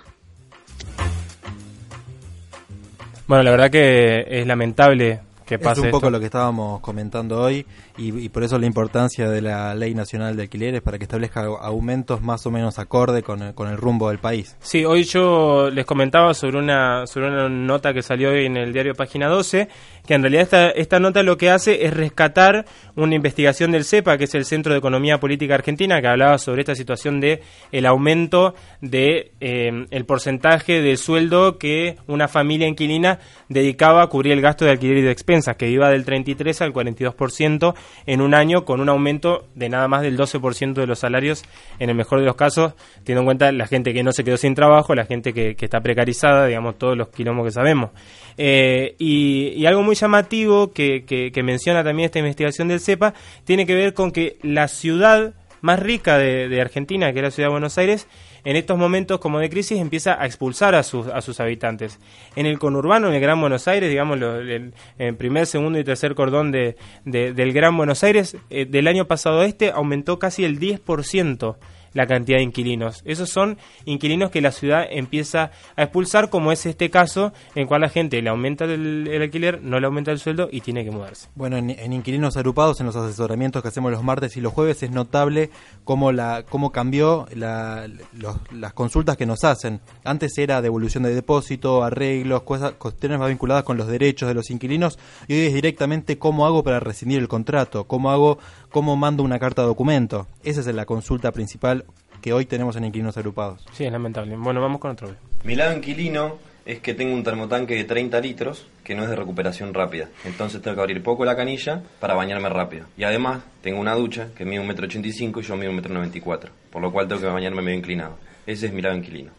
Bueno, 3.27 3.43
la 3.43 3.51
verdad 3.51 3.69
que 3.69 4.25
es 4.27 4.47
lamentable 4.47 5.19
que 5.49 5.57
pase 5.57 5.81
es 5.81 5.85
un 5.85 5.91
poco 5.91 6.05
esto. 6.05 6.11
lo 6.11 6.19
que 6.19 6.25
estábamos 6.25 6.79
comentando 6.79 7.41
hoy 7.41 7.65
y, 7.97 8.25
y 8.25 8.29
por 8.29 8.43
eso 8.43 8.59
la 8.59 8.67
importancia 8.67 9.27
de 9.27 9.41
la 9.41 9.73
Ley 9.73 9.95
Nacional 9.95 10.35
de 10.35 10.43
Alquileres 10.43 10.83
para 10.83 10.99
que 10.99 11.05
establezca 11.05 11.41
aumentos 11.41 12.21
más 12.21 12.45
o 12.45 12.51
menos 12.51 12.77
acorde 12.77 13.23
con 13.23 13.41
el, 13.41 13.53
con 13.55 13.67
el 13.67 13.77
rumbo 13.77 14.09
del 14.09 14.19
país. 14.19 14.55
Sí, 14.59 14.85
hoy 14.85 15.05
yo 15.05 15.71
les 15.71 15.85
comentaba 15.85 16.35
sobre 16.35 16.59
una, 16.59 17.07
sobre 17.07 17.29
una 17.29 17.49
nota 17.49 17.93
que 17.93 18.03
salió 18.03 18.29
hoy 18.29 18.45
en 18.45 18.57
el 18.57 18.73
diario 18.73 18.93
Página 18.93 19.27
12, 19.27 19.67
que 20.05 20.13
en 20.13 20.21
realidad 20.21 20.43
esta, 20.43 20.69
esta 20.69 20.99
nota 20.99 21.23
lo 21.23 21.37
que 21.37 21.49
hace 21.49 21.85
es 21.85 21.93
rescatar 21.93 22.65
una 22.95 23.15
investigación 23.15 23.71
del 23.71 23.85
CEPA, 23.85 24.17
que 24.17 24.25
es 24.25 24.35
el 24.35 24.45
Centro 24.45 24.73
de 24.73 24.79
Economía 24.79 25.19
Política 25.19 25.55
Argentina, 25.55 25.99
que 25.99 26.07
hablaba 26.07 26.37
sobre 26.37 26.61
esta 26.61 26.75
situación 26.75 27.19
de 27.19 27.41
el 27.71 27.85
aumento 27.87 28.53
de 28.81 29.31
eh, 29.39 29.85
el 29.89 30.05
porcentaje 30.05 30.81
del 30.81 30.97
sueldo 30.97 31.57
que 31.57 31.97
una 32.07 32.27
familia 32.27 32.67
inquilina 32.67 33.19
dedicaba 33.47 34.03
a 34.03 34.07
cubrir 34.07 34.33
el 34.33 34.41
gasto 34.41 34.65
de 34.65 34.71
alquiler 34.71 34.97
y 34.97 35.01
de 35.01 35.11
expensas, 35.11 35.38
que 35.57 35.69
iba 35.69 35.89
del 35.89 36.05
33 36.05 36.61
al 36.61 36.73
42% 36.73 37.73
en 38.05 38.21
un 38.21 38.33
año, 38.33 38.65
con 38.65 38.81
un 38.81 38.89
aumento 38.89 39.47
de 39.55 39.69
nada 39.69 39.87
más 39.87 40.01
del 40.01 40.17
12% 40.17 40.73
de 40.73 40.87
los 40.87 40.99
salarios, 40.99 41.43
en 41.79 41.89
el 41.89 41.95
mejor 41.95 42.19
de 42.19 42.25
los 42.25 42.35
casos, 42.35 42.73
teniendo 43.03 43.21
en 43.21 43.25
cuenta 43.25 43.51
la 43.51 43.67
gente 43.67 43.93
que 43.93 44.03
no 44.03 44.11
se 44.11 44.23
quedó 44.23 44.37
sin 44.37 44.55
trabajo, 44.55 44.95
la 44.95 45.05
gente 45.05 45.33
que, 45.33 45.55
está 45.59 45.81
precarizada, 45.81 46.47
digamos, 46.47 46.77
todos 46.77 46.97
los 46.97 47.09
quilombos 47.09 47.45
que 47.45 47.51
sabemos. 47.51 47.91
Eh, 48.37 48.95
y, 48.97 49.65
algo 49.65 49.83
muy 49.83 49.95
llamativo 49.95 50.71
que, 50.73 51.31
menciona 51.43 51.83
también 51.83 52.05
esta 52.05 52.19
investigación 52.19 52.67
del 52.67 52.79
CEPA 52.79 53.13
tiene 53.43 53.65
que 53.65 53.75
ver 53.75 53.93
con 53.93 54.11
que 54.11 54.37
la 54.41 54.67
ciudad 54.67 55.33
más 55.61 55.79
rica 55.79 56.17
de 56.17 56.61
Argentina, 56.61 57.11
que 57.11 57.19
es 57.19 57.23
la 57.23 57.31
ciudad 57.31 57.49
de 57.49 57.53
Buenos 57.53 57.77
Aires, 57.77 58.07
en 58.43 58.55
estos 58.55 58.77
momentos 58.77 59.19
como 59.19 59.39
de 59.39 59.49
crisis 59.49 59.79
empieza 59.79 60.21
a 60.21 60.25
expulsar 60.25 60.75
a 60.75 60.83
sus, 60.83 61.07
a 61.07 61.21
sus 61.21 61.39
habitantes. 61.39 61.99
En 62.35 62.45
el 62.45 62.59
conurbano, 62.59 63.07
en 63.09 63.15
el 63.15 63.21
Gran 63.21 63.39
Buenos 63.41 63.67
Aires, 63.67 63.89
digamos, 63.89 64.17
el, 64.21 64.73
primer, 65.17 65.45
segundo 65.45 65.79
y 65.79 65.83
tercer 65.83 66.15
cordón 66.15 66.51
de, 66.51 66.75
de- 67.05 67.33
del 67.33 67.53
Gran 67.53 67.75
Buenos 67.75 68.03
Aires, 68.03 68.37
eh, 68.49 68.65
del 68.65 68.87
año 68.87 69.05
pasado 69.05 69.43
este, 69.43 69.71
aumentó 69.71 70.19
casi 70.19 70.43
el 70.45 70.59
10% 70.59 71.55
la 71.93 72.07
cantidad 72.07 72.37
de 72.37 72.43
inquilinos. 72.43 73.01
Esos 73.05 73.29
son 73.29 73.57
inquilinos 73.85 74.31
que 74.31 74.41
la 74.41 74.51
ciudad 74.51 74.85
empieza 74.89 75.51
a 75.75 75.83
expulsar, 75.83 76.29
como 76.29 76.51
es 76.51 76.65
este 76.65 76.89
caso, 76.89 77.33
en 77.55 77.67
cual 77.67 77.81
la 77.81 77.89
gente 77.89 78.21
le 78.21 78.29
aumenta 78.29 78.65
el, 78.65 79.09
alquiler, 79.21 79.61
no 79.61 79.79
le 79.79 79.85
aumenta 79.85 80.11
el 80.11 80.19
sueldo 80.19 80.49
y 80.51 80.61
tiene 80.61 80.83
que 80.83 80.91
mudarse. 80.91 81.27
Bueno, 81.35 81.57
en, 81.57 81.69
en 81.71 81.93
Inquilinos 81.93 82.37
Agrupados, 82.37 82.79
en 82.79 82.85
los 82.85 82.95
asesoramientos 82.95 83.61
que 83.61 83.67
hacemos 83.67 83.91
los 83.91 84.03
martes 84.03 84.37
y 84.37 84.41
los 84.41 84.53
jueves, 84.53 84.81
es 84.83 84.91
notable 84.91 85.49
cómo, 85.83 86.11
la, 86.11 86.43
cómo 86.49 86.71
cambió 86.71 87.27
la- 87.33 87.87
los- 88.17 88.37
las 88.51 88.73
consultas 88.73 89.17
que 89.17 89.25
nos 89.25 89.43
hacen. 89.43 89.81
Antes 90.03 90.37
era 90.37 90.61
devolución 90.61 91.03
de 91.03 91.13
depósito, 91.13 91.83
arreglos, 91.83 92.43
cosas, 92.43 92.73
cuestiones 92.73 93.19
más 93.19 93.29
vinculadas 93.29 93.63
con 93.63 93.77
los 93.77 93.87
derechos 93.87 94.27
de 94.27 94.33
los 94.35 94.49
inquilinos, 94.49 94.97
y 95.27 95.33
hoy 95.33 95.47
es 95.47 95.53
directamente 95.53 96.17
cómo 96.17 96.45
hago 96.45 96.63
para 96.63 96.79
rescindir 96.79 97.19
el 97.19 97.27
contrato, 97.27 97.85
cómo 97.85 98.11
hago, 98.11 98.37
cómo 98.69 98.95
mando 98.95 99.23
una 99.23 99.39
carta 99.39 99.61
de 99.61 99.67
documento. 99.67 100.27
Esa 100.43 100.59
es 100.61 100.67
la 100.67 100.85
consulta 100.85 101.31
principal 101.31 101.85
que 102.21 102.33
hoy 102.33 102.45
tenemos 102.45 102.75
en 102.75 102.85
Inquilinos 102.85 103.17
Agrupados. 103.17 103.65
Sí, 103.73 103.85
es 103.85 103.91
lamentable. 103.91 104.35
Bueno, 104.37 104.61
vamos 104.61 104.79
con 104.79 104.91
otro. 104.91 105.15
Mi 105.43 105.55
lado 105.55 105.75
inquilino 105.75 106.37
es 106.65 106.79
que 106.81 106.93
tengo 106.93 107.13
un 107.13 107.23
termotanque 107.23 107.75
de 107.75 107.83
30 107.83 108.19
litros 108.19 108.67
que 108.83 108.93
no 108.93 109.03
es 109.03 109.09
de 109.09 109.15
recuperación 109.15 109.73
rápida. 109.73 110.09
Entonces 110.25 110.61
tengo 110.61 110.75
que 110.75 110.81
abrir 110.81 111.01
poco 111.01 111.25
la 111.25 111.35
canilla 111.35 111.81
para 111.99 112.13
bañarme 112.13 112.49
rápido. 112.49 112.85
Y 112.97 113.03
además 113.03 113.41
tengo 113.61 113.79
una 113.79 113.95
ducha 113.95 114.29
que 114.35 114.45
mide 114.45 114.61
1,85m 114.61 115.39
y 115.39 115.41
yo 115.41 115.55
mido 115.55 115.71
1,94m. 115.71 116.49
Por 116.71 116.81
lo 116.81 116.91
cual 116.91 117.07
tengo 117.07 117.21
que 117.21 117.27
bañarme 117.27 117.61
medio 117.61 117.77
inclinado. 117.77 118.17
Ese 118.45 118.67
es 118.67 118.73
mi 118.73 118.81
lado 118.81 118.95
inquilino. 118.95 119.38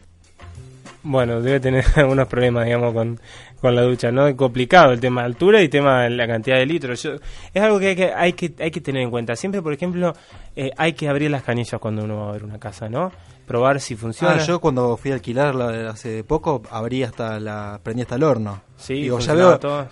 Bueno, 1.03 1.41
debe 1.41 1.59
tener 1.59 1.83
algunos 1.95 2.27
problemas, 2.27 2.65
digamos, 2.65 2.93
con, 2.93 3.19
con 3.59 3.75
la 3.75 3.81
ducha, 3.81 4.11
¿no? 4.11 4.27
Es 4.27 4.35
complicado 4.35 4.91
el 4.91 4.99
tema 4.99 5.21
de 5.21 5.27
altura 5.27 5.61
y 5.61 5.69
tema 5.69 6.03
de 6.03 6.11
la 6.11 6.27
cantidad 6.27 6.57
de 6.57 6.65
litros. 6.65 7.01
Yo- 7.01 7.15
es 7.53 7.61
algo 7.61 7.79
que 7.79 7.87
hay, 7.87 7.95
que 7.95 8.13
hay 8.13 8.33
que 8.33 8.53
hay 8.59 8.71
que 8.71 8.81
tener 8.81 9.01
en 9.01 9.09
cuenta. 9.09 9.35
Siempre, 9.35 9.61
por 9.61 9.73
ejemplo, 9.73 10.13
eh, 10.55 10.71
hay 10.77 10.93
que 10.93 11.07
abrir 11.09 11.31
las 11.31 11.43
canillas 11.43 11.79
cuando 11.81 12.03
uno 12.03 12.17
va 12.17 12.29
a 12.29 12.31
ver 12.33 12.43
una 12.43 12.59
casa, 12.59 12.87
¿no? 12.87 13.11
Probar 13.47 13.81
si 13.81 13.95
funciona. 13.95 14.35
Ah, 14.35 14.37
yo 14.45 14.59
cuando 14.61 14.95
fui 14.95 15.11
a 15.11 15.15
alquilar 15.15 15.53
la- 15.55 15.89
hace 15.89 16.23
poco 16.23 16.61
abrí 16.71 17.03
hasta 17.03 17.39
la 17.39 17.79
prendí 17.83 18.03
hasta 18.03 18.15
el 18.15 18.23
horno. 18.23 18.61
Sí, 18.77 18.93
Digo, 18.95 19.19
ya 19.19 19.33
veo, 19.33 19.59
todo. 19.59 19.87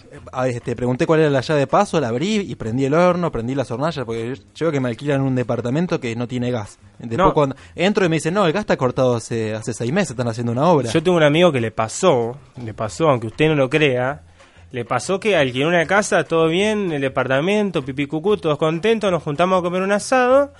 este, 0.47 0.75
pregunté 0.75 1.05
cuál 1.05 1.19
era 1.19 1.29
la 1.29 1.41
llave 1.41 1.59
de 1.61 1.67
paso, 1.67 1.99
la 1.99 2.07
abrí 2.07 2.37
y 2.37 2.55
prendí 2.55 2.85
el 2.85 2.93
horno, 2.93 3.31
prendí 3.31 3.53
las 3.55 3.69
hornallas, 3.69 4.05
porque 4.05 4.33
yo 4.35 4.43
yo 4.55 4.65
veo 4.67 4.71
que 4.71 4.79
me 4.79 4.89
alquilan 4.89 5.21
un 5.21 5.35
departamento 5.35 5.99
que 5.99 6.15
no 6.15 6.27
tiene 6.27 6.51
gas. 6.51 6.79
Después 6.99 7.17
No. 7.17 7.33
cuando 7.33 7.55
entro 7.75 8.05
y 8.05 8.09
me 8.09 8.15
dicen, 8.15 8.33
no, 8.33 8.45
el 8.45 8.53
gas 8.53 8.61
está 8.61 8.77
cortado 8.77 9.15
hace, 9.17 9.53
hace 9.53 9.73
seis 9.73 9.91
meses, 9.91 10.11
están 10.11 10.27
haciendo 10.27 10.51
una 10.53 10.67
obra. 10.69 10.89
Yo 10.89 11.03
tengo 11.03 11.17
un 11.17 11.23
amigo 11.23 11.51
que 11.51 11.59
le 11.61 11.71
pasó, 11.71 12.37
le 12.63 12.73
pasó, 12.73 13.09
aunque 13.09 13.27
usted 13.27 13.47
no 13.49 13.55
lo 13.55 13.69
crea, 13.69 14.23
le 14.71 14.85
pasó 14.85 15.19
que 15.19 15.35
alquiló 15.35 15.67
una 15.67 15.85
casa, 15.85 16.23
todo 16.23 16.47
bien, 16.47 16.91
el 16.91 17.01
departamento, 17.01 17.83
pipí 17.83 18.05
cucú, 18.07 18.37
todos 18.37 18.57
contentos, 18.57 19.11
nos 19.11 19.21
juntamos 19.23 19.59
a 19.59 19.61
comer 19.63 19.81
un 19.81 19.91
asado 19.91 20.53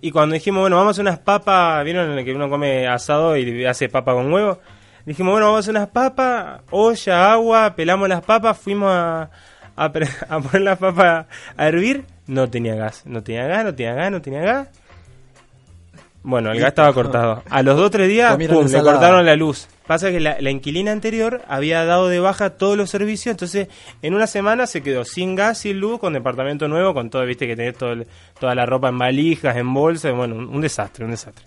y 0.00 0.10
cuando 0.10 0.34
dijimos, 0.34 0.60
bueno, 0.60 0.76
vamos 0.76 0.90
a 0.90 0.92
hacer 0.92 1.02
unas 1.02 1.18
papas, 1.18 1.84
¿vieron 1.84 2.22
que 2.24 2.32
uno 2.32 2.48
come 2.48 2.86
asado 2.86 3.36
y 3.36 3.64
hace 3.64 3.88
papa 3.88 4.12
con 4.12 4.32
huevo? 4.32 4.60
Dijimos, 5.04 5.32
bueno, 5.32 5.46
vamos 5.46 5.58
a 5.58 5.60
hacer 5.60 5.74
unas 5.76 5.88
papas, 5.88 6.60
olla, 6.70 7.32
agua, 7.32 7.74
pelamos 7.74 8.08
las 8.08 8.22
papas, 8.22 8.58
fuimos 8.58 8.90
a, 8.90 9.30
a, 9.76 9.84
a 10.28 10.40
poner 10.40 10.62
las 10.62 10.78
papas 10.78 11.26
a 11.56 11.68
hervir, 11.68 12.04
no 12.26 12.50
tenía 12.50 12.74
gas, 12.74 13.02
no 13.06 13.22
tenía 13.22 13.46
gas, 13.46 13.64
no 13.64 13.74
tenía 13.74 13.94
gas, 13.94 14.10
no 14.10 14.20
tenía 14.20 14.40
gas. 14.42 14.68
Bueno, 16.22 16.50
el 16.50 16.58
gas 16.58 16.68
estaba 16.68 16.92
cortado. 16.92 17.42
A 17.48 17.62
los 17.62 17.76
dos 17.76 17.86
o 17.86 17.90
tres 17.90 18.08
días, 18.08 18.36
pum, 18.36 18.66
le 18.66 18.82
cortaron 18.82 19.24
la 19.24 19.36
luz. 19.36 19.68
Pasa 19.86 20.10
que 20.10 20.18
la, 20.18 20.50
inquilina 20.50 20.90
anterior 20.90 21.42
había 21.46 21.84
dado 21.84 22.08
de 22.08 22.18
baja 22.18 22.50
todos 22.50 22.76
los 22.76 22.90
servicios, 22.90 23.32
entonces 23.32 23.68
en 24.02 24.14
una 24.14 24.26
semana 24.26 24.66
se 24.66 24.82
quedó 24.82 25.04
sin 25.04 25.36
gas, 25.36 25.58
sin 25.58 25.78
luz, 25.78 26.00
con 26.00 26.12
departamento 26.12 26.66
nuevo, 26.66 26.92
con 26.92 27.08
todo, 27.08 27.24
viste 27.24 27.46
que 27.46 27.54
tenés 27.54 27.78
todo 27.78 27.92
el- 27.92 28.06
toda 28.40 28.54
la 28.56 28.66
ropa 28.66 28.88
en 28.88 28.98
valijas, 28.98 29.56
en 29.56 29.72
bolsas, 29.72 30.12
bueno, 30.14 30.34
un, 30.34 30.60
desastre, 30.60 31.04
un 31.04 31.12
desastre. 31.12 31.44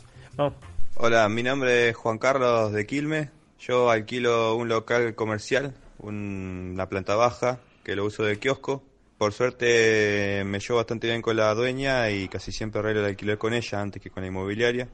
Hola, 0.95 1.27
mi 1.27 1.43
nombre 1.43 1.89
es 1.89 1.95
Juan 1.97 2.17
Carlos 2.17 2.71
de 2.71 2.85
Quilmes. 2.85 3.27
Yo 3.59 3.89
alquilo 3.89 4.55
un 4.55 4.69
local 4.69 5.15
comercial, 5.15 5.73
un- 5.97 6.71
una 6.73 6.87
planta 6.87 7.15
baja, 7.15 7.59
que 7.83 7.95
lo 7.97 8.05
uso 8.05 8.23
de 8.23 8.39
kiosco. 8.39 8.83
Por 9.17 9.33
suerte 9.33 10.43
me 10.45 10.59
llevo 10.61 10.77
bastante 10.77 11.07
bien 11.07 11.21
con 11.21 11.35
la 11.35 11.53
dueña 11.53 12.09
y 12.09 12.29
casi 12.29 12.53
siempre 12.53 12.79
arreglo 12.79 13.01
el 13.01 13.07
alquiler 13.07 13.37
con 13.37 13.53
ella 13.53 13.81
antes 13.81 14.01
que 14.01 14.09
con 14.09 14.23
la 14.23 14.27
inmobiliaria. 14.29 14.87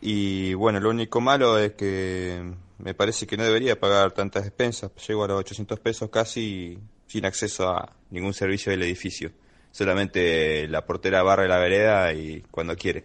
Y 0.00 0.54
bueno, 0.54 0.78
lo 0.80 0.90
único 0.90 1.20
malo 1.20 1.58
es 1.58 1.72
que 1.72 2.42
me 2.82 2.94
parece 2.94 3.26
que 3.26 3.36
no 3.36 3.44
debería 3.44 3.78
pagar 3.78 4.10
tantas 4.12 4.42
despensas. 4.42 4.90
Llego 5.06 5.24
a 5.24 5.28
los 5.28 5.40
800 5.40 5.78
pesos 5.78 6.10
casi 6.10 6.78
sin 7.06 7.24
acceso 7.24 7.68
a 7.68 7.92
ningún 8.10 8.34
servicio 8.34 8.72
del 8.72 8.82
edificio. 8.82 9.30
Solamente 9.70 10.66
la 10.68 10.84
portera 10.84 11.22
barre 11.22 11.48
la 11.48 11.58
vereda 11.58 12.12
y 12.12 12.42
cuando 12.50 12.76
quiere. 12.76 13.04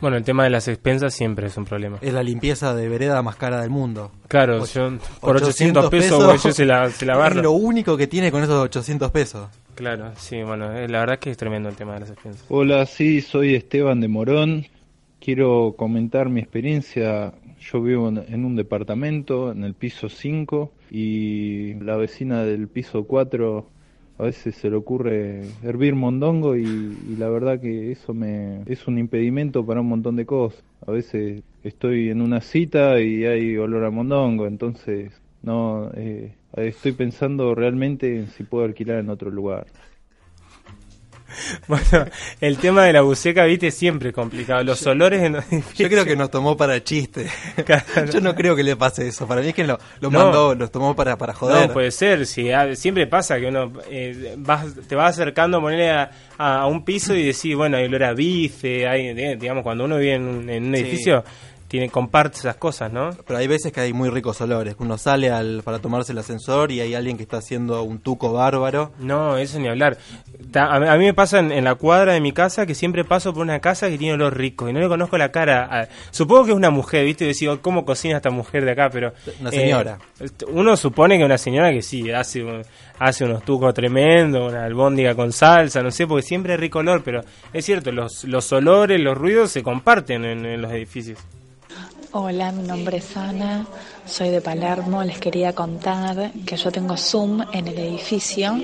Bueno, 0.00 0.16
el 0.16 0.24
tema 0.24 0.44
de 0.44 0.50
las 0.50 0.68
expensas 0.68 1.14
siempre 1.14 1.46
es 1.46 1.56
un 1.56 1.64
problema. 1.64 1.98
Es 2.02 2.12
la 2.12 2.22
limpieza 2.22 2.74
de 2.74 2.88
vereda 2.88 3.22
más 3.22 3.36
cara 3.36 3.60
del 3.60 3.70
mundo. 3.70 4.10
Claro, 4.28 4.66
yo 4.66 4.98
por 5.20 5.36
800 5.36 5.88
pesos, 5.88 6.22
güey, 6.22 6.38
yo 6.38 6.52
se 6.52 6.66
la, 6.66 6.90
se 6.90 7.06
la 7.06 7.16
barro. 7.16 7.36
Es 7.36 7.42
lo 7.44 7.52
único 7.52 7.96
que 7.96 8.06
tiene 8.06 8.30
con 8.30 8.42
esos 8.42 8.62
800 8.62 9.10
pesos. 9.10 9.48
Claro, 9.74 10.12
sí, 10.18 10.42
bueno, 10.42 10.76
eh, 10.76 10.88
la 10.88 10.98
verdad 11.00 11.18
que 11.18 11.30
es 11.30 11.36
tremendo 11.36 11.68
el 11.68 11.76
tema 11.76 11.94
de 11.94 12.00
las 12.00 12.10
expensas. 12.10 12.44
Hola, 12.48 12.84
sí, 12.86 13.22
soy 13.22 13.54
Esteban 13.54 14.00
de 14.00 14.08
Morón. 14.08 14.66
Quiero 15.26 15.74
comentar 15.76 16.28
mi 16.28 16.38
experiencia. 16.38 17.34
Yo 17.58 17.82
vivo 17.82 18.08
en, 18.08 18.44
un 18.44 18.54
departamento, 18.54 19.50
en 19.50 19.64
el 19.64 19.74
piso 19.74 20.08
5, 20.08 20.70
y 20.88 21.74
la 21.80 21.96
vecina 21.96 22.44
del 22.44 22.68
piso 22.68 23.08
4 23.08 23.66
a 24.18 24.22
veces 24.22 24.54
se 24.54 24.70
le 24.70 24.76
ocurre 24.76 25.42
hervir 25.64 25.96
mondongo 25.96 26.54
y, 26.56 26.62
y 26.62 27.16
la 27.18 27.28
verdad 27.28 27.60
que 27.60 27.90
eso 27.90 28.14
me 28.14 28.62
es 28.66 28.86
un 28.86 28.98
impedimento 28.98 29.66
para 29.66 29.80
un 29.80 29.88
montón 29.88 30.14
de 30.14 30.26
cosas. 30.26 30.62
A 30.86 30.92
veces 30.92 31.42
estoy 31.64 32.08
en 32.10 32.22
una 32.22 32.40
cita 32.40 33.00
y 33.00 33.24
hay 33.24 33.56
olor 33.56 33.84
a 33.84 33.90
mondongo, 33.90 34.46
entonces 34.46 35.10
no 35.42 35.90
eh, 35.96 36.36
estoy 36.56 36.92
pensando 36.92 37.52
realmente 37.56 38.16
en 38.16 38.28
si 38.28 38.44
puedo 38.44 38.64
alquilar 38.64 39.00
en 39.00 39.10
otro 39.10 39.32
lugar. 39.32 39.66
Bueno, 41.68 42.06
el 42.40 42.58
tema 42.58 42.84
de 42.84 42.92
la 42.92 43.00
buceca, 43.02 43.44
viste, 43.44 43.70
siempre 43.70 44.10
es 44.10 44.14
complicado. 44.14 44.62
Los 44.62 44.86
olores 44.86 45.22
en 45.22 45.34
Yo 45.76 45.88
creo 45.88 46.04
que 46.04 46.16
nos 46.16 46.30
tomó 46.30 46.56
para 46.56 46.82
chiste. 46.82 47.26
Yo 48.12 48.20
no 48.20 48.34
creo 48.34 48.54
que 48.56 48.62
le 48.62 48.76
pase 48.76 49.08
eso. 49.08 49.26
Para 49.26 49.40
mí 49.42 49.48
es 49.48 49.54
que 49.54 49.64
lo, 49.64 49.78
lo 50.00 50.10
No. 50.10 50.18
mandó, 50.24 50.54
los 50.54 50.70
tomó 50.70 50.94
para, 50.96 51.16
para 51.18 51.32
joder. 51.34 51.68
No, 51.68 51.72
puede 51.72 51.90
ser. 51.90 52.26
Si, 52.26 52.48
siempre 52.74 53.06
pasa 53.06 53.38
que 53.38 53.46
uno 53.46 53.72
eh, 53.90 54.34
vas- 54.38 54.74
te 54.88 54.94
vas 54.94 55.14
acercando 55.14 55.58
a 55.58 55.60
ponerle 55.60 55.90
a, 56.38 56.66
un 56.66 56.84
piso 56.84 57.14
y 57.14 57.22
decís, 57.24 57.54
bueno, 57.56 57.76
hay 57.76 57.86
olor 57.86 58.04
a 58.04 58.12
bife, 58.12 58.86
hay, 58.86 59.08
eh, 59.08 59.36
digamos, 59.38 59.62
cuando 59.62 59.84
uno 59.84 59.98
vive 59.98 60.14
en 60.14 60.22
un, 60.26 60.50
en 60.50 60.66
un 60.66 60.76
Sí. 60.76 61.10
Tiene 61.68 61.88
comparte 61.90 62.38
esas 62.38 62.56
cosas, 62.56 62.92
¿no? 62.92 63.10
Pero 63.26 63.38
hay 63.38 63.46
veces 63.46 63.72
que 63.72 63.80
hay 63.80 63.92
muy 63.92 64.08
ricos 64.08 64.40
olores. 64.40 64.76
Uno 64.78 64.98
sale 64.98 65.30
al, 65.30 65.62
para 65.64 65.78
tomarse 65.80 66.12
el 66.12 66.18
ascensor 66.18 66.70
y 66.72 66.80
hay 66.80 66.94
alguien 66.94 67.16
que 67.16 67.22
está 67.24 67.38
haciendo 67.38 67.82
un 67.82 67.98
tuco 67.98 68.32
bárbaro. 68.32 68.92
No, 68.98 69.36
eso 69.36 69.58
ni 69.58 69.68
hablar. 69.68 69.98
A, 70.54 70.78
mí- 70.80 70.86
a 70.88 70.96
mí 70.96 71.04
me 71.06 71.14
pasa 71.14 71.38
en, 71.40 71.50
en 71.52 71.64
la 71.64 71.74
cuadra 71.74 72.12
de 72.12 72.20
mi 72.20 72.32
casa 72.32 72.66
que 72.66 72.74
siempre 72.74 73.04
paso 73.04 73.32
por 73.32 73.42
una 73.42 73.60
casa 73.60 73.88
que 73.88 73.98
tiene 73.98 74.14
olor 74.14 74.36
rico 74.36 74.68
y 74.68 74.72
no 74.72 74.80
le 74.80 74.88
conozco 74.88 75.18
la 75.18 75.30
cara. 75.32 75.64
a- 75.70 75.88
supongo 76.10 76.44
que 76.44 76.50
es 76.52 76.56
una 76.56 76.70
mujer, 76.70 77.04
¿viste? 77.04 77.28
Y 77.28 77.32
digo, 77.32 77.60
¿cómo 77.60 77.84
cocina 77.84 78.16
esta 78.16 78.30
mujer 78.30 78.64
de 78.64 78.70
acá? 78.72 78.88
Pero 78.90 79.12
Una 79.40 79.50
señora. 79.50 79.98
eh, 80.20 80.28
uno 80.48 80.76
supone 80.76 81.18
que 81.18 81.24
una 81.24 81.38
señora 81.38 81.72
que 81.72 81.82
sí, 81.82 82.10
hace, 82.12 82.44
hace 82.98 83.24
unos 83.24 83.42
tucos 83.44 83.74
tremendos, 83.74 84.52
una 84.52 84.64
albóndiga 84.64 85.14
con 85.14 85.32
salsa, 85.32 85.82
no 85.82 85.90
sé, 85.90 86.06
porque 86.06 86.22
siempre 86.22 86.52
hay 86.52 86.58
rico 86.58 86.78
olor, 86.78 87.02
pero 87.02 87.22
es 87.52 87.64
cierto, 87.64 87.90
los, 87.92 88.24
los 88.24 88.52
olores, 88.52 89.00
los 89.00 89.16
ruidos 89.18 89.50
se 89.50 89.62
comparten 89.62 90.24
en, 90.24 90.44
en 90.46 90.62
los 90.62 90.70
edificios. 90.72 91.18
Hola, 92.12 92.52
mi 92.52 92.62
nombre 92.62 92.98
es 92.98 93.16
Ana, 93.16 93.66
soy 94.06 94.30
de 94.30 94.40
Palermo. 94.40 95.02
Les 95.02 95.18
quería 95.18 95.54
contar 95.54 96.30
que 96.46 96.56
yo 96.56 96.70
tengo 96.70 96.96
Zoom 96.96 97.42
en 97.52 97.66
el 97.66 97.78
edificio 97.78 98.62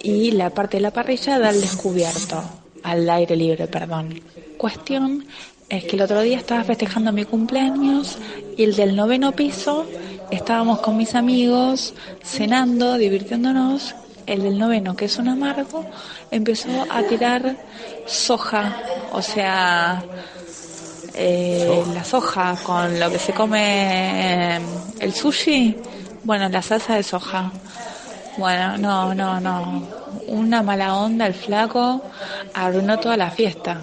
y 0.00 0.30
la 0.30 0.50
parte 0.50 0.78
de 0.78 0.82
la 0.82 0.90
parrilla 0.90 1.38
da 1.38 1.50
al 1.50 1.60
descubierto, 1.60 2.42
al 2.82 3.08
aire 3.10 3.36
libre, 3.36 3.66
perdón. 3.66 4.22
Cuestión 4.56 5.26
es 5.68 5.84
que 5.84 5.96
el 5.96 6.02
otro 6.02 6.22
día 6.22 6.38
estaba 6.38 6.64
festejando 6.64 7.12
mi 7.12 7.24
cumpleaños 7.24 8.18
y 8.56 8.64
el 8.64 8.74
del 8.74 8.96
noveno 8.96 9.32
piso 9.32 9.86
estábamos 10.30 10.80
con 10.80 10.96
mis 10.96 11.14
amigos 11.14 11.94
cenando, 12.22 12.96
divirtiéndonos. 12.96 13.94
El 14.26 14.42
del 14.42 14.58
noveno, 14.58 14.94
que 14.94 15.06
es 15.06 15.16
un 15.16 15.28
amargo, 15.28 15.86
empezó 16.30 16.68
a 16.90 17.02
tirar 17.04 17.56
soja, 18.06 18.76
o 19.10 19.22
sea, 19.22 20.04
eh, 21.14 21.82
la 21.94 22.04
soja 22.04 22.56
con 22.62 22.98
lo 22.98 23.10
que 23.10 23.18
se 23.18 23.32
come 23.32 24.56
eh, 24.56 24.60
el 25.00 25.12
sushi, 25.14 25.76
bueno, 26.24 26.48
la 26.48 26.62
salsa 26.62 26.94
de 26.94 27.02
soja. 27.02 27.50
Bueno, 28.36 28.76
no, 28.78 29.14
no, 29.14 29.40
no. 29.40 29.82
Una 30.28 30.62
mala 30.62 30.94
onda, 30.94 31.26
el 31.26 31.34
flaco 31.34 32.02
arruinó 32.54 32.98
toda 32.98 33.16
la 33.16 33.30
fiesta. 33.30 33.80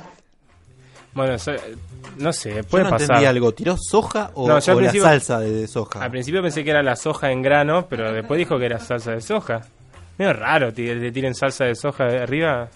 Bueno, 1.13 1.37
so- 1.39 1.51
no 2.17 2.31
sé, 2.31 2.55
Yo 2.55 2.63
puede 2.63 2.83
no 2.85 2.89
pasar. 2.91 3.01
entendí 3.07 3.25
algo. 3.25 3.53
¿Tiró 3.53 3.75
soja 3.77 4.31
o, 4.35 4.47
No, 4.47 4.59
yo 4.59 4.75
o 4.75 4.79
la 4.81 4.93
salsa 4.93 5.39
de 5.39 5.67
soja? 5.67 6.01
Al 6.01 6.11
principio 6.11 6.41
pensé 6.41 6.63
que 6.63 6.69
era 6.71 6.81
la 6.83 6.95
soja 6.95 7.31
en 7.31 7.41
grano, 7.41 7.87
pero 7.89 8.11
después 8.13 8.37
dijo 8.37 8.57
que 8.57 8.65
era 8.65 8.79
salsa 8.79 9.11
de 9.11 9.21
soja. 9.21 9.61
Medio 10.17 10.31
raro, 10.31 10.73
que 10.73 10.95
te 10.95 11.11
tiren 11.11 11.35
salsa 11.35 11.65
de 11.65 11.75
soja 11.75 12.05
de 12.05 12.19
arriba. 12.19 12.69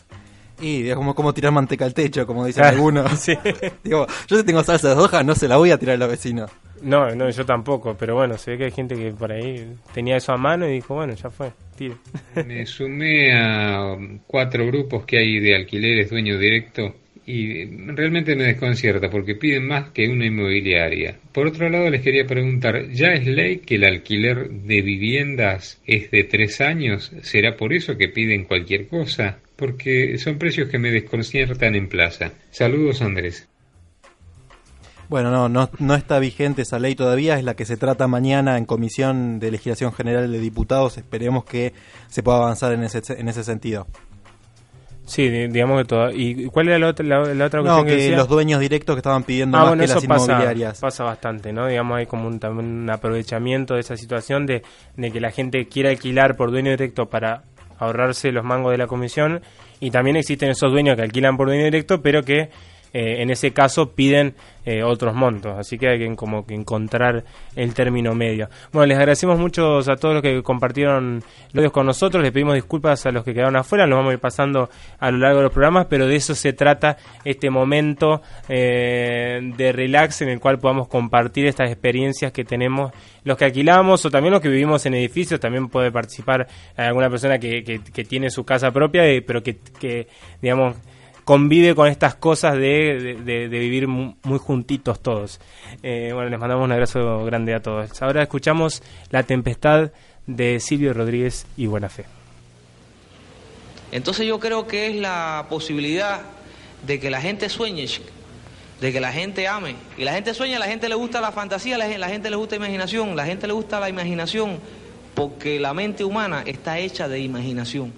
Y 0.62 0.90
es 0.90 0.96
como, 0.96 1.16
como 1.16 1.34
tirar 1.34 1.52
manteca 1.52 1.86
al 1.86 1.94
techo, 1.94 2.26
como 2.28 2.46
dicen 2.46 2.64
Ah, 2.66 2.70
algunos. 2.70 3.12
sí. 3.20 3.34
Digo, 3.84 4.06
yo 4.28 4.38
si 4.38 4.44
tengo 4.44 4.64
salsa 4.64 4.90
de 4.90 4.96
soja, 4.96 5.24
no 5.24 5.36
se 5.36 5.48
la 5.48 5.58
voy 5.58 5.72
a 5.72 5.78
tirar 5.78 5.96
a 5.96 6.00
los 6.00 6.10
vecinos. 6.10 6.52
No, 6.82 7.14
no, 7.14 7.30
yo 7.30 7.46
tampoco, 7.46 7.96
pero 7.98 8.16
bueno, 8.16 8.38
se 8.38 8.52
ve 8.52 8.58
que 8.58 8.64
hay 8.66 8.72
gente 8.72 8.96
que 8.96 9.12
por 9.12 9.32
ahí 9.32 9.68
tenía 9.94 10.16
eso 10.18 10.32
a 10.32 10.38
mano 10.38 10.66
y 10.68 10.74
dijo, 10.76 10.96
bueno, 10.96 11.14
ya 11.14 11.30
fue, 11.30 11.52
tire. 11.78 11.96
Me 12.48 12.66
sumé 12.66 13.34
a 13.34 13.98
cuatro 14.28 14.66
grupos 14.68 15.06
que 15.06 15.18
hay 15.18 15.40
de 15.40 15.56
alquileres 15.56 16.10
dueño 16.10 16.38
directo 16.38 16.96
y 17.26 17.66
realmente 17.92 18.36
me 18.36 18.46
desconcierta 18.46 19.08
porque 19.10 19.36
piden 19.36 19.68
más 19.68 19.92
que 19.92 20.08
una 20.08 20.26
inmobiliaria. 20.26 21.16
Por 21.32 21.46
otro 21.48 21.70
lado, 21.70 21.88
les 21.90 22.02
quería 22.02 22.26
preguntar, 22.26 22.90
¿ya 22.90 23.10
es 23.14 23.28
ley 23.28 23.58
que 23.60 23.76
el 23.76 23.84
alquiler 23.84 24.50
de 24.50 24.82
viviendas 24.82 25.80
es 25.86 26.10
de 26.10 26.24
tres 26.24 26.60
años? 26.60 27.12
¿Será 27.22 27.56
por 27.56 27.72
eso 27.74 27.98
que 27.98 28.08
piden 28.08 28.46
cualquier 28.46 28.88
cosa? 28.88 29.38
Porque 29.60 30.18
son 30.18 30.38
precios 30.38 30.70
que 30.70 30.80
me 30.80 30.90
desconciertan 30.90 31.76
en 31.76 31.90
plaza. 31.90 32.32
Saludos, 32.50 33.02
Andrés. 33.02 33.48
Bueno, 35.10 35.32
no, 35.32 35.50
no, 35.50 35.70
no 35.80 35.96
está 35.96 36.20
vigente 36.20 36.62
esa 36.62 36.78
ley 36.80 36.96
todavía, 36.96 37.38
es 37.38 37.44
la 37.44 37.56
que 37.56 37.66
se 37.66 37.78
trata 37.78 38.08
mañana 38.08 38.58
en 38.58 38.66
Comisión 38.66 39.40
de 39.40 39.52
Legislación 39.52 39.92
General 39.92 40.32
de 40.32 40.40
Diputados. 40.40 40.98
Esperemos 40.98 41.44
que 41.46 41.74
se 42.08 42.22
pueda 42.24 42.38
avanzar 42.38 42.74
en 42.74 42.84
ese, 42.84 43.02
en 43.20 43.28
ese 43.28 43.44
sentido. 43.44 43.88
Sí, 45.06 45.28
di- 45.28 45.48
digamos 45.48 45.82
que 45.82 45.86
todo. 45.86 46.12
¿Y 46.12 46.46
cuál 46.46 46.68
era 46.68 46.78
la 46.78 46.88
otra, 46.90 47.04
la, 47.04 47.34
la 47.34 47.46
otra 47.48 47.62
No, 47.62 47.66
cuestión 47.66 47.86
que, 47.88 47.92
que 47.94 48.02
decía? 48.04 48.18
los 48.18 48.28
dueños 48.30 48.60
directos 48.60 48.96
que 48.96 49.00
estaban 49.00 49.24
pidiendo 49.24 49.58
Ah, 49.58 49.62
más 49.62 49.70
bueno, 49.70 49.82
que 49.82 49.86
eso 49.86 49.96
las 49.96 50.06
pasa, 50.06 50.26
inmobiliarias. 50.34 50.80
pasa 50.80 51.04
bastante, 51.04 51.52
¿no? 51.52 51.66
Digamos, 51.66 51.98
hay 51.98 52.06
como 52.06 52.28
un, 52.28 52.40
también 52.40 52.68
un 52.84 52.90
aprovechamiento 52.92 53.74
de 53.74 53.80
esa 53.80 53.98
situación 53.98 54.46
de, 54.46 54.62
de 54.96 55.12
que 55.12 55.20
la 55.20 55.32
gente 55.32 55.68
quiere 55.68 55.90
alquilar 55.90 56.38
por 56.38 56.52
dueño 56.52 56.70
directo 56.70 57.08
para 57.10 57.42
ahorrarse 57.80 58.32
los 58.32 58.44
mangos 58.44 58.72
de 58.72 58.78
la 58.78 58.88
comisión. 58.88 59.42
Y 59.80 59.92
también 59.92 60.18
existen 60.18 60.50
esos 60.50 60.72
dueños 60.72 60.96
que 60.96 61.02
alquilan 61.02 61.38
por 61.38 61.48
dueño 61.48 61.64
directo, 61.64 62.02
pero 62.02 62.24
que 62.24 62.50
eh, 62.94 63.22
en 63.22 63.30
ese 63.30 63.52
caso 63.52 63.92
piden 63.92 64.36
eh, 64.66 64.84
otros 64.84 65.16
montos, 65.16 65.58
así 65.58 65.78
que 65.78 65.90
hay 65.90 66.00
que 66.00 66.16
como 66.16 66.46
que 66.46 66.54
encontrar 66.54 67.24
el 67.56 67.74
término 67.74 68.14
medio. 68.14 68.50
Bueno, 68.72 68.88
les 68.88 68.98
agradecemos 68.98 69.40
mucho 69.40 69.80
a 69.80 69.96
todos 69.96 70.16
los 70.16 70.22
que 70.22 70.44
compartieron 70.44 71.24
los 71.54 71.72
con 71.72 71.86
nosotros, 71.86 72.22
les 72.22 72.32
pedimos 72.32 72.56
disculpas 72.56 73.06
a 73.06 73.12
los 73.12 73.24
que 73.24 73.34
quedaron 73.34 73.56
afuera, 73.56 73.88
nos 73.88 73.98
vamos 73.98 74.12
a 74.12 74.14
ir 74.14 74.20
pasando 74.20 74.70
a 75.00 75.12
lo 75.12 75.18
largo 75.18 75.38
de 75.38 75.44
los 75.44 75.54
programas, 75.54 75.88
pero 75.88 76.08
de 76.08 76.16
eso 76.16 76.36
se 76.36 76.54
trata 76.54 76.98
este 77.24 77.50
momento 77.50 78.22
eh, 78.48 79.40
de 79.58 79.72
relax 79.72 80.22
en 80.22 80.30
el 80.30 80.40
cual 80.40 80.60
podamos 80.60 80.88
compartir 80.88 81.48
estas 81.48 81.72
experiencias 81.72 82.32
que 82.32 82.44
tenemos 82.44 82.92
los 83.24 83.38
que 83.38 83.46
alquilamos 83.46 84.06
o 84.06 84.12
también 84.12 84.34
los 84.34 84.42
que 84.42 84.50
vivimos 84.50 84.86
en 84.86 84.94
edificios, 84.94 85.40
también 85.40 85.70
puede 85.70 85.92
participar 85.92 86.48
alguna 86.76 87.10
persona 87.10 87.40
que 87.40 87.82
tiene 88.08 88.30
su 88.30 88.44
casa 88.44 88.72
propia, 88.72 89.06
eh, 89.08 89.22
pero 89.22 89.42
que, 89.42 89.58
que 89.80 90.08
digamos 90.42 90.76
convive 91.30 91.76
con 91.76 91.88
estas 91.88 92.16
cosas 92.16 92.56
de, 92.56 93.20
de- 93.24 93.48
vivir 93.50 93.88
mu- 93.88 94.16
muy 94.24 94.40
juntitos 94.40 95.00
todos. 95.00 95.40
Eh, 95.84 96.10
bueno, 96.12 96.28
les 96.32 96.40
mandamos 96.40 96.66
un 96.66 96.72
abrazo 96.72 97.24
grande 97.24 97.54
a 97.54 97.62
todos. 97.62 98.02
Ahora 98.02 98.24
escuchamos 98.24 98.82
La 99.12 99.22
Tempestad 99.22 99.92
de 100.26 100.60
Silvio 100.60 100.92
Rodríguez 100.92 101.46
y 101.56 101.68
Buena 101.68 101.88
Fe. 101.88 102.06
Entonces 103.92 104.26
yo 104.26 104.40
creo 104.40 104.66
que 104.66 104.88
es 104.88 104.96
la 104.96 105.46
posibilidad 105.52 106.22
de 106.88 107.00
que 107.00 107.12
la 107.12 107.22
gente 107.22 107.48
sueñe 107.48 107.86
de 108.82 108.92
que 108.92 109.00
la 109.00 109.12
gente 109.12 109.48
ame. 109.48 109.76
Y 110.00 110.06
la 110.06 110.14
gente 110.14 110.34
sueña, 110.34 110.58
la 110.58 110.66
gente 110.66 110.90
le 110.90 110.96
gusta 110.96 111.22
la 111.22 111.32
fantasía, 111.32 111.78
la 111.78 111.84
gente, 111.86 112.00
la 112.00 112.10
gente 112.10 112.32
le 112.32 112.38
gusta 112.38 112.56
la 112.56 112.66
imaginación, 112.66 113.16
la 113.16 113.26
gente 113.28 113.46
le 113.46 113.54
gusta 113.54 113.80
la 113.80 113.88
imaginación, 113.90 114.58
porque 115.14 115.60
la 115.60 115.76
mente 115.76 116.04
humana 116.04 116.42
está 116.48 116.80
hecha 116.80 117.08
de 117.08 117.20
imaginación. 117.20 117.94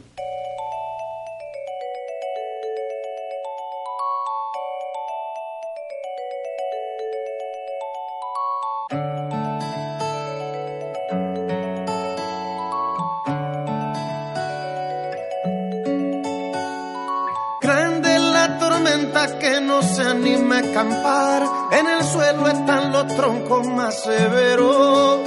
Grande 17.62 18.18
la 18.18 18.58
tormenta 18.58 19.38
que 19.38 19.62
no 19.62 19.84
se 19.84 20.02
anima 20.02 20.56
a 20.56 20.60
acampar. 20.62 21.44
En 21.72 21.88
el 21.88 22.04
suelo 22.04 22.48
están 22.48 22.92
los 22.92 23.08
troncos 23.16 23.68
más 23.68 24.02
severos. 24.02 25.20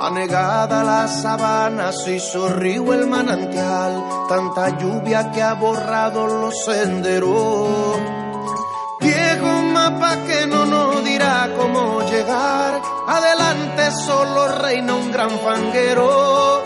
Anegada 0.00 0.82
la 0.82 1.06
sabana 1.06 1.92
se 1.92 2.16
hizo 2.16 2.48
río 2.48 2.92
el 2.92 3.06
manantial. 3.06 4.02
Tanta 4.28 4.76
lluvia 4.80 5.30
que 5.30 5.42
ha 5.42 5.54
borrado 5.54 6.26
los 6.26 6.64
senderos. 6.64 7.98
Viejo 8.98 9.62
mapa 9.72 10.24
que 10.26 10.48
no 10.48 10.66
nos 10.66 11.04
dirá 11.04 11.48
cómo 11.56 12.02
llegar. 12.02 12.82
Adelante 13.06 13.92
solo 14.04 14.48
reina 14.58 14.96
un 14.96 15.12
gran 15.12 15.30
fanguero. 15.38 16.63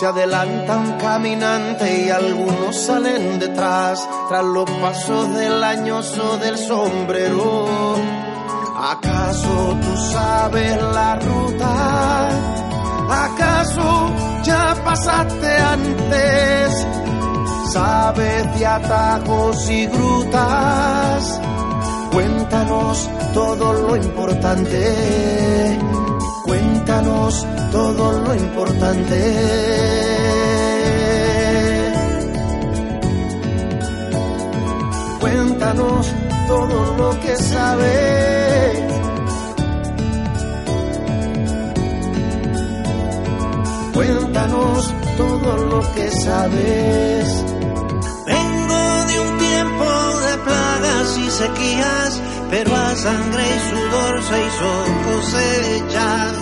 Se 0.00 0.06
adelanta 0.06 0.78
un 0.78 0.92
caminante 0.92 2.06
y 2.06 2.08
algunos 2.08 2.74
salen 2.74 3.38
detrás, 3.38 4.00
tras 4.30 4.44
los 4.44 4.64
pasos 4.80 5.34
del 5.34 5.62
añoso 5.62 6.38
del 6.38 6.56
sombrero. 6.56 7.66
¿Acaso 8.78 9.76
tú 9.82 9.96
sabes 10.10 10.82
la 10.94 11.16
ruta? 11.16 12.28
¿Acaso 13.26 14.10
ya 14.42 14.74
pasaste 14.82 15.56
antes? 15.58 16.86
¿Sabes 17.70 18.58
de 18.58 18.66
atajos 18.66 19.70
y 19.70 19.84
grutas? 19.84 21.40
Cuéntanos 22.10 23.10
todo 23.34 23.74
lo 23.74 23.96
importante. 23.96 25.78
Cuéntanos 26.50 27.46
todo 27.70 28.10
lo 28.24 28.34
importante. 28.34 29.18
Cuéntanos 35.20 36.12
todo 36.48 36.96
lo 36.96 37.20
que 37.20 37.36
sabes. 37.36 38.80
Cuéntanos 43.94 44.94
todo 45.16 45.56
lo 45.56 45.94
que 45.94 46.10
sabes. 46.10 47.44
Vengo 48.26 49.04
de 49.06 49.20
un 49.20 49.38
tiempo 49.38 49.84
de 50.26 50.38
plagas 50.38 51.16
y 51.16 51.30
sequías, 51.30 52.20
pero 52.50 52.74
a 52.74 52.94
sangre 52.96 53.42
y 53.42 53.58
sudor 53.70 54.22
se 54.22 54.46
hizo 54.46 54.70
cosecha. 55.06 56.32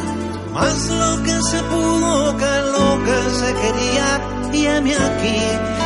Más 0.55 0.89
lo 0.89 1.23
que 1.23 1.43
se 1.51 1.63
pudo 1.65 2.37
que 2.37 2.55
lo 2.77 3.05
que 3.05 3.19
se 3.41 3.55
quería, 3.63 4.09
y 4.53 4.67
heme 4.67 4.95
aquí 4.95 5.41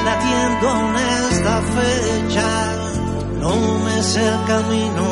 latiendo 0.05 0.67
en 0.81 0.97
esta 1.31 1.63
fecha. 1.77 2.49
No 3.41 3.55
me 3.85 4.03
sé 4.03 4.27
el 4.27 4.45
camino, 4.47 5.07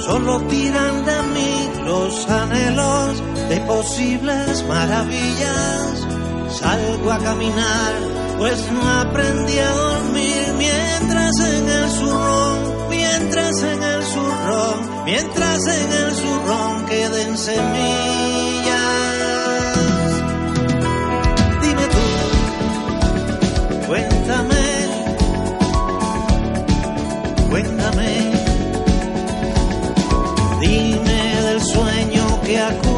solo 0.00 0.40
tiran 0.48 1.04
de 1.04 1.22
mí 1.34 1.70
los 1.84 2.28
anhelos 2.28 3.22
de 3.48 3.60
posibles 3.60 4.64
maravillas. 4.68 6.06
Salgo 6.50 7.12
a 7.12 7.18
caminar, 7.18 7.92
pues 8.38 8.58
no 8.72 9.00
aprendí 9.00 9.58
a 9.58 9.70
dormir 9.70 10.54
mientras 10.58 11.38
en 11.40 11.68
el 11.68 11.90
zurrón, 11.90 12.88
mientras 12.90 13.62
en 13.62 13.82
el 13.82 13.85
mientras 15.04 15.66
en 15.66 15.92
el 15.92 16.14
zurrón 16.14 16.86
queden 16.86 17.36
semillas. 17.38 17.56
Dime 21.62 21.86
tú, 21.94 21.98
cuéntame, 23.86 24.64
cuéntame, 27.50 28.32
dime 30.60 31.42
del 31.42 31.60
sueño 31.62 32.40
que 32.44 32.58
acunas, 32.58 32.95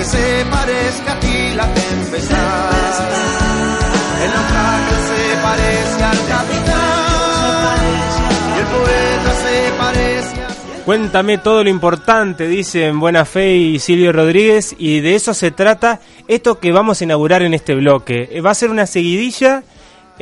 que 0.00 0.06
se 0.06 0.46
parezca 0.50 1.12
a 1.12 1.20
ti 1.20 1.54
la 1.54 1.74
tempestad. 1.74 2.70
El 4.24 4.30
naufragio 4.30 4.96
se 5.10 5.22
parece 5.42 6.04
al 6.04 6.20
capitán. 6.34 7.80
Y 8.56 8.58
el 8.60 8.66
poeta 8.66 9.32
se 9.44 9.72
parece 9.78 10.42
a 10.42 10.84
Cuéntame 10.86 11.38
todo 11.38 11.62
lo 11.64 11.70
importante, 11.70 12.48
dicen 12.48 12.98
Buena 12.98 13.26
Fe 13.26 13.56
y 13.56 13.78
Silvio 13.78 14.12
Rodríguez, 14.12 14.74
y 14.78 15.00
de 15.00 15.14
eso 15.16 15.34
se 15.34 15.50
trata 15.50 16.00
esto 16.26 16.58
que 16.58 16.72
vamos 16.72 17.00
a 17.00 17.04
inaugurar 17.04 17.42
en 17.42 17.52
este 17.52 17.74
bloque. 17.74 18.30
Eh, 18.32 18.40
Va 18.40 18.52
a 18.52 18.54
ser 18.54 18.70
una 18.70 18.86
seguidilla 18.86 19.62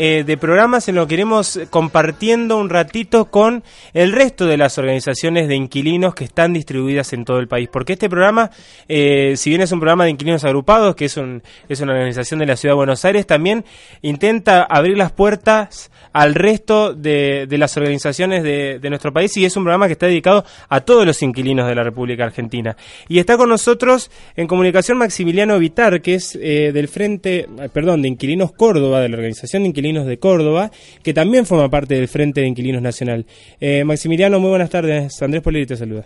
eh, 0.00 0.22
de 0.24 0.36
programas 0.36 0.88
en 0.88 0.94
lo 0.94 1.08
que 1.08 1.14
iremos 1.14 1.58
compartiendo 1.70 2.56
un 2.56 2.70
ratito 2.70 3.24
con 3.24 3.64
el 3.94 4.12
resto 4.12 4.46
de 4.46 4.56
las 4.56 4.78
organizaciones 4.78 5.48
de 5.48 5.56
inquilinos 5.56 6.14
que 6.14 6.22
están 6.22 6.52
distribuidas 6.52 7.12
en 7.12 7.24
todo 7.24 7.40
el 7.40 7.48
país. 7.48 7.68
Porque 7.72 7.94
este 7.94 8.08
programa, 8.08 8.52
eh, 8.88 9.34
si 9.36 9.50
bien 9.50 9.60
es 9.60 9.72
un 9.72 9.80
programa 9.80 10.04
de 10.04 10.10
inquilinos 10.10 10.44
agrupados, 10.44 10.94
que 10.94 11.06
es, 11.06 11.16
un, 11.16 11.42
es 11.68 11.80
una 11.80 11.94
organización 11.94 12.38
de 12.38 12.46
la 12.46 12.56
Ciudad 12.56 12.74
de 12.74 12.76
Buenos 12.76 13.04
Aires, 13.04 13.26
también 13.26 13.64
intenta 14.00 14.62
abrir 14.62 14.96
las 14.96 15.10
puertas 15.10 15.90
al 16.12 16.36
resto 16.36 16.94
de, 16.94 17.46
de 17.48 17.58
las 17.58 17.76
organizaciones 17.76 18.44
de, 18.44 18.78
de 18.78 18.90
nuestro 18.90 19.12
país 19.12 19.36
y 19.36 19.44
es 19.44 19.56
un 19.56 19.64
programa 19.64 19.86
que 19.88 19.94
está 19.94 20.06
dedicado 20.06 20.44
a 20.68 20.80
todos 20.80 21.04
los 21.04 21.20
inquilinos 21.22 21.66
de 21.66 21.74
la 21.74 21.82
República 21.82 22.22
Argentina. 22.22 22.76
Y 23.08 23.18
está 23.18 23.36
con 23.36 23.48
nosotros 23.48 24.12
en 24.36 24.46
comunicación 24.46 24.96
Maximiliano 24.96 25.58
Vitar, 25.58 26.00
que 26.00 26.14
es 26.14 26.38
eh, 26.40 26.70
del 26.72 26.86
Frente, 26.86 27.48
perdón, 27.72 28.02
de 28.02 28.08
Inquilinos 28.08 28.52
Córdoba, 28.52 29.00
de 29.00 29.08
la 29.08 29.16
Organización 29.16 29.64
de 29.64 29.70
Inquilinos 29.70 29.87
de 29.92 30.18
Córdoba, 30.18 30.70
que 31.02 31.12
también 31.14 31.46
forma 31.46 31.68
parte 31.68 31.94
del 31.94 32.08
Frente 32.08 32.40
de 32.42 32.46
Inquilinos 32.48 32.82
Nacional. 32.82 33.26
Eh, 33.60 33.84
Maximiliano, 33.84 34.38
muy 34.40 34.50
buenas 34.50 34.70
tardes. 34.70 35.20
Andrés 35.22 35.42
Poleri 35.42 35.66
te 35.66 35.76
saluda. 35.76 36.04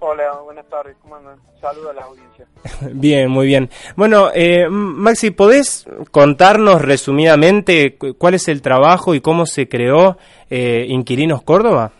Hola, 0.00 0.32
buenas 0.44 0.66
tardes, 0.68 0.96
¿cómo 1.00 1.14
andan? 1.14 1.38
Saludos 1.60 1.90
a 1.90 1.94
la 1.94 2.02
audiencia. 2.02 2.46
Bien, 2.92 3.30
muy 3.30 3.46
bien. 3.46 3.70
Bueno, 3.94 4.30
eh, 4.34 4.66
Maxi, 4.68 5.30
¿podés 5.30 5.86
contarnos 6.10 6.82
resumidamente 6.82 7.96
cu- 7.96 8.14
cuál 8.18 8.34
es 8.34 8.48
el 8.48 8.62
trabajo 8.62 9.14
y 9.14 9.20
cómo 9.20 9.46
se 9.46 9.68
creó 9.68 10.18
eh, 10.50 10.86
Inquilinos 10.88 11.42
Córdoba? 11.42 11.92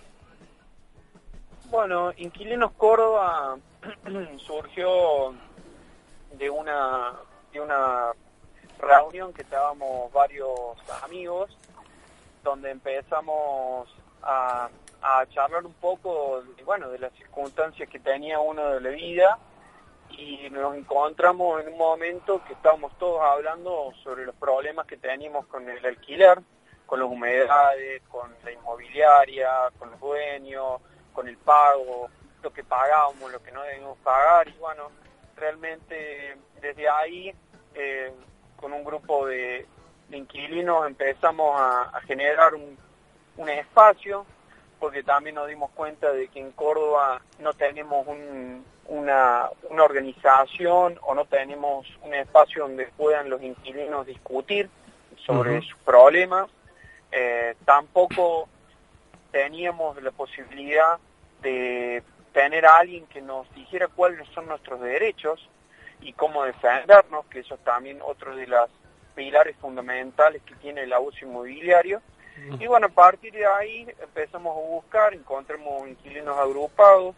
Bueno, 1.70 2.12
Inquilinos 2.16 2.72
Córdoba 2.72 3.56
surgió 4.38 5.32
de 6.38 6.50
una 6.50 7.12
de 7.52 7.60
una 7.60 8.06
reunión 8.82 9.32
que 9.32 9.42
estábamos 9.42 10.12
varios 10.12 10.76
amigos 11.02 11.56
donde 12.42 12.70
empezamos 12.70 13.88
a, 14.22 14.68
charlar 15.30 15.64
un 15.64 15.74
poco, 15.74 16.42
de, 16.56 16.62
bueno, 16.64 16.88
de 16.90 16.98
las 16.98 17.12
circunstancias 17.14 17.88
que 17.88 17.98
tenía 17.98 18.38
uno 18.38 18.68
de 18.70 18.80
la 18.80 18.90
vida 18.90 19.38
y 20.10 20.48
nos 20.50 20.76
encontramos 20.76 21.60
en 21.60 21.72
un 21.72 21.78
momento 21.78 22.42
que 22.44 22.52
estábamos 22.52 22.96
todos 22.98 23.20
hablando 23.20 23.92
sobre 24.02 24.26
los 24.26 24.34
problemas 24.36 24.86
que 24.86 24.96
teníamos 24.96 25.46
con 25.46 25.68
el 25.68 25.84
alquiler, 25.84 26.40
con 26.86 27.00
las 27.00 27.08
humedades, 27.08 28.02
con 28.08 28.32
la 28.44 28.52
inmobiliaria, 28.52 29.70
con 29.78 29.90
los 29.90 30.00
dueños, 30.00 30.80
con 31.12 31.26
el 31.26 31.36
pago, 31.38 32.08
lo 32.42 32.52
que 32.52 32.62
pagábamos, 32.62 33.32
lo 33.32 33.42
que 33.42 33.52
no 33.52 33.62
debíamos 33.62 33.98
pagar 33.98 34.48
y 34.48 34.52
bueno, 34.58 34.90
realmente 35.36 36.36
desde 36.60 36.88
ahí 36.88 37.34
eh, 37.74 38.12
con 38.62 38.72
un 38.72 38.84
grupo 38.84 39.26
de, 39.26 39.66
de 40.08 40.16
inquilinos 40.16 40.86
empezamos 40.86 41.60
a, 41.60 41.82
a 41.94 42.00
generar 42.02 42.54
un, 42.54 42.78
un 43.36 43.48
espacio 43.50 44.24
porque 44.78 45.02
también 45.02 45.34
nos 45.34 45.48
dimos 45.48 45.70
cuenta 45.72 46.12
de 46.12 46.28
que 46.28 46.40
en 46.40 46.52
Córdoba 46.52 47.20
no 47.40 47.52
tenemos 47.54 48.06
un, 48.06 48.64
una, 48.86 49.48
una 49.68 49.82
organización 49.84 50.98
o 51.02 51.14
no 51.14 51.24
tenemos 51.24 51.86
un 52.02 52.14
espacio 52.14 52.62
donde 52.62 52.86
puedan 52.96 53.30
los 53.30 53.42
inquilinos 53.42 54.06
discutir 54.06 54.70
sobre 55.26 55.60
sus 55.60 55.76
problemas. 55.84 56.48
Eh, 57.10 57.54
tampoco 57.64 58.48
teníamos 59.30 60.00
la 60.02 60.10
posibilidad 60.10 60.98
de 61.42 62.02
tener 62.32 62.66
a 62.66 62.78
alguien 62.78 63.06
que 63.06 63.20
nos 63.20 63.52
dijera 63.54 63.88
cuáles 63.88 64.26
son 64.30 64.46
nuestros 64.46 64.80
derechos 64.80 65.48
y 66.03 66.12
cómo 66.12 66.44
defendernos, 66.44 67.26
que 67.26 67.40
eso 67.40 67.55
es 67.55 67.64
también 67.64 68.00
otro 68.03 68.34
de 68.34 68.46
los 68.46 68.68
pilares 69.14 69.57
fundamentales 69.57 70.42
que 70.42 70.55
tiene 70.57 70.82
el 70.82 70.92
abuso 70.92 71.24
inmobiliario. 71.24 72.00
Y 72.59 72.66
bueno, 72.66 72.86
a 72.86 72.90
partir 72.90 73.32
de 73.32 73.46
ahí 73.46 73.86
empezamos 74.00 74.57
a 74.57 74.61
buscar, 74.61 75.14
encontramos 75.14 75.86
inquilinos 75.88 76.36
agrupados, 76.38 77.14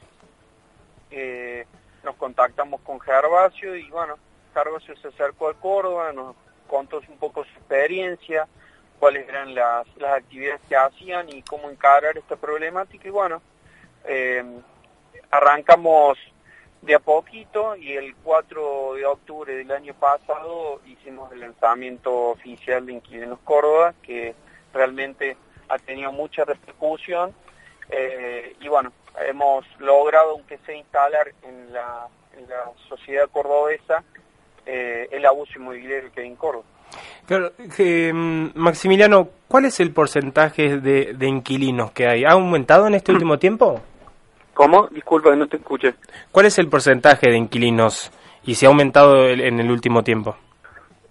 eh, 1.10 1.66
nos 2.02 2.16
contactamos 2.16 2.80
con 2.82 3.00
Gervasio 3.00 3.76
y 3.76 3.88
bueno, 3.90 4.18
Gervasio 4.52 4.96
se 4.96 5.08
acercó 5.08 5.48
a 5.48 5.54
Córdoba, 5.54 6.12
nos 6.12 6.34
contó 6.66 7.00
un 7.08 7.18
poco 7.18 7.44
su 7.44 7.50
experiencia, 7.52 8.46
cuáles 8.98 9.28
eran 9.28 9.54
las, 9.54 9.86
las 9.96 10.18
actividades 10.18 10.60
que 10.68 10.76
hacían 10.76 11.28
y 11.30 11.42
cómo 11.42 11.70
encarar 11.70 12.18
esta 12.18 12.36
problemática 12.36 13.08
y 13.08 13.12
bueno, 13.12 13.40
eh, 14.04 14.44
arrancamos 15.30 16.18
de 16.84 16.94
a 16.94 16.98
poquito 16.98 17.76
y 17.76 17.92
el 17.92 18.14
4 18.16 18.94
de 18.94 19.06
octubre 19.06 19.54
del 19.54 19.70
año 19.70 19.94
pasado 19.94 20.80
hicimos 20.86 21.32
el 21.32 21.40
lanzamiento 21.40 22.30
oficial 22.30 22.84
de 22.84 22.92
Inquilinos 22.92 23.38
Córdoba 23.44 23.94
que 24.02 24.34
realmente 24.72 25.36
ha 25.68 25.78
tenido 25.78 26.12
mucha 26.12 26.44
repercusión 26.44 27.32
eh, 27.90 28.54
y 28.60 28.68
bueno, 28.68 28.92
hemos 29.26 29.64
logrado 29.78 30.32
aunque 30.32 30.58
sea 30.58 30.74
instalar 30.76 31.32
en 31.42 31.72
la, 31.72 32.06
en 32.36 32.48
la 32.48 32.70
sociedad 32.88 33.28
cordobesa 33.30 34.04
eh, 34.66 35.08
el 35.10 35.24
abuso 35.24 35.52
inmobiliario 35.56 36.12
que 36.12 36.20
hay 36.20 36.26
en 36.26 36.36
Córdoba. 36.36 36.64
Claro, 37.26 37.52
mm, 37.58 38.48
Maximiliano, 38.54 39.28
¿cuál 39.48 39.64
es 39.64 39.80
el 39.80 39.92
porcentaje 39.92 40.78
de, 40.78 41.14
de 41.14 41.26
inquilinos 41.26 41.92
que 41.92 42.06
hay? 42.06 42.24
¿Ha 42.24 42.32
aumentado 42.32 42.86
en 42.86 42.94
este 42.94 43.12
último 43.12 43.38
tiempo? 43.38 43.80
¿Cómo? 44.54 44.86
Disculpa, 44.88 45.34
no 45.36 45.46
te 45.48 45.56
escuché. 45.56 45.94
¿Cuál 46.32 46.46
es 46.46 46.58
el 46.58 46.68
porcentaje 46.68 47.28
de 47.30 47.36
inquilinos 47.36 48.10
y 48.44 48.54
si 48.54 48.66
ha 48.66 48.68
aumentado 48.68 49.24
el- 49.26 49.40
en 49.40 49.60
el 49.60 49.70
último 49.70 50.02
tiempo? 50.02 50.36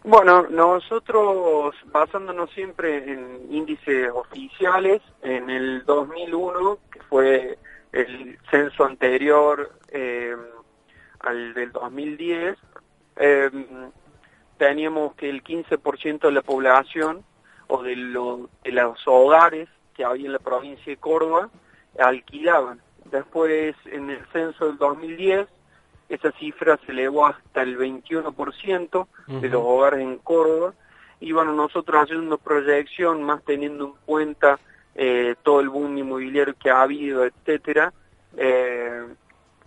Bueno, 0.05 0.47
nosotros 0.49 1.75
basándonos 1.85 2.49
siempre 2.51 2.97
en 3.11 3.47
índices 3.49 4.09
oficiales, 4.13 5.01
en 5.21 5.49
el 5.49 5.85
2001, 5.85 6.77
que 6.91 6.99
fue 7.03 7.57
el 7.93 8.37
censo 8.51 8.83
anterior 8.85 9.71
eh, 9.89 10.35
al 11.21 11.53
del 11.53 11.71
2010, 11.71 12.57
eh, 13.15 13.49
teníamos 14.57 15.15
que 15.15 15.29
el 15.29 15.41
15% 15.43 16.27
de 16.27 16.33
la 16.33 16.41
población 16.41 17.23
o 17.67 17.81
de, 17.83 17.95
lo- 17.95 18.49
de 18.63 18.71
los 18.71 18.99
hogares 19.07 19.69
que 19.95 20.03
había 20.03 20.25
en 20.25 20.33
la 20.33 20.39
provincia 20.39 20.83
de 20.85 20.97
Córdoba 20.97 21.49
alquilaban. 21.99 22.81
Después, 23.13 23.75
en 23.85 24.09
el 24.09 24.25
censo 24.33 24.65
del 24.65 24.77
2010, 24.79 25.47
esa 26.09 26.31
cifra 26.31 26.79
se 26.83 26.93
elevó 26.93 27.27
hasta 27.27 27.61
el 27.61 27.77
21% 27.77 29.07
de 29.39 29.49
los 29.49 29.61
hogares 29.63 29.99
en 29.99 30.17
Córdoba. 30.17 30.73
Y 31.19 31.31
bueno, 31.31 31.53
nosotros 31.53 32.01
haciendo 32.01 32.25
una 32.25 32.37
proyección, 32.37 33.21
más 33.21 33.43
teniendo 33.43 33.85
en 33.85 33.93
cuenta 34.07 34.59
eh, 34.95 35.35
todo 35.43 35.59
el 35.59 35.69
boom 35.69 35.95
inmobiliario 35.95 36.55
que 36.55 36.71
ha 36.71 36.81
habido, 36.81 37.23
etcétera, 37.23 37.93
eh, 38.35 39.05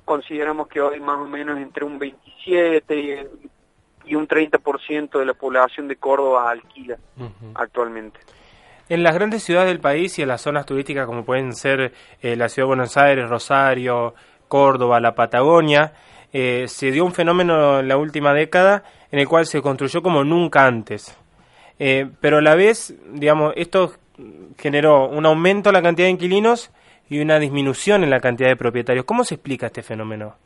consideramos 0.04 0.66
que 0.66 0.80
hoy 0.80 0.98
más 0.98 1.18
o 1.18 1.26
menos 1.26 1.56
entre 1.58 1.84
un 1.84 2.00
27 2.00 3.30
y 4.06 4.14
un 4.16 4.26
30% 4.26 5.20
de 5.20 5.24
la 5.24 5.34
población 5.34 5.86
de 5.86 5.94
Córdoba 5.94 6.50
alquila 6.50 6.98
actualmente. 7.54 8.18
En 8.88 9.02
las 9.02 9.14
grandes 9.16 9.42
ciudades 9.42 9.68
del 9.68 9.80
país 9.80 10.16
y 10.18 10.22
en 10.22 10.28
las 10.28 10.42
zonas 10.42 10.64
turísticas 10.64 11.06
como 11.06 11.24
pueden 11.24 11.52
ser 11.52 11.92
eh, 12.22 12.36
la 12.36 12.48
Ciudad 12.48 12.66
de 12.66 12.68
Buenos 12.68 12.96
Aires, 12.96 13.28
Rosario, 13.28 14.14
Córdoba, 14.46 15.00
la 15.00 15.14
Patagonia, 15.14 15.92
eh, 16.32 16.66
se 16.68 16.92
dio 16.92 17.04
un 17.04 17.12
fenómeno 17.12 17.80
en 17.80 17.88
la 17.88 17.96
última 17.96 18.32
década 18.32 18.84
en 19.10 19.18
el 19.18 19.26
cual 19.26 19.46
se 19.46 19.60
construyó 19.60 20.02
como 20.02 20.22
nunca 20.22 20.66
antes. 20.66 21.18
Eh, 21.80 22.08
pero 22.20 22.38
a 22.38 22.42
la 22.42 22.54
vez, 22.54 22.94
digamos, 23.12 23.54
esto 23.56 23.92
generó 24.56 25.08
un 25.08 25.26
aumento 25.26 25.70
en 25.70 25.74
la 25.74 25.82
cantidad 25.82 26.06
de 26.06 26.12
inquilinos 26.12 26.70
y 27.08 27.20
una 27.20 27.38
disminución 27.40 28.04
en 28.04 28.10
la 28.10 28.20
cantidad 28.20 28.48
de 28.50 28.56
propietarios. 28.56 29.04
¿Cómo 29.04 29.24
se 29.24 29.34
explica 29.34 29.66
este 29.66 29.82
fenómeno? 29.82 30.36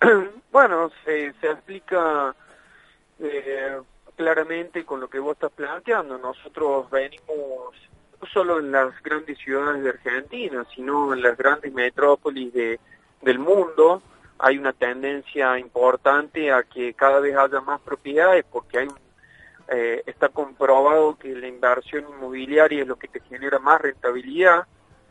bueno, 0.52 0.90
se, 1.04 1.32
se 1.40 1.46
explica 1.48 2.34
eh, 3.18 3.78
claramente 4.18 4.84
con 4.84 4.98
lo 4.98 5.08
que 5.08 5.20
vos 5.20 5.34
estás 5.34 5.52
planteando. 5.52 6.18
Nosotros 6.18 6.90
venimos 6.90 7.72
no 8.20 8.26
solo 8.32 8.58
en 8.58 8.72
las 8.72 9.00
grandes 9.00 9.38
ciudades 9.38 9.80
de 9.84 9.90
Argentina, 9.90 10.66
sino 10.74 11.14
en 11.14 11.22
las 11.22 11.38
grandes 11.38 11.72
metrópolis 11.72 12.52
de, 12.52 12.80
del 13.22 13.38
mundo. 13.38 14.02
Hay 14.40 14.58
una 14.58 14.72
tendencia 14.72 15.56
importante 15.56 16.50
a 16.50 16.64
que 16.64 16.94
cada 16.94 17.20
vez 17.20 17.36
haya 17.36 17.60
más 17.60 17.80
propiedades 17.80 18.44
porque 18.50 18.78
hay 18.78 18.88
eh, 19.70 20.02
está 20.06 20.30
comprobado 20.30 21.16
que 21.16 21.28
la 21.36 21.46
inversión 21.46 22.04
inmobiliaria 22.08 22.82
es 22.82 22.88
lo 22.88 22.96
que 22.96 23.06
te 23.06 23.20
genera 23.20 23.60
más 23.60 23.80
rentabilidad, 23.80 24.66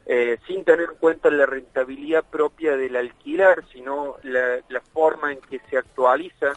eh, 0.06 0.38
sin 0.48 0.66
tener 0.66 0.90
en 0.90 0.98
cuenta 0.98 1.30
la 1.30 1.46
rentabilidad 1.46 2.26
propia 2.26 2.76
del 2.76 2.96
alquiler, 2.96 3.64
sino 3.72 4.16
la 4.24 4.82
forma 4.92 5.32
en 5.32 5.40
que 5.42 5.62
se 5.70 5.78
actualiza 5.78 6.54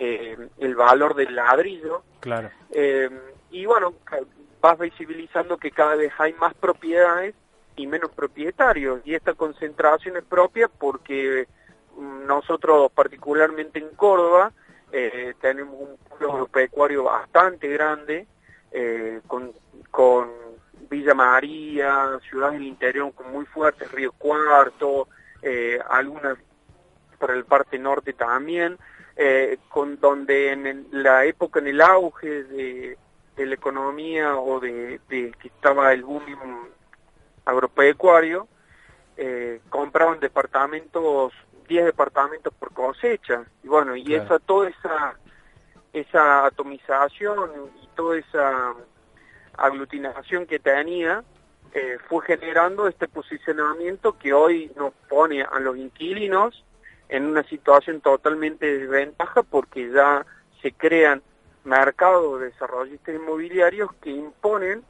eh, 0.00 0.48
el 0.58 0.74
valor 0.74 1.14
del 1.14 1.36
ladrillo. 1.36 2.02
Claro. 2.18 2.50
Eh, 2.70 3.08
y 3.50 3.66
bueno, 3.66 3.94
vas 4.60 4.78
visibilizando 4.78 5.58
que 5.58 5.70
cada 5.70 5.94
vez 5.94 6.12
hay 6.18 6.32
más 6.32 6.54
propiedades 6.54 7.34
y 7.76 7.86
menos 7.86 8.10
propietarios. 8.10 9.00
Y 9.04 9.14
esta 9.14 9.34
concentración 9.34 10.16
es 10.16 10.24
propia 10.24 10.68
porque 10.68 11.46
mm, 11.96 12.26
nosotros, 12.26 12.90
particularmente 12.92 13.78
en 13.78 13.90
Córdoba, 13.90 14.52
eh, 14.90 15.34
tenemos 15.40 15.74
un 15.78 15.96
pueblo 16.08 16.32
agropecuario 16.32 17.04
bastante 17.04 17.68
grande, 17.68 18.26
eh, 18.72 19.20
con, 19.26 19.52
con 19.90 20.30
Villa 20.88 21.14
María, 21.14 22.18
ciudades 22.28 22.54
del 22.58 22.68
interior 22.68 23.12
con 23.14 23.30
muy 23.30 23.44
fuertes, 23.44 23.92
Río 23.92 24.12
Cuarto, 24.12 25.08
eh, 25.42 25.78
algunas 25.88 26.38
por 27.18 27.30
el 27.32 27.44
parte 27.44 27.78
norte 27.78 28.14
también, 28.14 28.78
eh, 29.22 29.58
con 29.68 30.00
donde 30.00 30.50
en 30.52 30.66
el- 30.66 30.86
la 30.92 31.26
época, 31.26 31.58
en 31.60 31.66
el 31.66 31.82
auge 31.82 32.42
de, 32.44 32.96
de 33.36 33.46
la 33.46 33.54
economía 33.54 34.36
o 34.38 34.58
de, 34.60 34.98
de 35.10 35.30
que 35.38 35.48
estaba 35.48 35.92
el 35.92 36.04
boom 36.04 36.22
agropecuario, 37.44 38.48
eh, 39.18 39.60
compraban 39.68 40.20
departamentos, 40.20 41.34
10 41.68 41.84
departamentos 41.84 42.52
por 42.58 42.72
cosecha, 42.72 43.44
y 43.62 43.68
bueno, 43.68 43.94
y 43.94 44.04
Claro. 44.04 44.24
esa, 44.24 44.38
toda 44.38 44.70
esa, 44.70 45.14
esa 45.92 46.46
atomización 46.46 47.50
y 47.82 47.86
toda 47.94 48.16
esa 48.18 48.74
aglutinación 49.58 50.46
que 50.46 50.58
tenía, 50.58 51.22
eh, 51.74 51.98
fue 52.08 52.24
generando 52.24 52.88
este 52.88 53.06
posicionamiento 53.06 54.16
que 54.18 54.32
hoy 54.32 54.72
nos 54.76 54.92
pone 55.10 55.42
a 55.42 55.60
los 55.60 55.76
inquilinos 55.76 56.64
en 57.10 57.26
una 57.26 57.42
situación 57.44 58.00
totalmente 58.00 58.66
de 58.66 58.78
desventaja 58.78 59.42
porque 59.42 59.90
ya 59.92 60.24
se 60.62 60.72
crean 60.72 61.22
mercados 61.64 62.40
de 62.40 62.46
desarrollistas 62.46 63.14
inmobiliarios 63.14 63.92
que 64.02 64.10
imponen 64.10 64.82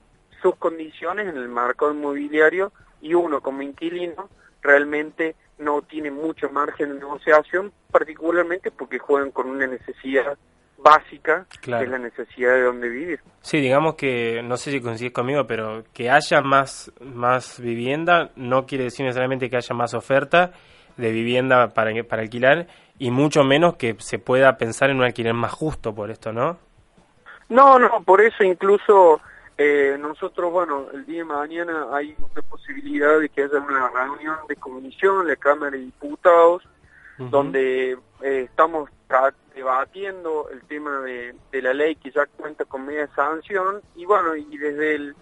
sus 0.43 0.55
condiciones 0.57 1.29
en 1.29 1.37
el 1.37 1.49
mercado 1.49 1.93
inmobiliario 1.93 2.73
y 3.01 3.14
uno 3.14 3.41
como 3.41 3.62
inquilino 3.62 4.29
realmente 4.62 5.35
no 5.59 5.83
tiene 5.83 6.11
mucho 6.11 6.51
margen 6.51 6.91
de 6.91 6.99
negociación, 7.01 7.73
particularmente 7.91 8.71
porque 8.71 8.99
juegan 8.99 9.31
con 9.31 9.49
una 9.49 9.66
necesidad 9.66 10.39
básica, 10.79 11.47
Claro. 11.61 11.81
que 11.81 11.85
es 11.85 11.91
la 11.91 11.99
necesidad 11.99 12.55
de 12.55 12.62
dónde 12.62 12.89
vivir. 12.89 13.21
Sí, 13.43 13.61
digamos 13.61 13.95
que, 13.97 14.43
no 14.43 14.57
sé 14.57 14.71
si 14.71 14.81
coincides 14.81 15.12
conmigo, 15.12 15.47
pero 15.47 15.85
que 15.93 16.09
haya 16.11 16.41
más, 16.41 16.91
más 17.01 17.61
vivienda 17.61 18.31
no 18.37 18.64
quiere 18.64 18.85
decir 18.85 19.05
necesariamente 19.05 19.51
que 19.51 19.57
haya 19.57 19.75
más 19.75 19.93
oferta 19.93 20.53
de 21.01 21.12
vivienda 21.12 21.68
para, 21.70 21.90
para 22.05 22.22
alquilar 22.22 22.66
y 22.98 23.11
mucho 23.11 23.42
menos 23.42 23.76
que 23.76 23.96
se 23.98 24.18
pueda 24.18 24.57
pensar 24.59 24.90
en 24.90 24.98
un 24.98 25.05
alquiler 25.05 25.34
más 25.34 25.53
justo 25.53 25.94
por 25.94 26.11
esto, 26.11 26.32
¿no? 26.32 26.59
No, 27.48 27.78
no, 27.78 28.03
por 28.05 28.20
eso 28.20 28.44
incluso 28.44 29.20
eh, 29.59 29.96
nosotros, 29.98 30.53
bueno, 30.53 30.86
el 30.92 31.05
día 31.07 31.18
de 31.18 31.24
mañana 31.24 31.86
hay 31.92 32.14
una 32.18 32.42
posibilidad 32.48 33.18
de 33.18 33.28
que 33.28 33.42
haya 33.42 33.59
una 33.59 33.88
reunión 33.88 34.36
de 34.48 34.57
comisión, 34.57 35.26
la 35.26 35.36
Cámara 35.36 35.72
de 35.72 35.78
Diputados, 35.78 36.62
donde 37.18 37.98
eh, 38.22 38.46
estamos 38.51 38.88
debatiendo 39.55 40.48
el 40.51 40.62
tema 40.62 41.01
de, 41.01 41.34
de 41.53 41.62
la 41.62 41.74
ley 41.74 41.96
que 41.96 42.11
ya 42.11 42.24
cuenta 42.24 42.64
con 42.64 42.86
media 42.86 43.09
sanción 43.14 43.82
y 43.94 44.07
bueno, 44.07 44.34
y 44.34 44.57
desde 44.57 44.94
el 44.94 45.14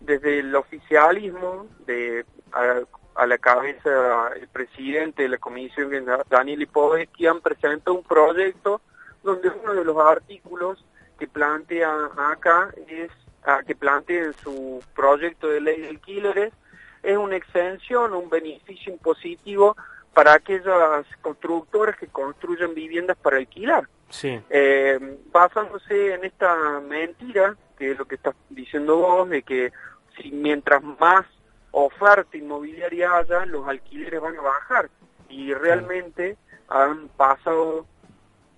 desde 0.00 0.38
el 0.38 0.54
oficialismo 0.54 1.66
de 1.86 2.24
a, 2.52 2.80
a 3.20 3.26
la 3.26 3.36
cabeza 3.36 4.30
el 4.34 4.48
presidente 4.48 5.24
de 5.24 5.28
la 5.28 5.36
comisión 5.36 5.90
Daniel 6.30 6.58
Lipovetsky 6.58 7.26
han 7.26 7.42
presentado 7.42 7.94
un 7.98 8.02
proyecto 8.02 8.80
donde 9.22 9.50
uno 9.62 9.74
de 9.74 9.84
los 9.84 9.98
artículos 9.98 10.82
que 11.18 11.28
plantea 11.28 11.92
acá 12.16 12.70
es 12.88 13.10
ah, 13.44 13.60
que 13.66 13.74
plantea 13.74 14.24
en 14.24 14.32
su 14.42 14.82
proyecto 14.94 15.48
de 15.48 15.60
ley 15.60 15.82
de 15.82 15.88
alquileres 15.90 16.54
es 17.02 17.18
una 17.18 17.36
exención, 17.36 18.14
un 18.14 18.30
beneficio 18.30 18.90
impositivo 18.90 19.76
para 20.14 20.32
aquellas 20.32 21.04
constructoras 21.20 21.98
que 21.98 22.06
construyen 22.06 22.74
viviendas 22.74 23.18
para 23.18 23.36
alquilar. 23.36 23.86
Sí. 24.08 24.40
Eh, 24.48 24.98
basándose 25.30 26.14
en 26.14 26.24
esta 26.24 26.80
mentira, 26.80 27.54
que 27.76 27.90
es 27.90 27.98
lo 27.98 28.06
que 28.06 28.14
estás 28.14 28.34
diciendo 28.48 28.96
vos, 28.96 29.28
de 29.28 29.42
que 29.42 29.72
si 30.16 30.32
mientras 30.32 30.82
más 30.82 31.26
oferta 31.72 32.36
inmobiliaria 32.36 33.16
haya, 33.16 33.46
los 33.46 33.66
alquileres 33.66 34.20
van 34.20 34.36
a 34.36 34.42
bajar. 34.42 34.90
Y 35.28 35.54
realmente 35.54 36.36
han 36.68 37.08
pasado 37.08 37.86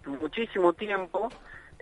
muchísimo 0.06 0.72
tiempo, 0.72 1.28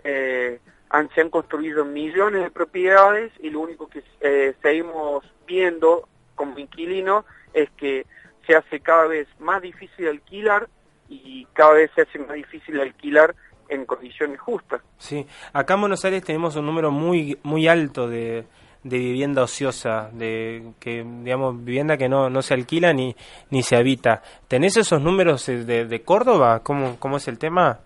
eh, 0.03 0.59
han, 0.89 1.09
se 1.09 1.21
han 1.21 1.29
construido 1.29 1.85
millones 1.85 2.43
de 2.43 2.51
propiedades 2.51 3.31
y 3.39 3.49
lo 3.49 3.61
único 3.61 3.87
que 3.87 4.03
eh, 4.19 4.53
seguimos 4.61 5.23
viendo 5.47 6.07
como 6.35 6.59
inquilino 6.59 7.25
es 7.53 7.69
que 7.71 8.05
se 8.45 8.55
hace 8.55 8.79
cada 8.79 9.07
vez 9.07 9.27
más 9.39 9.61
difícil 9.61 10.07
alquilar 10.07 10.67
y 11.07 11.45
cada 11.53 11.73
vez 11.73 11.91
se 11.95 12.01
hace 12.01 12.19
más 12.19 12.33
difícil 12.33 12.79
alquilar 12.79 13.35
en 13.69 13.85
condiciones 13.85 14.39
justas. 14.39 14.81
Sí, 14.97 15.25
acá 15.53 15.75
en 15.75 15.81
Buenos 15.81 16.03
Aires 16.03 16.23
tenemos 16.23 16.55
un 16.55 16.65
número 16.65 16.91
muy 16.91 17.37
muy 17.43 17.67
alto 17.67 18.07
de, 18.07 18.45
de 18.83 18.97
vivienda 18.97 19.43
ociosa, 19.43 20.09
de 20.13 20.71
que 20.79 21.03
digamos 21.23 21.63
vivienda 21.63 21.97
que 21.97 22.09
no, 22.09 22.29
no 22.29 22.41
se 22.41 22.53
alquila 22.55 22.93
ni 22.93 23.15
ni 23.49 23.61
se 23.63 23.75
habita. 23.75 24.21
¿Tenés 24.47 24.77
esos 24.77 25.01
números 25.01 25.45
de, 25.45 25.85
de 25.85 26.01
Córdoba? 26.01 26.61
¿Cómo, 26.63 26.97
¿Cómo 26.99 27.17
es 27.17 27.27
el 27.27 27.37
tema? 27.37 27.79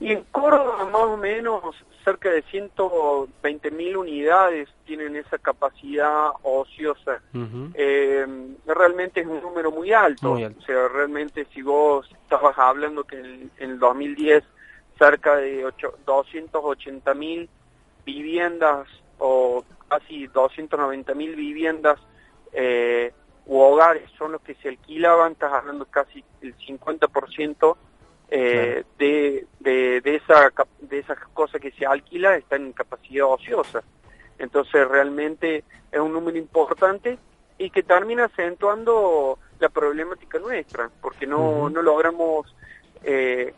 Y 0.00 0.12
en 0.12 0.24
Córdoba 0.30 0.84
más 0.92 1.02
o 1.02 1.16
menos 1.16 1.62
cerca 2.04 2.30
de 2.30 2.42
120 2.42 3.70
mil 3.72 3.96
unidades 3.96 4.68
tienen 4.86 5.14
esa 5.16 5.36
capacidad 5.38 6.30
ociosa. 6.42 7.20
Eh, 7.74 8.26
realmente 8.66 9.20
es 9.20 9.26
un 9.26 9.42
número 9.42 9.70
muy 9.70 9.92
alto. 9.92 10.30
Muy 10.34 10.44
alto. 10.44 10.58
O 10.60 10.64
sea, 10.64 10.88
realmente 10.88 11.46
si 11.52 11.60
vos 11.62 12.08
estabas 12.22 12.56
hablando 12.58 13.04
que 13.04 13.18
en, 13.18 13.50
el 13.58 13.78
2010 13.78 14.42
cerca 14.98 15.36
de 15.36 15.64
ocho- 15.66 15.94
280 16.06 17.12
mil 17.14 17.48
viviendas 18.06 18.88
o 19.18 19.64
casi 19.88 20.26
290 20.28 21.14
mil 21.14 21.34
viviendas 21.34 21.98
eh, 22.52 23.12
u 23.46 23.58
hogares 23.58 24.10
son 24.18 24.32
los 24.32 24.42
que 24.42 24.54
se 24.56 24.68
alquilaban, 24.68 25.32
estás 25.32 25.52
hablando 25.52 25.86
casi 25.86 26.22
el 26.42 26.56
50% 26.56 27.76
eh, 28.30 28.84
de, 28.98 29.46
de, 29.60 30.00
de 30.02 30.16
esa 30.16 30.52
de 30.80 30.98
esa 30.98 31.16
cosa 31.32 31.58
que 31.58 31.70
se 31.72 31.86
alquila 31.86 32.36
está 32.36 32.56
en 32.56 32.72
capacidad 32.72 33.26
ociosa. 33.26 33.82
Entonces 34.38 34.86
realmente 34.86 35.64
es 35.90 35.98
un 35.98 36.12
número 36.12 36.36
importante 36.36 37.18
y 37.56 37.70
que 37.70 37.82
termina 37.82 38.26
acentuando 38.26 39.38
la 39.58 39.68
problemática 39.70 40.38
nuestra, 40.38 40.90
porque 41.00 41.26
no, 41.26 41.68
no 41.70 41.82
logramos 41.82 42.54
eh, 43.02 43.54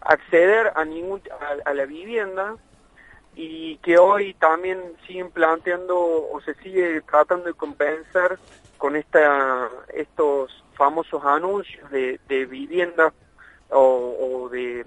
acceder 0.00 0.72
a 0.74 0.84
ningún 0.84 1.20
a, 1.30 1.70
a 1.70 1.74
la 1.74 1.84
vivienda 1.84 2.56
y 3.34 3.76
que 3.78 3.98
hoy 3.98 4.34
también 4.34 4.78
siguen 5.06 5.30
planteando 5.30 5.96
o 5.96 6.40
se 6.40 6.54
sigue 6.54 7.00
tratando 7.02 7.46
de 7.46 7.54
compensar 7.54 8.38
con 8.76 8.96
esta 8.96 9.68
estos 9.92 10.64
famosos 10.74 11.24
anuncios 11.24 11.90
de, 11.90 12.18
de 12.28 12.46
vivienda 12.46 13.12
o, 13.70 14.16
o 14.20 14.48
de 14.48 14.84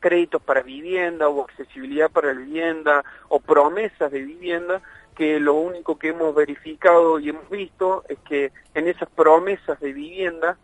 créditos 0.00 0.42
para 0.42 0.62
vivienda 0.62 1.28
o 1.28 1.42
accesibilidad 1.42 2.10
para 2.10 2.32
vivienda 2.32 3.04
o 3.28 3.38
promesas 3.40 4.10
de 4.10 4.22
vivienda 4.22 4.82
que 5.14 5.38
lo 5.38 5.54
único 5.54 5.98
que 5.98 6.08
hemos 6.08 6.34
verificado 6.34 7.20
y 7.20 7.28
hemos 7.28 7.48
visto 7.50 8.04
es 8.08 8.18
que 8.20 8.52
en 8.74 8.88
esas 8.88 9.08
promesas 9.10 9.78
de 9.80 9.92
vivienda 9.92 10.56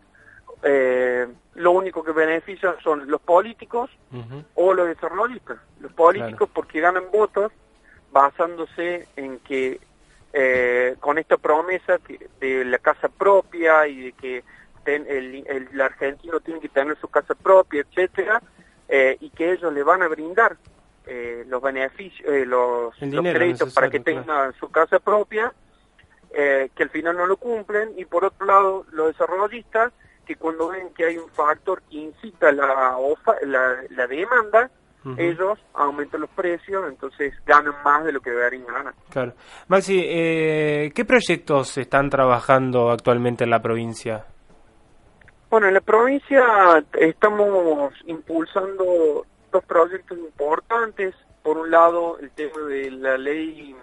eh, 0.63 1.27
lo 1.55 1.71
único 1.71 2.03
que 2.03 2.11
benefician 2.11 2.75
son 2.83 3.09
los 3.09 3.21
políticos 3.21 3.89
o 4.55 4.73
los 4.73 4.87
desarrollistas. 4.87 5.57
Los 5.79 5.91
políticos 5.93 6.49
porque 6.53 6.79
ganan 6.81 7.03
votos 7.11 7.51
basándose 8.11 9.07
en 9.15 9.39
que 9.39 9.79
eh, 10.33 10.95
con 10.99 11.17
esta 11.17 11.37
promesa 11.37 11.99
de 12.39 12.65
la 12.65 12.77
casa 12.79 13.07
propia 13.09 13.87
y 13.87 14.01
de 14.05 14.11
que 14.13 14.43
ten- 14.83 15.05
el, 15.07 15.43
el 15.47 15.81
argentino 15.81 16.39
tiene 16.39 16.59
que 16.59 16.69
tener 16.69 16.97
su 16.99 17.07
casa 17.07 17.33
propia, 17.35 17.81
etcétera, 17.81 18.41
eh, 18.87 19.17
y 19.19 19.29
que 19.31 19.51
ellos 19.53 19.71
le 19.73 19.83
van 19.83 20.01
a 20.03 20.07
brindar 20.07 20.57
eh, 21.07 21.43
los 21.47 21.61
beneficios, 21.61 22.27
eh, 22.29 22.45
los, 22.45 22.95
los 23.17 23.23
créditos 23.39 23.73
para 23.73 23.89
que 23.89 23.97
tengan 24.27 24.53
su 24.53 24.69
casa 24.69 24.99
propia, 24.99 25.51
eh, 26.31 26.69
que 26.75 26.83
al 26.83 26.89
final 26.91 27.17
no 27.17 27.25
lo 27.25 27.37
cumplen, 27.37 27.93
y 27.97 28.05
por 28.05 28.25
otro 28.25 28.45
lado 28.45 28.85
los 28.91 29.07
desarrollistas 29.07 29.91
que 30.29 30.35
cuando 30.35 30.67
ven 30.67 30.93
que 30.93 31.05
hay 31.05 31.17
un 31.17 31.27
factor 31.31 31.81
que 31.89 31.97
incita 31.97 32.51
la, 32.51 32.95
ofa- 32.97 33.41
la, 33.41 33.77
la 33.89 34.05
demanda, 34.05 34.69
ellos 35.17 35.57
aumentan 35.73 36.21
los 36.21 36.29
precios, 36.29 36.87
entonces 36.87 37.33
ganan 37.47 37.73
más 37.83 38.05
de 38.05 38.11
lo 38.11 38.21
que 38.21 38.29
deberían 38.29 38.67
ganar. 38.67 38.93
Claro. 39.09 39.33
Maxi, 39.67 40.03
eh, 40.05 40.91
¿qué 40.93 41.03
proyectos 41.03 41.75
están 41.79 42.11
trabajando 42.11 42.91
actualmente 42.91 43.43
en 43.43 43.49
la 43.49 43.59
provincia? 43.59 44.25
Bueno, 45.49 45.67
en 45.67 45.73
la 45.73 45.81
provincia 45.81 46.43
estamos 46.93 47.91
impulsando 48.05 49.25
dos 49.51 49.63
proyectos 49.65 50.15
importantes. 50.15 51.15
Por 51.41 51.57
un 51.57 51.71
lado, 51.71 52.19
el 52.19 52.29
tema 52.29 52.61
de 52.67 52.91
la 52.91 53.17
ley 53.17 53.75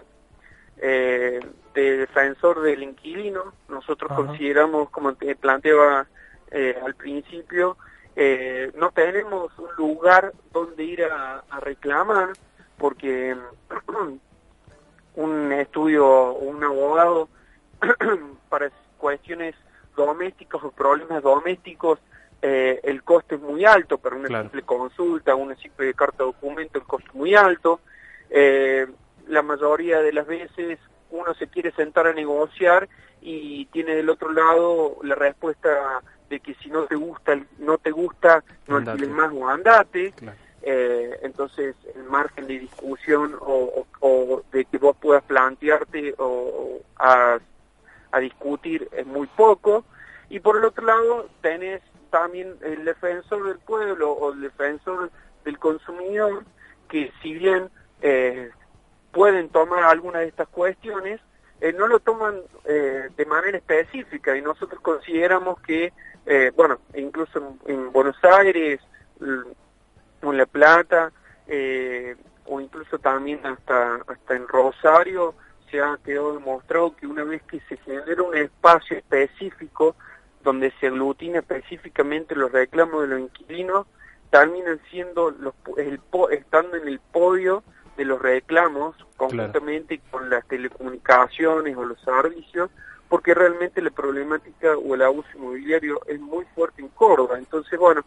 eh, 0.80 1.40
de 1.74 1.96
defensor 1.96 2.60
del 2.62 2.84
inquilino. 2.84 3.52
Nosotros 3.68 4.12
Ajá. 4.12 4.26
consideramos, 4.26 4.90
como 4.90 5.14
te 5.14 5.34
planteaba 5.34 6.06
eh, 6.50 6.78
al 6.84 6.94
principio, 6.94 7.76
eh, 8.14 8.72
no 8.76 8.90
tenemos 8.92 9.52
un 9.58 9.74
lugar 9.76 10.32
donde 10.52 10.84
ir 10.84 11.04
a, 11.04 11.44
a 11.50 11.60
reclamar 11.60 12.30
porque 12.78 13.36
un 15.16 15.52
estudio, 15.52 16.34
un 16.34 16.62
abogado 16.62 17.28
para 18.48 18.70
cuestiones 18.98 19.54
domésticas 19.96 20.62
o 20.62 20.70
problemas 20.70 21.22
domésticos, 21.22 21.98
eh, 22.42 22.80
el 22.84 23.02
coste 23.02 23.36
es 23.36 23.40
muy 23.40 23.64
alto 23.64 23.98
para 23.98 24.16
una 24.16 24.42
simple 24.42 24.62
consulta, 24.62 25.34
una 25.34 25.56
simple 25.56 25.92
carta 25.94 26.18
de 26.18 26.24
documento, 26.26 26.78
el 26.78 26.84
coste 26.84 27.08
es 27.08 27.14
muy 27.14 27.34
alto. 27.34 27.80
Eh, 28.30 28.86
la 29.28 29.42
mayoría 29.42 30.00
de 30.00 30.12
las 30.12 30.26
veces 30.26 30.78
uno 31.10 31.34
se 31.34 31.48
quiere 31.48 31.72
sentar 31.72 32.06
a 32.06 32.12
negociar 32.12 32.88
y 33.20 33.64
tiene 33.66 33.94
del 33.96 34.10
otro 34.10 34.30
lado 34.32 34.98
la 35.02 35.14
respuesta 35.14 36.02
de 36.28 36.40
que 36.40 36.54
si 36.56 36.68
no 36.70 36.84
te 36.84 36.96
gusta, 36.96 37.38
no 37.58 37.78
te 37.78 37.90
gusta, 37.90 38.42
no 38.66 38.76
alquiles 38.92 39.10
más 39.16 39.32
o 39.32 39.48
andate. 39.48 40.12
Eh, 40.62 41.18
entonces 41.22 41.76
el 41.94 42.02
margen 42.04 42.46
de 42.48 42.58
discusión 42.58 43.36
o, 43.40 43.86
o- 43.86 43.86
o 44.00 44.42
de 44.50 44.64
que 44.64 44.78
vos 44.78 44.96
puedas 45.00 45.22
plantearte 45.22 46.14
o, 46.18 46.80
a, 46.96 47.38
a 48.10 48.18
discutir 48.20 48.88
es 48.92 49.06
muy 49.06 49.26
poco. 49.28 49.84
Y 50.28 50.40
por 50.40 50.56
el 50.56 50.64
otro 50.64 50.84
lado 50.84 51.28
tenés 51.40 51.82
también 52.10 52.56
el 52.62 52.84
defensor 52.84 53.44
del 53.46 53.58
pueblo 53.58 54.10
o 54.12 54.32
el 54.32 54.40
defensor 54.40 55.10
del 55.44 55.58
consumidor 55.58 56.42
que 56.88 57.12
si 57.22 57.34
bien 57.34 57.68
eh, 58.02 58.50
pueden 59.12 59.48
tomar 59.50 59.84
alguna 59.84 60.20
de 60.20 60.28
estas 60.28 60.48
cuestiones 60.48 61.20
eh, 61.60 61.72
no 61.72 61.86
lo 61.86 62.00
toman 62.00 62.40
eh, 62.64 63.08
de 63.16 63.26
manera 63.26 63.58
específica 63.58 64.36
y 64.36 64.42
nosotros 64.42 64.80
consideramos 64.80 65.60
que 65.60 65.92
eh, 66.26 66.52
bueno 66.56 66.80
incluso 66.94 67.58
en, 67.66 67.74
en 67.74 67.92
Buenos 67.92 68.16
Aires 68.22 68.80
o 70.22 70.32
en 70.32 70.38
La 70.38 70.46
Plata 70.46 71.12
eh, 71.46 72.16
o 72.46 72.60
incluso 72.60 72.98
también 72.98 73.44
hasta, 73.44 73.96
hasta 74.06 74.34
en 74.34 74.46
Rosario, 74.48 75.34
se 75.70 75.80
ha 75.80 75.98
quedado 76.04 76.34
demostrado 76.34 76.94
que 76.96 77.06
una 77.06 77.24
vez 77.24 77.42
que 77.42 77.60
se 77.68 77.76
genera 77.78 78.22
un 78.22 78.36
espacio 78.36 78.96
específico 78.96 79.96
donde 80.42 80.72
se 80.78 80.86
aglutina 80.86 81.40
específicamente 81.40 82.36
los 82.36 82.52
reclamos 82.52 83.02
de 83.02 83.08
los 83.08 83.20
inquilinos, 83.20 83.86
terminan 84.30 84.80
siendo 84.90 85.30
los, 85.30 85.54
el, 85.76 86.00
estando 86.30 86.76
en 86.76 86.86
el 86.86 87.00
podio 87.00 87.64
de 87.96 88.04
los 88.04 88.20
reclamos 88.20 88.94
conjuntamente 89.16 90.00
con 90.10 90.28
las 90.30 90.46
telecomunicaciones 90.46 91.76
o 91.76 91.84
los 91.84 92.00
servicios, 92.00 92.70
porque 93.08 93.34
realmente 93.34 93.80
la 93.80 93.90
problemática 93.90 94.76
o 94.76 94.94
el 94.94 95.02
abuso 95.02 95.28
inmobiliario 95.34 96.00
es 96.06 96.20
muy 96.20 96.44
fuerte 96.54 96.82
en 96.82 96.88
Córdoba. 96.88 97.38
Entonces, 97.38 97.78
bueno, 97.78 98.04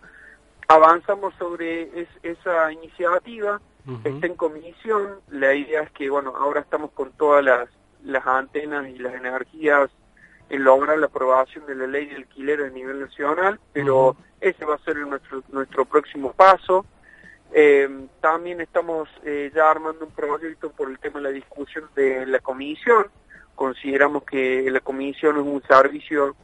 avanzamos 0.67 1.33
sobre 1.39 2.07
esa 2.23 2.71
iniciativa, 2.71 3.59
está 4.03 4.27
en 4.27 4.35
comisión, 4.35 5.19
la 5.29 5.53
idea 5.55 5.81
es 5.81 5.91
que, 5.91 6.09
bueno, 6.09 6.35
ahora 6.37 6.61
estamos 6.61 6.91
con 6.91 7.11
todas 7.13 7.43
las, 7.43 7.69
las 8.03 8.25
antenas 8.27 8.87
y 8.87 8.99
las 8.99 9.15
energías 9.15 9.89
en 10.49 10.63
lograr 10.63 10.97
la 10.99 11.07
aprobación 11.07 11.65
de 11.65 11.75
la 11.75 11.87
ley 11.87 12.07
de 12.07 12.17
alquiler 12.17 12.61
a 12.61 12.69
nivel 12.69 12.99
nacional, 12.99 13.59
pero 13.73 14.15
ese 14.41 14.65
va 14.65 14.75
a 14.75 14.79
ser 14.79 14.97
nuestro, 14.97 15.43
nuestro 15.49 15.85
próximo 15.85 16.33
paso. 16.33 16.85
Eh, 17.51 18.07
también 18.21 18.61
estamos 18.61 19.09
eh, 19.23 19.51
ya 19.53 19.71
armando 19.71 20.05
un 20.05 20.11
proyecto 20.11 20.71
por 20.71 20.89
el 20.89 20.99
tema 20.99 21.19
de 21.19 21.23
la 21.23 21.29
discusión 21.29 21.89
de 21.95 22.25
la 22.25 22.39
comisión. 22.39 23.07
Consideramos 23.55 24.23
que 24.23 24.69
la 24.69 24.79
comisión 24.79 25.37
es 25.37 25.43
un 25.43 25.61
servicio 25.63 26.35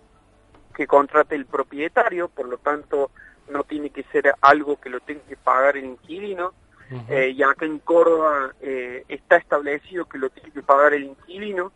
que 0.76 0.88
contrate 0.88 1.36
el 1.36 1.46
propietario, 1.46 2.28
por 2.28 2.50
lo 2.50 2.58
tanto 2.58 3.12
no 3.50 3.64
tiene 3.64 3.92
que 3.92 4.04
ser 4.12 4.34
algo 4.42 4.80
que 4.80 4.90
lo 4.90 5.00
tenga 5.00 5.22
que 5.28 5.38
pagar 5.38 5.78
el 5.78 5.86
inquilino. 5.86 6.54
Eh, 7.10 7.34
ya 7.36 7.56
que 7.56 7.66
en 7.66 7.80
Córdoba 7.80 8.54
está 8.62 9.38
establecido 9.38 10.06
que 10.06 10.20
lo 10.20 10.30
tiene 10.30 10.52
que 10.52 10.62
pagar 10.62 10.94
el 10.94 11.06
inquilino, 11.06 11.72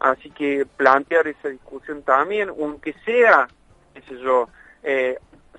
así 0.00 0.30
que 0.30 0.64
plantear 0.64 1.28
esa 1.28 1.50
discusión 1.50 2.02
también, 2.02 2.48
aunque 2.48 2.94
sea, 3.04 3.46
qué 3.92 4.00
sé 4.00 4.18
yo, 4.22 4.48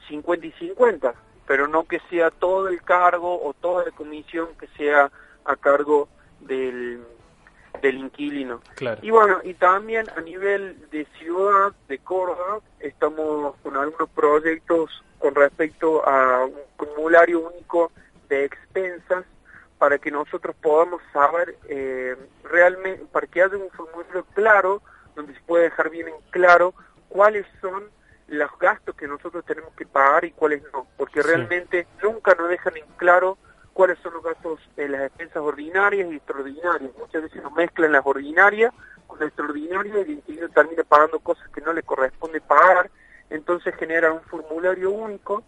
50 0.08 0.48
y 0.48 0.52
50, 0.54 1.14
pero 1.48 1.68
no 1.68 1.84
que 1.86 2.00
sea 2.10 2.32
todo 2.32 2.68
el 2.68 2.82
cargo 2.82 3.42
o 3.44 3.54
toda 3.54 3.86
la 3.86 3.92
comisión 3.92 4.50
que 4.60 4.68
sea 4.78 5.12
a 5.46 5.56
cargo 5.56 6.08
del, 6.42 7.02
del 7.82 7.98
inquilino. 7.98 8.62
Y 9.02 9.12
bueno, 9.12 9.40
y 9.44 9.54
también 9.54 10.08
a 10.16 10.22
nivel 10.22 10.90
de 10.90 11.06
ciudad, 11.18 11.74
de 11.88 12.00
Córdoba, 12.00 12.60
estamos 12.80 13.56
con 13.62 13.78
algunos 13.78 14.10
proyectos 14.10 15.04
con 15.20 15.36
respecto 15.36 16.08
a 16.08 16.46
un 16.46 16.56
formulario 16.78 17.48
único 17.48 17.92
de 18.28 18.46
expensas 18.46 19.26
para 19.78 19.98
que 19.98 20.10
nosotros 20.10 20.56
podamos 20.62 21.02
saber 21.14 21.58
eh, 21.68 22.16
realmente, 22.44 23.06
para 23.12 23.28
que 23.28 23.42
haya 23.42 23.58
un 23.58 23.70
formulario 23.72 24.26
claro, 24.34 24.82
donde 25.16 25.34
se 25.34 25.42
puede 25.42 25.66
dejar 25.66 25.90
bien 25.90 26.08
en 26.08 26.16
claro 26.32 26.74
cuáles 27.10 27.46
son 27.62 27.84
los 28.28 28.58
gastos 28.60 28.96
que 28.96 29.08
nosotros 29.08 29.46
tenemos 29.46 29.74
que 29.74 29.86
pagar 29.86 30.26
y 30.26 30.32
cuáles 30.32 30.64
no, 30.74 30.88
porque 30.98 31.22
realmente 31.22 31.88
nunca 32.02 32.34
nos 32.36 32.50
dejan 32.50 32.78
en 32.78 32.86
claro 32.98 33.38
cuáles 33.74 34.00
son 34.00 34.14
los 34.14 34.24
gastos 34.24 34.60
en 34.78 34.94
las 34.94 35.02
expensas 35.02 35.44
ordinarias 35.44 36.12
y 36.12 36.16
extraordinarias. 36.16 36.92
Muchas 36.98 37.24
veces 37.24 37.44
nos 37.44 37.54
mezclan 37.54 37.92
las 37.92 38.06
ordinarias 38.06 38.74
con 39.06 39.20
las 39.20 39.28
extraordinarias 39.28 39.96
y 39.96 40.00
el 40.00 40.10
inquilino 40.12 40.50
termina 40.50 40.84
pagando 40.84 41.20
cosas 41.20 41.48
que 41.50 41.62
no 41.62 41.74
le 41.74 41.84
corresponde 41.84 42.42
pagar, 42.42 42.90
entonces 43.30 43.76
generan 43.76 44.14
un 44.14 44.22
formulario 44.24 44.92
único 44.92 45.44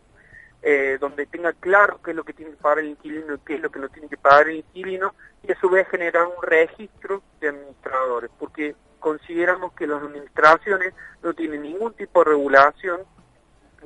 eh, 0.61 0.97
donde 0.99 1.25
tenga 1.27 1.53
claro 1.53 1.99
qué 2.03 2.11
es 2.11 2.17
lo 2.17 2.23
que 2.23 2.33
tiene 2.33 2.51
que 2.51 2.57
pagar 2.57 2.79
el 2.79 2.87
inquilino 2.87 3.35
y 3.35 3.39
qué 3.39 3.55
es 3.55 3.61
lo 3.61 3.69
que 3.69 3.79
no 3.79 3.89
tiene 3.89 4.09
que 4.09 4.17
pagar 4.17 4.49
el 4.49 4.57
inquilino 4.57 5.13
y 5.43 5.51
a 5.51 5.59
su 5.59 5.69
vez 5.69 5.87
generar 5.87 6.25
un 6.27 6.41
registro 6.41 7.21
de 7.39 7.49
administradores, 7.49 8.31
porque 8.37 8.75
consideramos 8.99 9.73
que 9.73 9.87
las 9.87 10.01
administraciones 10.01 10.93
no 11.23 11.33
tienen 11.33 11.63
ningún 11.63 11.93
tipo 11.93 12.23
de 12.23 12.31
regulación 12.31 13.01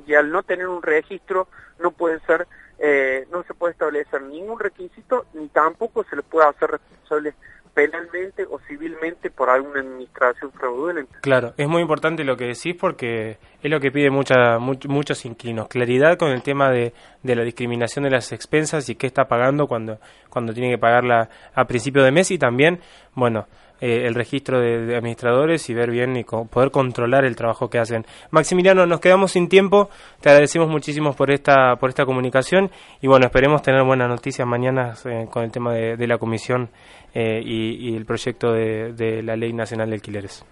y 0.06 0.14
al 0.14 0.30
no 0.30 0.42
tener 0.42 0.68
un 0.68 0.82
registro 0.82 1.48
no 1.78 1.90
pueden 1.90 2.20
ser 2.26 2.46
eh, 2.78 3.26
no 3.30 3.44
se 3.44 3.54
puede 3.54 3.72
establecer 3.72 4.22
ningún 4.22 4.58
requisito 4.58 5.26
ni 5.34 5.48
tampoco 5.48 6.04
se 6.04 6.16
les 6.16 6.24
puede 6.24 6.48
hacer 6.48 6.70
responsables 6.70 7.34
penalmente 7.74 8.44
o 8.50 8.58
civilmente 8.68 9.30
por 9.30 9.48
alguna 9.48 9.80
administración 9.80 10.52
fraudulenta. 10.52 11.20
Claro, 11.22 11.54
es 11.56 11.68
muy 11.68 11.80
importante 11.80 12.22
lo 12.24 12.36
que 12.36 12.46
decís 12.46 12.76
porque 12.78 13.38
es 13.62 13.70
lo 13.70 13.80
que 13.80 13.90
pide 13.90 14.10
mucha, 14.10 14.58
muchos 14.58 15.24
inquilinos, 15.24 15.68
claridad 15.68 16.18
con 16.18 16.30
el 16.32 16.42
tema 16.42 16.70
de, 16.70 16.92
de, 17.22 17.36
la 17.36 17.44
discriminación 17.44 18.04
de 18.04 18.10
las 18.10 18.32
expensas 18.32 18.88
y 18.88 18.94
qué 18.94 19.06
está 19.06 19.24
pagando 19.26 19.66
cuando, 19.66 19.98
cuando 20.28 20.52
tiene 20.52 20.70
que 20.70 20.78
pagarla 20.78 21.30
a 21.54 21.64
principio 21.64 22.02
de 22.02 22.12
mes 22.12 22.30
y 22.30 22.38
también, 22.38 22.80
bueno, 23.14 23.46
eh, 23.82 24.06
el 24.06 24.14
registro 24.14 24.60
de, 24.60 24.94
administradores 24.96 25.68
y 25.68 25.74
ver 25.74 25.90
bien 25.90 26.16
y 26.16 26.22
poder 26.22 26.70
controlar 26.70 27.24
el 27.24 27.34
trabajo 27.34 27.68
que 27.68 27.80
hacen. 27.80 28.06
Maximiliano, 28.30 28.86
nos 28.86 29.00
quedamos 29.00 29.32
sin 29.32 29.48
tiempo, 29.48 29.90
te 30.20 30.28
agradecemos 30.28 30.68
muchísimo 30.68 31.14
por 31.14 31.32
esta, 31.32 31.74
por 31.80 31.88
esta 31.88 32.06
comunicación 32.06 32.70
y 33.00 33.08
bueno, 33.08 33.26
esperemos 33.26 33.60
tener 33.60 33.82
buenas 33.82 34.08
noticias 34.08 34.46
mañana 34.46 34.94
eh, 35.04 35.26
con 35.28 35.42
el 35.42 35.50
tema 35.50 35.74
de, 35.74 36.06
la 36.06 36.16
comisión 36.16 36.70
eh, 37.12 37.42
y, 37.44 37.96
el 37.96 38.06
proyecto 38.06 38.52
de, 38.52 39.20
la 39.24 39.34
Ley 39.34 39.52
Nacional 39.52 39.88
de 39.88 39.96
Alquileres. 39.96 40.46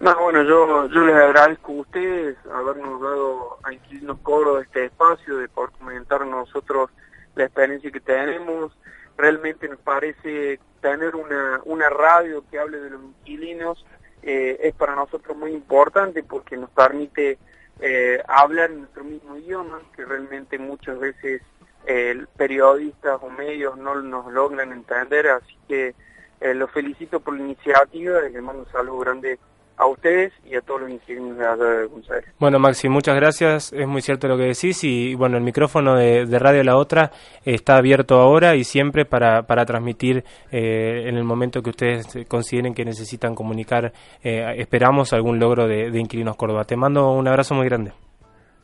No, 0.00 0.16
bueno, 0.22 0.42
yo, 0.42 0.88
yo 0.88 1.00
les 1.04 1.16
agradezco 1.16 1.70
a 1.70 1.80
ustedes 1.82 2.38
habernos 2.50 2.98
dado 2.98 3.58
a 3.62 3.74
Inquilinos 3.74 4.20
Coro 4.22 4.58
este 4.58 4.86
espacio, 4.86 5.36
de 5.36 5.48
poder 5.50 5.70
comentar 5.78 6.26
nosotros 6.26 6.88
la 7.34 7.44
experiencia 7.44 7.90
que 7.90 8.00
tenemos. 8.00 8.72
Realmente 9.16 9.68
nos 9.68 9.78
parece 9.78 10.58
tener 10.80 11.16
una, 11.16 11.60
una 11.64 11.88
radio 11.88 12.44
que 12.50 12.58
hable 12.58 12.78
de 12.80 12.90
los 12.90 13.02
inquilinos 13.02 13.84
eh, 14.26 14.68
es 14.68 14.74
para 14.74 14.94
nosotros 14.94 15.36
muy 15.36 15.52
importante 15.52 16.22
porque 16.22 16.56
nos 16.56 16.70
permite 16.70 17.38
eh, 17.80 18.22
hablar 18.26 18.70
nuestro 18.70 19.04
mismo 19.04 19.36
idioma, 19.36 19.82
que 19.94 20.04
realmente 20.06 20.58
muchas 20.58 20.98
veces 20.98 21.42
eh, 21.86 22.24
periodistas 22.34 23.18
o 23.20 23.28
medios 23.28 23.76
no 23.76 24.00
nos 24.00 24.32
logran 24.32 24.72
entender, 24.72 25.28
así 25.28 25.58
que 25.68 25.94
los 26.40 26.70
felicito 26.72 27.20
por 27.20 27.34
la 27.34 27.42
iniciativa 27.42 28.26
y 28.26 28.32
les 28.32 28.42
mando 28.42 28.62
un 28.62 28.72
saludo 28.72 28.98
grande 28.98 29.38
a 29.76 29.86
ustedes 29.86 30.32
y 30.44 30.54
a 30.54 30.60
todos 30.60 30.82
los 30.82 30.90
inquilinos 30.90 31.36
de 31.36 31.86
González. 31.86 32.24
Bueno, 32.38 32.58
Maxi, 32.58 32.88
muchas 32.88 33.16
gracias. 33.16 33.72
Es 33.72 33.86
muy 33.86 34.02
cierto 34.02 34.28
lo 34.28 34.36
que 34.36 34.44
decís 34.44 34.84
y 34.84 35.14
bueno, 35.14 35.36
el 35.36 35.42
micrófono 35.42 35.96
de, 35.96 36.26
Radio 36.38 36.62
La 36.62 36.76
Otra 36.76 37.10
está 37.44 37.76
abierto 37.76 38.20
ahora 38.20 38.54
y 38.54 38.64
siempre 38.64 39.04
para, 39.04 39.42
para 39.42 39.64
transmitir 39.64 40.24
eh, 40.50 41.04
en 41.06 41.16
el 41.16 41.24
momento 41.24 41.62
que 41.62 41.70
ustedes 41.70 42.06
consideren 42.28 42.74
que 42.74 42.84
necesitan 42.84 43.34
comunicar. 43.34 43.92
Eh, 44.22 44.54
esperamos 44.58 45.12
algún 45.12 45.38
logro 45.38 45.66
de, 45.66 45.90
de 45.90 46.00
Inquilinos 46.00 46.36
Córdoba. 46.36 46.64
Te 46.64 46.76
mando 46.76 47.12
un 47.12 47.26
abrazo 47.26 47.54
muy 47.54 47.66
grande. 47.66 47.92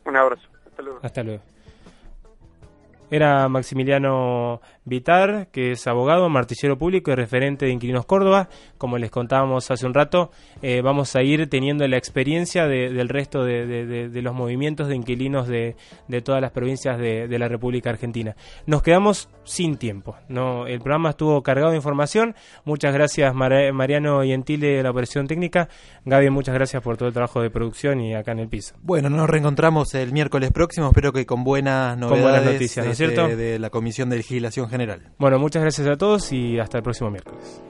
Un 0.05 0.15
abrazo. 0.15 0.47
Hasta 0.65 0.81
luego. 0.81 0.99
Hasta 1.03 1.23
luego. 1.23 1.41
Era 3.11 3.49
Maximiliano 3.49 4.61
Vitar, 4.83 5.49
que 5.51 5.73
es 5.73 5.85
abogado, 5.85 6.27
martillero 6.27 6.75
público 6.75 7.11
y 7.11 7.15
referente 7.15 7.67
de 7.67 7.71
Inquilinos 7.71 8.07
Córdoba. 8.07 8.49
Como 8.79 8.97
les 8.97 9.11
contábamos 9.11 9.69
hace 9.69 9.85
un 9.85 9.93
rato, 9.93 10.31
eh, 10.63 10.81
vamos 10.81 11.15
a 11.15 11.21
ir 11.21 11.47
teniendo 11.49 11.87
la 11.87 11.97
experiencia 11.97 12.65
del 12.65 13.07
resto 13.07 13.43
de, 13.43 14.09
los 14.11 14.33
movimientos 14.33 14.87
de 14.87 14.95
inquilinos 14.95 15.47
de, 15.47 15.75
todas 16.23 16.41
las 16.41 16.51
provincias 16.51 16.97
de, 16.97 17.37
la 17.37 17.47
República 17.47 17.91
Argentina. 17.91 18.35
Nos 18.65 18.81
quedamos 18.81 19.29
sin 19.43 19.77
tiempo. 19.77 20.15
¿no? 20.29 20.65
El 20.65 20.79
programa 20.79 21.11
estuvo 21.11 21.43
cargado 21.43 21.71
de 21.71 21.77
información. 21.77 22.35
Muchas 22.65 22.91
gracias 22.93 23.35
Mariano 23.35 24.23
y 24.23 24.31
Entile 24.33 24.77
de 24.77 24.83
la 24.83 24.89
operación 24.89 25.27
técnica. 25.27 25.69
Gaby, 26.05 26.31
muchas 26.31 26.55
gracias 26.55 26.81
por 26.81 26.97
todo 26.97 27.07
el 27.07 27.13
trabajo 27.13 27.41
de 27.41 27.51
producción 27.51 28.01
y 28.01 28.15
acá 28.15 28.31
en 28.31 28.39
el 28.39 28.49
piso. 28.49 28.75
Bueno, 28.81 29.11
nos 29.11 29.29
reencontramos 29.29 29.93
el 29.93 30.11
miércoles 30.11 30.51
próximo, 30.51 30.87
espero 30.87 31.13
que 31.13 31.27
con 31.27 31.43
buenas 31.43 31.95
novedades. 31.97 32.23
Con 32.23 32.31
buenas 32.31 32.53
noticias, 32.53 32.85
¿no 32.85 32.91
es 32.93 32.97
cierto? 32.97 33.27
de 33.27 33.59
la 33.59 33.69
Comisión 33.69 34.09
de 34.09 34.17
Legislación 34.17 34.70
General. 34.71 35.01
Bueno, 35.19 35.37
muchas 35.37 35.61
gracias 35.61 35.87
a 35.87 35.95
todos 35.95 36.31
y 36.31 36.59
hasta 36.59 36.77
el 36.77 36.83
próximo 36.83 37.11
miércoles. 37.11 37.61